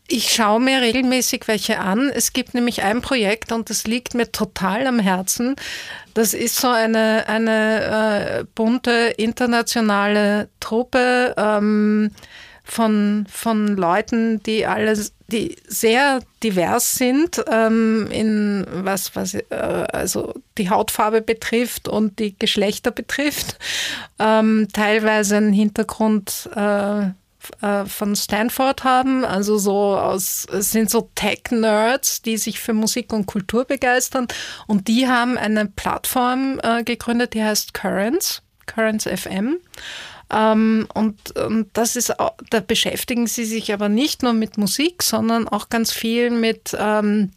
Ich 0.08 0.32
schaue 0.32 0.58
mir 0.58 0.80
regelmäßig 0.80 1.46
welche 1.46 1.78
an. 1.78 2.10
Es 2.12 2.32
gibt 2.32 2.52
nämlich 2.52 2.82
ein 2.82 3.00
Projekt 3.00 3.52
und 3.52 3.70
das 3.70 3.86
liegt 3.86 4.14
mir 4.14 4.32
total 4.32 4.88
am 4.88 4.98
Herzen. 4.98 5.54
Das 6.14 6.34
ist 6.34 6.56
so 6.56 6.68
eine, 6.68 7.28
eine 7.28 8.40
äh, 8.40 8.44
bunte 8.56 9.14
internationale 9.18 10.48
Truppe. 10.58 11.34
Ähm, 11.36 12.10
von, 12.68 13.26
von 13.30 13.76
Leuten, 13.76 14.42
die 14.42 14.66
alles, 14.66 15.14
die 15.28 15.56
sehr 15.66 16.20
divers 16.42 16.94
sind, 16.94 17.42
ähm, 17.50 18.08
in 18.10 18.66
was, 18.70 19.16
was 19.16 19.34
äh, 19.34 19.44
also 19.50 20.34
die 20.58 20.68
Hautfarbe 20.68 21.22
betrifft 21.22 21.88
und 21.88 22.18
die 22.18 22.38
Geschlechter 22.38 22.90
betrifft, 22.90 23.58
ähm, 24.18 24.68
teilweise 24.72 25.38
einen 25.38 25.52
Hintergrund 25.52 26.50
äh, 26.54 27.06
äh 27.62 27.86
von 27.86 28.14
Stanford 28.14 28.84
haben, 28.84 29.24
also 29.24 29.56
so 29.56 29.96
aus, 29.96 30.46
sind 30.50 30.90
so 30.90 31.08
Tech-Nerds, 31.14 32.20
die 32.20 32.36
sich 32.36 32.60
für 32.60 32.74
Musik 32.74 33.12
und 33.14 33.24
Kultur 33.24 33.64
begeistern. 33.64 34.28
Und 34.66 34.88
die 34.88 35.08
haben 35.08 35.38
eine 35.38 35.66
Plattform 35.66 36.60
äh, 36.62 36.84
gegründet, 36.84 37.32
die 37.32 37.42
heißt 37.42 37.72
Currents, 37.72 38.42
Currents 38.66 39.04
FM 39.04 39.58
ähm, 40.32 40.86
und, 40.94 41.36
und 41.38 41.68
das 41.72 41.96
ist, 41.96 42.14
da 42.50 42.60
beschäftigen 42.60 43.26
sie 43.26 43.44
sich 43.44 43.72
aber 43.72 43.88
nicht 43.88 44.22
nur 44.22 44.32
mit 44.32 44.58
Musik, 44.58 45.02
sondern 45.02 45.48
auch 45.48 45.68
ganz 45.68 45.92
viel 45.92 46.30
mit 46.30 46.76
ähm, 46.78 47.30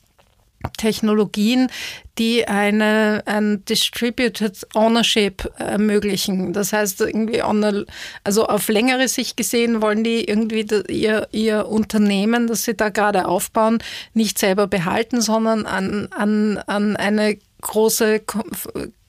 Technologien, 0.77 1.69
die 2.17 2.47
eine 2.47 3.23
ein 3.25 3.65
Distributed 3.65 4.67
Ownership 4.75 5.51
ermöglichen. 5.57 6.53
Das 6.53 6.73
heißt, 6.73 7.01
irgendwie 7.01 7.41
on 7.41 7.85
also 8.23 8.45
auf 8.45 8.67
längere 8.67 9.07
Sicht 9.07 9.37
gesehen 9.37 9.81
wollen 9.81 10.03
die 10.03 10.25
irgendwie 10.25 10.65
ihr, 10.89 11.27
ihr 11.31 11.67
Unternehmen, 11.67 12.47
das 12.47 12.63
sie 12.63 12.75
da 12.75 12.89
gerade 12.89 13.27
aufbauen, 13.27 13.79
nicht 14.13 14.37
selber 14.37 14.67
behalten, 14.67 15.21
sondern 15.21 15.65
an, 15.65 16.07
an, 16.11 16.57
an 16.67 16.95
eine 16.95 17.37
große 17.61 18.21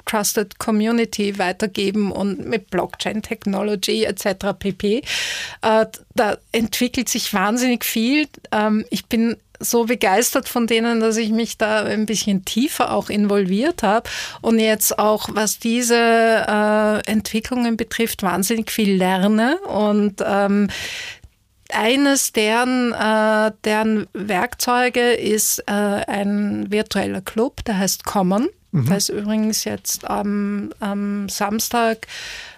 Trusted 0.05 0.59
Community 0.59 1.39
weitergeben 1.39 2.13
und 2.13 2.47
mit 2.47 2.71
Blockchain 2.71 3.23
Technology 3.23 4.05
etc. 4.05 4.55
pp. 4.59 5.03
Äh, 5.63 5.87
da 6.15 6.39
entwickelt 6.53 7.09
sich 7.09 7.33
wahnsinnig 7.33 7.85
viel. 7.85 8.29
Ähm, 8.51 8.85
ich 8.91 9.07
bin 9.07 9.37
so 9.63 9.85
begeistert 9.85 10.49
von 10.49 10.67
denen, 10.67 11.01
dass 11.01 11.17
ich 11.17 11.31
mich 11.31 11.57
da 11.57 11.85
ein 11.85 12.07
bisschen 12.07 12.45
tiefer 12.45 12.93
auch 12.93 13.09
involviert 13.09 13.83
habe 13.83 14.09
und 14.41 14.59
jetzt 14.59 14.99
auch, 14.99 15.29
was 15.33 15.59
diese 15.59 15.97
äh, 15.97 17.11
Entwicklungen 17.11 17.77
betrifft, 17.77 18.23
wahnsinnig 18.23 18.71
viel 18.71 18.97
lerne 18.97 19.59
und 19.61 20.23
ähm, 20.27 20.69
eines 21.73 22.33
deren, 22.33 22.93
äh, 22.93 23.53
deren 23.65 24.07
Werkzeuge 24.13 25.13
ist 25.13 25.61
äh, 25.61 25.73
ein 25.73 26.71
virtueller 26.71 27.23
Club, 27.23 27.65
der 27.65 27.79
heißt 27.79 28.05
Common. 28.05 28.49
Mhm. 28.73 28.87
Da 28.87 28.97
ist 28.97 29.11
übrigens 29.11 29.65
jetzt 29.65 30.09
am, 30.09 30.73
am 30.81 31.29
Samstag, 31.29 32.07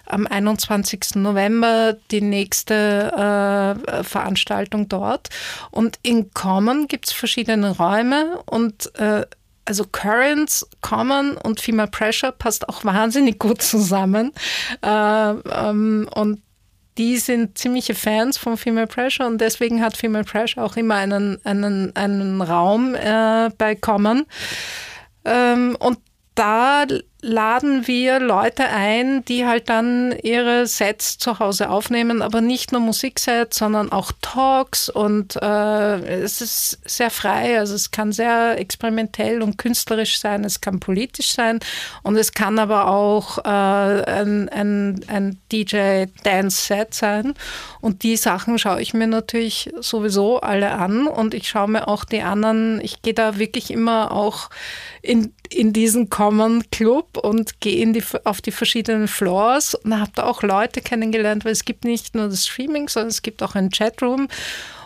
am 0.05 0.25
21. 0.25 1.15
November, 1.15 1.97
die 2.09 2.21
nächste 2.21 3.75
äh, 3.85 4.03
Veranstaltung 4.03 4.87
dort. 4.87 5.29
Und 5.71 5.99
in 6.03 6.33
Common 6.33 6.87
gibt 6.87 7.07
es 7.07 7.13
verschiedene 7.13 7.77
Räume 7.77 8.39
und 8.45 8.95
äh, 8.95 9.25
also 9.65 9.83
Currents, 9.83 10.67
Common 10.81 11.37
und 11.37 11.59
Female 11.59 11.89
Pressure 11.89 12.31
passt 12.31 12.69
auch 12.69 12.85
wahnsinnig 12.85 13.39
gut 13.39 13.61
zusammen. 13.61 14.31
Äh, 14.81 14.87
ähm, 14.89 16.07
und 16.13 16.41
die 16.97 17.17
sind 17.17 17.57
ziemliche 17.57 17.93
Fans 17.93 18.37
von 18.37 18.55
Female 18.55 18.87
Pressure 18.87 19.27
und 19.27 19.39
deswegen 19.41 19.81
hat 19.81 19.97
Female 19.97 20.23
Pressure 20.23 20.63
auch 20.63 20.77
immer 20.77 20.95
einen, 20.95 21.43
einen, 21.43 21.93
einen 21.95 22.41
Raum 22.41 22.95
äh, 22.95 23.49
bei 23.57 23.75
Common. 23.75 24.25
Ähm, 25.25 25.75
und 25.79 25.97
da 26.35 26.85
laden 27.21 27.87
wir 27.87 28.19
Leute 28.19 28.65
ein, 28.65 29.25
die 29.25 29.47
halt 29.47 29.69
dann 29.69 30.13
ihre 30.21 30.67
Sets 30.67 31.17
zu 31.17 31.39
Hause 31.39 31.69
aufnehmen, 31.71 32.21
aber 32.21 32.39
nicht 32.39 32.71
nur 32.71 32.81
Musiksets, 32.81 33.57
sondern 33.57 33.91
auch 33.91 34.11
Talks 34.21 34.89
und 34.89 35.35
äh, 35.41 36.21
es 36.21 36.41
ist 36.41 36.79
sehr 36.85 37.09
frei, 37.09 37.57
also 37.57 37.73
es 37.73 37.89
kann 37.89 38.11
sehr 38.11 38.59
experimentell 38.59 39.41
und 39.41 39.57
künstlerisch 39.57 40.19
sein, 40.19 40.43
es 40.43 40.61
kann 40.61 40.79
politisch 40.79 41.31
sein 41.31 41.59
und 42.03 42.15
es 42.15 42.33
kann 42.33 42.59
aber 42.59 42.91
auch 42.91 43.39
äh, 43.39 43.49
ein, 43.49 44.47
ein, 44.49 45.01
ein 45.07 45.39
DJ-Dance-Set 45.51 46.93
sein 46.93 47.33
und 47.85 48.01
die 48.01 48.17
Sachen 48.17 48.57
schaue 48.57 48.81
ich 48.81 48.95
mir 48.95 49.05
natürlich 49.05 49.71
sowieso 49.79 50.39
alle 50.39 50.71
an 50.71 51.05
und 51.05 51.35
ich 51.35 51.47
schaue 51.47 51.67
mir 51.67 51.87
auch 51.87 52.03
die 52.03 52.23
anderen, 52.23 52.81
ich 52.81 53.03
gehe 53.03 53.13
da 53.13 53.37
wirklich 53.37 53.69
immer 53.69 54.11
auch 54.11 54.49
in, 55.03 55.35
in 55.51 55.71
diesen 55.71 56.09
Common 56.09 56.63
Club 56.71 57.15
und 57.15 57.59
gehe 57.59 57.83
in 57.83 57.93
die, 57.93 58.01
auf 58.23 58.41
die 58.41 58.49
verschiedenen 58.49 59.07
Floors 59.07 59.75
und 59.75 59.99
habe 59.99 60.09
da 60.15 60.23
auch 60.23 60.41
Leute 60.41 60.81
kennengelernt, 60.81 61.45
weil 61.45 61.51
es 61.51 61.63
gibt 61.63 61.85
nicht 61.85 62.15
nur 62.15 62.27
das 62.27 62.47
Streaming, 62.47 62.89
sondern 62.89 63.09
es 63.09 63.21
gibt 63.21 63.43
auch 63.43 63.53
einen 63.53 63.69
Chatroom. 63.69 64.29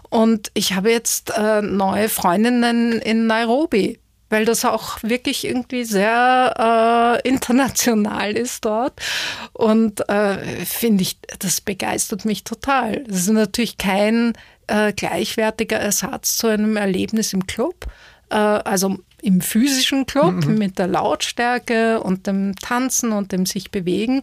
Und 0.10 0.52
ich 0.54 0.74
habe 0.74 0.92
jetzt 0.92 1.32
äh, 1.38 1.62
neue 1.62 2.10
Freundinnen 2.10 3.00
in 3.00 3.28
Nairobi, 3.28 3.98
weil 4.30 4.46
das 4.46 4.66
auch 4.66 5.02
wirklich 5.02 5.46
irgendwie 5.46 5.84
sehr 5.84 7.20
äh, 7.24 7.28
international 7.28 8.32
ist 8.38 8.66
dort. 8.66 8.94
Und 9.54 10.08
äh, 10.10 10.38
finde 10.66 11.02
ich, 11.02 11.18
das 11.40 11.62
begeistert 11.62 12.26
mich 12.26 12.44
total. 12.44 13.04
Das 13.08 13.22
ist 13.22 13.30
natürlich 13.30 13.78
kein 13.78 14.34
äh, 14.68 14.94
gleichwertiger 14.94 15.78
Ersatz 15.78 16.38
zu 16.38 16.48
einem 16.48 16.78
Erlebnis 16.78 17.34
im 17.34 17.48
Club. 17.48 17.88
Äh, 18.30 18.36
also 18.36 18.98
im 19.22 19.42
physischen 19.42 20.06
Club 20.06 20.46
mhm. 20.46 20.58
mit 20.58 20.80
der 20.80 20.88
Lautstärke 20.88 22.02
und 22.02 22.28
dem 22.28 22.56
Tanzen 22.56 23.12
und 23.12 23.32
dem 23.32 23.46
sich 23.46 23.72
bewegen. 23.72 24.22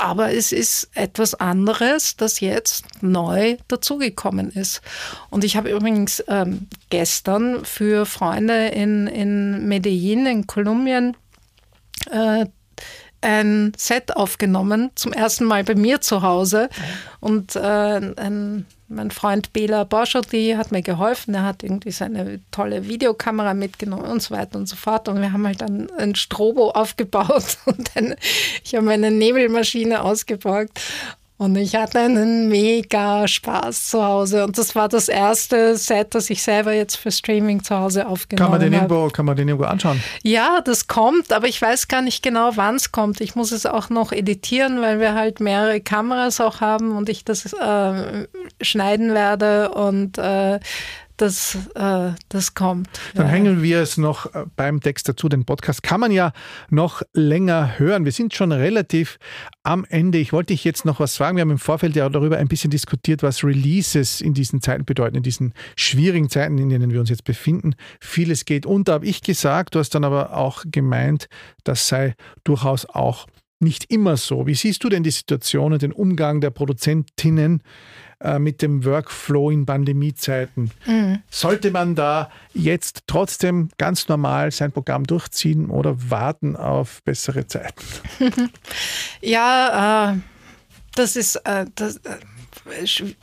Aber 0.00 0.32
es 0.32 0.50
ist 0.50 0.88
etwas 0.94 1.34
anderes, 1.34 2.16
das 2.16 2.40
jetzt 2.40 3.02
neu 3.02 3.58
dazugekommen 3.68 4.50
ist. 4.50 4.80
Und 5.28 5.44
ich 5.44 5.58
habe 5.58 5.70
übrigens 5.70 6.24
ähm, 6.26 6.68
gestern 6.88 7.66
für 7.66 8.06
Freunde 8.06 8.68
in, 8.68 9.06
in 9.08 9.68
Medellin, 9.68 10.24
in 10.24 10.46
Kolumbien, 10.46 11.18
äh, 12.10 12.46
ein 13.20 13.72
Set 13.76 14.16
aufgenommen, 14.16 14.90
zum 14.94 15.12
ersten 15.12 15.44
Mal 15.44 15.64
bei 15.64 15.74
mir 15.74 16.00
zu 16.00 16.22
Hause. 16.22 16.68
Und 17.20 17.56
äh, 17.56 17.60
ein 18.16 18.66
mein 18.90 19.12
Freund 19.12 19.52
Bela 19.52 19.84
Borschoti 19.84 20.54
hat 20.56 20.72
mir 20.72 20.82
geholfen. 20.82 21.32
Er 21.32 21.44
hat 21.44 21.62
irgendwie 21.62 21.92
seine 21.92 22.40
tolle 22.50 22.88
Videokamera 22.88 23.54
mitgenommen 23.54 24.06
und 24.06 24.20
so 24.20 24.34
weiter 24.34 24.58
und 24.58 24.66
so 24.66 24.74
fort. 24.74 25.08
Und 25.08 25.20
wir 25.20 25.32
haben 25.32 25.46
halt 25.46 25.60
dann 25.60 25.88
ein 25.96 26.16
Strobo 26.16 26.70
aufgebaut 26.70 27.58
und 27.66 27.88
dann, 27.94 28.16
ich 28.64 28.74
habe 28.74 28.84
meine 28.84 29.12
Nebelmaschine 29.12 30.02
ausgeborgt 30.02 30.80
und 31.40 31.56
ich 31.56 31.74
hatte 31.74 32.00
einen 32.00 32.48
mega 32.48 33.26
Spaß 33.26 33.88
zu 33.88 34.04
Hause. 34.04 34.44
Und 34.44 34.58
das 34.58 34.74
war 34.74 34.90
das 34.90 35.08
erste 35.08 35.74
Set, 35.74 36.14
das 36.14 36.28
ich 36.28 36.42
selber 36.42 36.74
jetzt 36.74 36.96
für 36.96 37.10
Streaming 37.10 37.64
zu 37.64 37.74
Hause 37.74 38.06
aufgenommen 38.06 38.52
kann 38.52 38.60
man 38.60 38.70
den 38.70 38.78
habe. 38.78 38.94
Irgendwo, 38.94 39.10
kann 39.10 39.24
man 39.24 39.36
den 39.36 39.48
irgendwo 39.48 39.66
anschauen? 39.66 40.02
Ja, 40.22 40.60
das 40.62 40.86
kommt, 40.86 41.32
aber 41.32 41.48
ich 41.48 41.62
weiß 41.62 41.88
gar 41.88 42.02
nicht 42.02 42.22
genau, 42.22 42.50
wann 42.56 42.74
es 42.74 42.92
kommt. 42.92 43.22
Ich 43.22 43.36
muss 43.36 43.52
es 43.52 43.64
auch 43.64 43.88
noch 43.88 44.12
editieren, 44.12 44.82
weil 44.82 45.00
wir 45.00 45.14
halt 45.14 45.40
mehrere 45.40 45.80
Kameras 45.80 46.42
auch 46.42 46.60
haben 46.60 46.94
und 46.94 47.08
ich 47.08 47.24
das 47.24 47.50
äh, 47.54 48.26
schneiden 48.60 49.14
werde 49.14 49.70
und 49.70 50.18
äh, 50.18 50.60
das, 51.20 51.58
äh, 51.74 52.12
das 52.28 52.54
kommt. 52.54 52.88
Dann 53.14 53.26
ja. 53.26 53.32
hängen 53.32 53.62
wir 53.62 53.80
es 53.80 53.98
noch 53.98 54.34
äh, 54.34 54.46
beim 54.56 54.80
Text 54.80 55.08
dazu. 55.08 55.28
Den 55.28 55.44
Podcast 55.44 55.82
kann 55.82 56.00
man 56.00 56.12
ja 56.12 56.32
noch 56.70 57.02
länger 57.12 57.78
hören. 57.78 58.04
Wir 58.04 58.12
sind 58.12 58.34
schon 58.34 58.52
relativ 58.52 59.18
am 59.62 59.84
Ende. 59.88 60.18
Ich 60.18 60.32
wollte 60.32 60.54
dich 60.54 60.64
jetzt 60.64 60.84
noch 60.84 61.00
was 61.00 61.16
fragen. 61.16 61.36
Wir 61.36 61.42
haben 61.42 61.50
im 61.50 61.58
Vorfeld 61.58 61.94
ja 61.96 62.08
darüber 62.08 62.38
ein 62.38 62.48
bisschen 62.48 62.70
diskutiert, 62.70 63.22
was 63.22 63.44
Releases 63.44 64.20
in 64.20 64.34
diesen 64.34 64.62
Zeiten 64.62 64.84
bedeuten, 64.84 65.16
in 65.16 65.22
diesen 65.22 65.52
schwierigen 65.76 66.30
Zeiten, 66.30 66.58
in 66.58 66.68
denen 66.70 66.90
wir 66.90 67.00
uns 67.00 67.10
jetzt 67.10 67.24
befinden. 67.24 67.74
Vieles 68.00 68.44
geht 68.44 68.64
unter, 68.64 68.94
habe 68.94 69.06
ich 69.06 69.20
gesagt. 69.20 69.74
Du 69.74 69.78
hast 69.78 69.94
dann 69.94 70.04
aber 70.04 70.36
auch 70.36 70.64
gemeint, 70.66 71.28
das 71.64 71.86
sei 71.88 72.14
durchaus 72.44 72.86
auch 72.86 73.26
nicht 73.60 73.92
immer 73.92 74.16
so. 74.16 74.46
Wie 74.46 74.54
siehst 74.54 74.82
du 74.82 74.88
denn 74.88 75.02
die 75.02 75.10
Situation 75.10 75.74
und 75.74 75.82
den 75.82 75.92
Umgang 75.92 76.40
der 76.40 76.50
Produzentinnen 76.50 77.62
äh, 78.20 78.38
mit 78.38 78.62
dem 78.62 78.84
Workflow 78.84 79.50
in 79.50 79.66
Pandemiezeiten. 79.66 80.70
Mhm. 80.86 81.22
Sollte 81.30 81.70
man 81.70 81.94
da 81.94 82.30
jetzt 82.52 83.04
trotzdem 83.06 83.70
ganz 83.78 84.08
normal 84.08 84.50
sein 84.50 84.72
Programm 84.72 85.04
durchziehen 85.04 85.70
oder 85.70 85.96
warten 86.10 86.56
auf 86.56 87.02
bessere 87.02 87.46
Zeiten? 87.46 87.82
ja, 89.20 90.12
äh, 90.12 90.16
das 90.94 91.16
ist 91.16 91.36
äh, 91.36 91.64
das, 91.74 91.96
äh, 91.96 93.14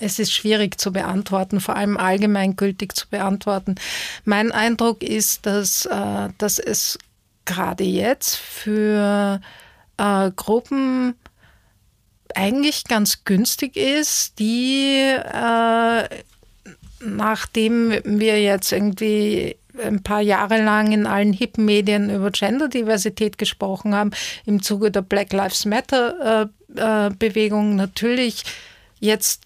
es 0.00 0.18
ist 0.18 0.32
schwierig 0.32 0.80
zu 0.80 0.92
beantworten, 0.92 1.60
vor 1.60 1.76
allem 1.76 1.96
allgemeingültig 1.96 2.94
zu 2.94 3.08
beantworten. 3.08 3.76
Mein 4.24 4.52
Eindruck 4.52 5.02
ist, 5.02 5.46
dass, 5.46 5.86
äh, 5.86 6.28
dass 6.38 6.58
es 6.58 6.98
gerade 7.44 7.84
jetzt 7.84 8.36
für 8.36 9.40
äh, 9.96 10.30
Gruppen 10.34 11.14
eigentlich 12.34 12.84
ganz 12.84 13.24
günstig 13.24 13.76
ist, 13.76 14.38
die 14.38 14.98
äh, 14.98 16.08
nachdem 17.00 17.92
wir 18.04 18.40
jetzt 18.40 18.72
irgendwie 18.72 19.56
ein 19.82 20.02
paar 20.02 20.20
Jahre 20.20 20.62
lang 20.62 20.92
in 20.92 21.06
allen 21.06 21.32
hippen 21.32 21.64
Medien 21.64 22.10
über 22.10 22.30
Genderdiversität 22.30 23.38
gesprochen 23.38 23.94
haben, 23.94 24.10
im 24.46 24.62
Zuge 24.62 24.90
der 24.90 25.02
Black 25.02 25.32
Lives 25.32 25.64
Matter 25.64 26.48
äh, 26.76 27.06
äh, 27.06 27.10
Bewegung 27.10 27.76
natürlich 27.76 28.44
jetzt 29.00 29.42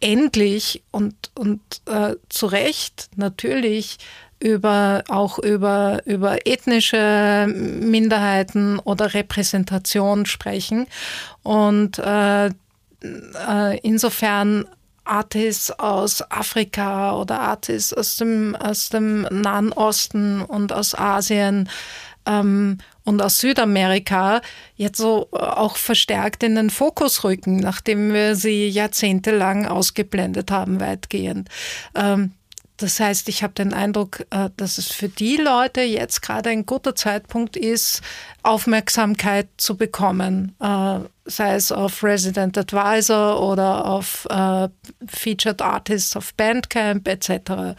endlich 0.00 0.82
und, 0.90 1.14
und 1.34 1.60
äh, 1.86 2.16
zu 2.28 2.46
Recht 2.46 3.08
natürlich 3.16 3.96
über, 4.38 5.04
auch 5.08 5.38
über, 5.38 6.02
über 6.04 6.46
ethnische 6.46 7.46
Minderheiten 7.48 8.78
oder 8.78 9.14
Repräsentation 9.14 10.26
sprechen. 10.26 10.86
Und 11.42 11.98
äh, 11.98 12.46
äh, 12.46 13.78
insofern 13.82 14.66
Artists 15.04 15.70
aus 15.70 16.22
Afrika 16.30 17.16
oder 17.16 17.40
Artists 17.40 17.92
aus 17.92 18.16
dem, 18.16 18.56
aus 18.56 18.88
dem 18.88 19.22
Nahen 19.30 19.72
Osten 19.72 20.42
und 20.42 20.72
aus 20.72 20.94
Asien 20.94 21.68
ähm, 22.26 22.78
und 23.04 23.22
aus 23.22 23.38
Südamerika 23.38 24.40
jetzt 24.74 24.98
so 24.98 25.28
äh, 25.32 25.36
auch 25.36 25.76
verstärkt 25.76 26.42
in 26.42 26.56
den 26.56 26.70
Fokus 26.70 27.24
rücken, 27.24 27.56
nachdem 27.56 28.12
wir 28.12 28.34
sie 28.34 28.68
jahrzehntelang 28.68 29.66
ausgeblendet 29.66 30.50
haben, 30.50 30.80
weitgehend. 30.80 31.48
Ähm, 31.94 32.32
das 32.76 33.00
heißt, 33.00 33.28
ich 33.28 33.42
habe 33.42 33.54
den 33.54 33.72
Eindruck, 33.72 34.26
äh, 34.30 34.50
dass 34.56 34.78
es 34.78 34.88
für 34.88 35.08
die 35.08 35.36
Leute 35.36 35.80
jetzt 35.80 36.20
gerade 36.20 36.50
ein 36.50 36.66
guter 36.66 36.94
Zeitpunkt 36.94 37.56
ist, 37.56 38.02
Aufmerksamkeit 38.42 39.48
zu 39.56 39.76
bekommen, 39.76 40.54
äh, 40.60 41.00
sei 41.24 41.54
es 41.54 41.72
auf 41.72 42.04
Resident 42.04 42.58
Advisor 42.58 43.42
oder 43.42 43.86
auf 43.86 44.26
äh, 44.30 44.68
Featured 45.06 45.62
Artists 45.62 46.16
auf 46.16 46.34
Bandcamp 46.34 47.08
etc. 47.08 47.76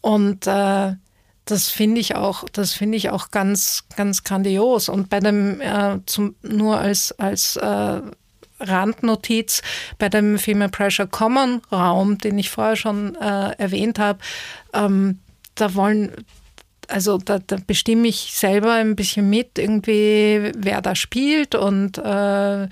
Und 0.00 0.46
das 0.46 1.68
finde 1.68 2.00
ich 2.00 2.16
auch, 2.16 2.44
das 2.52 2.72
finde 2.72 2.96
ich 2.96 3.10
auch 3.10 3.30
ganz, 3.30 3.84
ganz 3.96 4.24
grandios. 4.24 4.88
Und 4.88 5.10
bei 5.10 5.20
dem 5.20 5.60
zum, 6.06 6.34
nur 6.42 6.78
als 6.78 7.12
als 7.20 7.56
Randnotiz 8.62 9.62
bei 9.98 10.08
dem 10.08 10.38
Female 10.38 10.70
Pressure 10.70 11.06
Common 11.06 11.60
Raum, 11.70 12.18
den 12.18 12.38
ich 12.38 12.50
vorher 12.50 12.76
schon 12.76 13.14
äh, 13.16 13.52
erwähnt 13.58 13.98
habe. 13.98 14.18
Ähm, 14.72 15.18
da 15.54 15.74
wollen 15.74 16.12
also 16.88 17.16
da, 17.16 17.38
da, 17.38 17.56
bestimme 17.66 18.08
ich 18.08 18.32
selber 18.34 18.74
ein 18.74 18.96
bisschen 18.96 19.30
mit, 19.30 19.58
irgendwie, 19.58 20.52
wer 20.56 20.82
da 20.82 20.94
spielt 20.94 21.54
und 21.54 21.96
äh, 21.98 22.68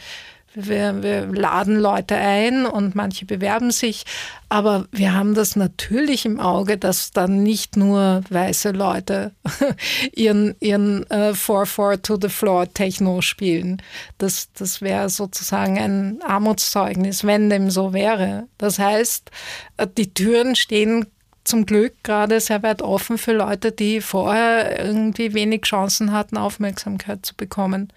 wir, 0.55 1.03
wir, 1.03 1.26
laden 1.26 1.76
Leute 1.76 2.16
ein 2.16 2.66
und 2.66 2.94
manche 2.94 3.24
bewerben 3.24 3.70
sich, 3.70 4.05
aber 4.48 4.86
wir 4.90 5.14
haben 5.14 5.34
das 5.34 5.55
natürlich 5.55 6.24
im 6.24 6.40
Auge, 6.40 6.76
dass 6.76 7.12
dann 7.12 7.42
nicht 7.42 7.76
nur 7.76 8.22
weiße 8.28 8.72
Leute 8.72 9.32
ihren, 10.12 10.57
ihren 10.61 11.09
äh, 11.11 11.32
4-4 11.32 12.03
to 12.03 12.18
the 12.20 12.28
floor 12.28 12.72
Techno 12.72 13.20
spielen. 13.20 13.80
Das, 14.18 14.48
das 14.53 14.80
wäre 14.80 15.09
sozusagen 15.09 15.78
ein 15.78 16.22
Armutszeugnis, 16.22 17.24
wenn 17.24 17.48
dem 17.48 17.70
so 17.70 17.92
wäre. 17.92 18.48
Das 18.59 18.78
heißt, 18.78 19.30
äh, 19.76 19.86
die 19.96 20.12
Türen 20.12 20.57
stehen 20.57 21.07
zum 21.44 21.66
Glück 21.66 21.94
gerade 22.03 22.40
sehr 22.40 22.62
weit 22.62 22.82
offen 22.82 23.18
für 23.18 23.32
Leute, 23.32 23.72
die 23.72 24.01
vorher 24.01 24.84
irgendwie 24.84 25.34
wenig 25.34 25.62
Chancen 25.62 26.12
hatten, 26.12 26.36
Aufmerksamkeit 26.36 27.24
zu 27.24 27.34
bekommen. 27.34 27.92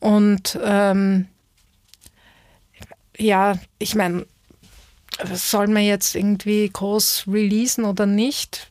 Und 0.00 0.58
ähm, 0.62 1.26
ja, 3.18 3.58
ich 3.78 3.94
meine, 3.94 4.26
soll 5.32 5.66
man 5.68 5.82
jetzt 5.82 6.14
irgendwie 6.14 6.68
groß 6.68 7.24
releasen 7.28 7.84
oder 7.84 8.06
nicht? 8.06 8.70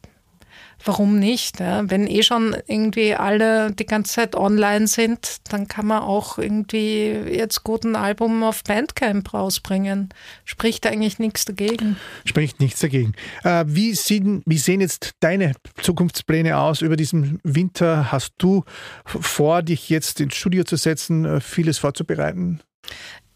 warum 0.88 1.20
nicht? 1.20 1.60
Ja? 1.60 1.90
Wenn 1.90 2.08
eh 2.08 2.24
schon 2.24 2.56
irgendwie 2.66 3.14
alle 3.16 3.72
die 3.72 3.86
ganze 3.86 4.14
Zeit 4.14 4.36
online 4.36 4.88
sind, 4.88 5.38
dann 5.50 5.68
kann 5.68 5.88
man 5.88 6.02
auch 6.02 6.38
irgendwie 6.38 7.12
jetzt 7.12 7.64
gut 7.64 7.84
ein 7.84 7.96
Album 7.96 8.44
auf 8.44 8.64
Bandcamp 8.64 9.34
rausbringen. 9.34 10.10
Spricht 10.46 10.88
eigentlich 10.88 11.20
nichts 11.20 11.46
dagegen. 11.46 11.98
Spricht 12.26 12.60
nichts 12.60 12.80
dagegen. 12.80 13.14
Äh, 13.44 13.66
wie, 13.68 13.94
sehen, 13.94 14.42
wie 14.46 14.58
sehen 14.58 14.82
jetzt 14.82 15.12
deine 15.20 15.54
Zukunftspläne 15.82 16.58
aus 16.58 16.82
über 16.82 16.96
diesen 16.96 17.40
Winter? 17.44 18.12
Hast 18.12 18.34
du 18.38 18.64
vor, 19.06 19.62
dich 19.62 19.90
jetzt 19.90 20.20
ins 20.22 20.36
Studio 20.36 20.64
zu 20.64 20.78
setzen, 20.78 21.26
äh, 21.26 21.42
vieles 21.42 21.78
vorzubereiten? 21.78 22.62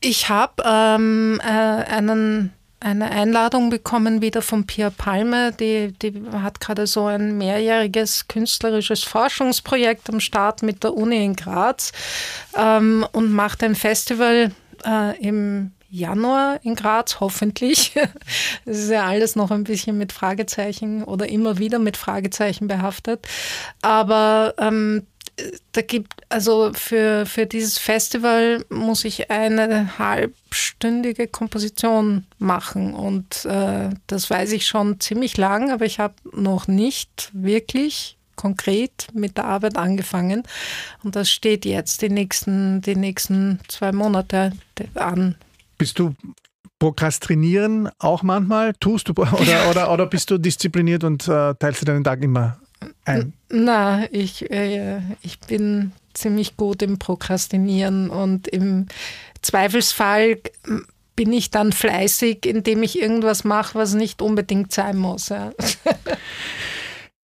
Ich 0.02 0.30
habe 0.30 0.64
ähm, 0.66 1.40
äh, 1.44 1.46
einen 1.46 2.54
eine 2.82 3.12
Einladung 3.12 3.70
bekommen 3.70 4.22
wieder 4.22 4.42
von 4.42 4.66
Pia 4.66 4.90
Palme. 4.90 5.52
Die, 5.52 5.94
die 5.94 6.24
hat 6.34 6.60
gerade 6.60 6.88
so 6.88 7.06
ein 7.06 7.38
mehrjähriges 7.38 8.28
künstlerisches 8.28 9.04
Forschungsprojekt 9.04 10.10
am 10.10 10.20
Start 10.20 10.64
mit 10.64 10.84
der 10.84 10.96
Uni 10.96 11.24
in 11.24 11.36
Graz 11.36 11.92
ähm, 12.56 13.06
und 13.12 13.32
macht 13.32 13.64
ein 13.64 13.76
Festival 13.76 14.52
äh, 14.84 15.20
im 15.20 15.74
Januar 15.92 16.60
in 16.64 16.76
Graz, 16.76 17.20
hoffentlich. 17.20 17.94
Das 18.66 18.78
ist 18.78 18.90
ja 18.90 19.06
alles 19.06 19.36
noch 19.36 19.52
ein 19.52 19.64
bisschen 19.64 19.98
mit 19.98 20.12
Fragezeichen 20.12 21.04
oder 21.04 21.30
immer 21.30 21.58
wieder 21.60 21.78
mit 21.80 21.98
Fragezeichen 21.98 22.68
behaftet. 22.68 23.28
Aber 23.82 24.56
ähm, 24.58 25.06
da 25.72 25.82
gibt, 25.82 26.14
also 26.30 26.72
für, 26.74 27.26
für 27.26 27.46
dieses 27.46 27.78
Festival 27.78 28.66
muss 28.70 29.06
ich 29.06 29.32
eine 29.32 29.98
halbstündige 29.98 31.28
Komposition 31.28 32.26
machen 32.40 32.94
und 32.94 33.46
äh, 33.46 33.90
das 34.08 34.30
weiß 34.30 34.52
ich 34.52 34.68
schon 34.68 35.00
ziemlich 35.00 35.38
lang, 35.38 35.72
aber 35.72 35.86
ich 35.86 36.00
habe 36.00 36.16
noch 36.34 36.68
nicht 36.68 37.30
wirklich 37.34 38.18
konkret 38.36 39.08
mit 39.14 39.38
der 39.38 39.46
Arbeit 39.46 39.78
angefangen 39.78 40.44
und 41.04 41.16
das 41.16 41.30
steht 41.30 41.66
jetzt 41.66 42.02
die 42.02 42.10
nächsten, 42.10 42.82
die 42.82 42.96
nächsten 42.96 43.60
zwei 43.68 43.92
Monate 43.92 44.54
an. 44.96 45.36
Bist 45.78 46.00
du 46.00 46.16
prokrastinieren 46.80 47.90
auch 48.00 48.24
manchmal? 48.24 48.74
Tust 48.80 49.08
du 49.08 49.12
oder, 49.14 49.70
oder, 49.70 49.92
oder 49.94 50.06
bist 50.08 50.32
du 50.32 50.38
diszipliniert 50.38 51.04
und 51.04 51.28
äh, 51.28 51.54
teilst 51.56 51.82
du 51.82 51.86
deinen 51.86 52.04
Tag 52.04 52.24
immer 52.24 52.60
ein? 53.06 53.34
Na, 53.50 54.06
ich, 54.12 54.50
äh, 54.52 55.00
ich 55.22 55.40
bin 55.40 55.92
ziemlich 56.14 56.58
gut 56.58 56.82
im 56.82 57.00
Prokrastinieren 57.00 58.10
und 58.10 58.48
im 58.48 58.88
Zweifelsfall 59.42 60.40
bin 61.16 61.34
ich 61.34 61.52
dann 61.52 61.72
fleißig, 61.72 62.46
indem 62.46 62.84
ich 62.84 63.00
irgendwas 63.00 63.44
mache, 63.44 63.78
was 63.78 63.94
nicht 63.94 64.22
unbedingt 64.22 64.74
sein 64.74 64.98
muss. 64.98 65.30
Ja. 65.30 65.52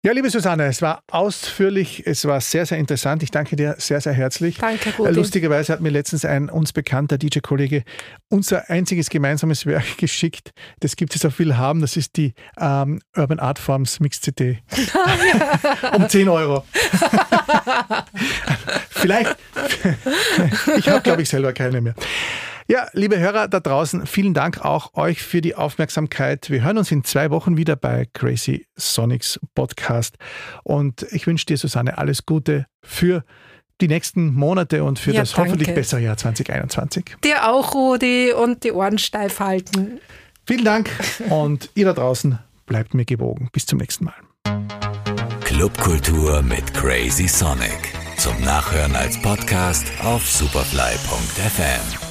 Ja, 0.08 0.14
liebe 0.14 0.30
Susanne, 0.30 0.68
es 0.68 0.82
war 0.82 1.04
ausführlich, 1.12 2.04
es 2.06 2.24
war 2.24 2.40
sehr, 2.40 2.66
sehr 2.66 2.78
interessant. 2.78 3.24
Ich 3.24 3.32
danke 3.32 3.58
dir 3.58 3.76
sehr, 3.78 4.00
sehr 4.00 4.14
herzlich. 4.14 4.58
Danke, 4.58 4.94
Rudi. 4.98 5.12
Lustigerweise 5.12 5.74
hat 5.74 5.82
mir 5.82 5.90
letztens 5.90 6.24
ein 6.24 6.50
uns 6.50 6.72
bekannter 6.72 7.18
DJ-Kollege 7.18 7.84
unser 8.30 8.70
einziges 8.70 9.10
gemeinsames 9.10 9.66
Werk 9.66 9.84
geschickt. 9.98 10.52
Das 10.80 10.96
gibt 10.96 11.14
es 11.14 11.26
auf 11.26 11.36
viel 11.36 11.58
haben. 11.58 11.82
Das 11.82 11.98
ist 11.98 12.16
die 12.16 12.36
ähm, 12.58 13.02
Urban 13.18 13.40
Art 13.40 13.60
Forms 13.60 14.00
Mix 14.00 14.22
CD. 14.22 14.60
um 15.94 16.08
10 16.08 16.30
Euro. 16.30 16.64
Vielleicht. 18.90 19.36
ich 20.78 20.88
habe, 20.88 21.02
glaube 21.02 21.24
ich, 21.24 21.28
selber 21.28 21.52
keine 21.52 21.82
mehr. 21.82 21.96
Ja, 22.70 22.88
liebe 22.92 23.18
Hörer 23.18 23.48
da 23.48 23.62
draußen, 23.62 24.06
vielen 24.06 24.34
Dank 24.34 24.66
auch 24.66 24.94
euch 24.94 25.24
für 25.24 25.40
die 25.40 25.56
Aufmerksamkeit. 25.56 26.50
Wir 26.50 26.64
hören 26.66 26.78
uns 26.78 26.92
in 26.92 27.06
zwei 27.06 27.32
Wochen 27.32 27.56
wieder 27.56 27.78
bei 27.78 28.10
Crazy 28.12 28.68
Sonics 28.76 29.40
Podcast. 29.56 30.18
Und 30.64 31.04
ich 31.12 31.28
wünsche 31.28 31.46
dir, 31.46 31.58
Susanne, 31.58 31.98
alles 31.98 32.26
Gute 32.26 32.66
für 32.84 33.24
die 33.80 33.88
nächsten 33.88 34.34
Monate 34.34 34.84
und 34.84 35.00
für 35.00 35.12
ja, 35.12 35.22
das 35.22 35.32
danke. 35.32 35.52
hoffentlich 35.52 35.74
bessere 35.74 36.02
Jahr 36.02 36.18
2021. 36.18 37.16
Dir 37.24 37.50
auch, 37.50 37.74
Rudi, 37.74 38.34
und 38.34 38.66
die 38.66 38.74
Ohren 38.74 38.98
steif 38.98 39.40
halten. 39.40 40.02
Vielen 40.46 40.66
Dank 40.66 40.90
und 41.30 41.70
ihr 41.74 41.86
da 41.86 41.94
draußen 41.94 42.38
bleibt 42.66 42.94
mir 42.94 43.06
gewogen. 43.06 43.48
Bis 43.54 43.66
zum 43.66 43.80
nächsten 43.80 44.04
Mal. 44.04 44.16
Clubkultur 45.40 46.42
mit 46.42 46.74
Crazy 46.74 47.30
Sonic. 47.30 47.94
Zum 48.18 48.42
Nachhören 48.44 48.94
als 48.94 49.22
Podcast 49.22 49.86
auf 50.04 50.28
superfly.fm. 50.30 52.07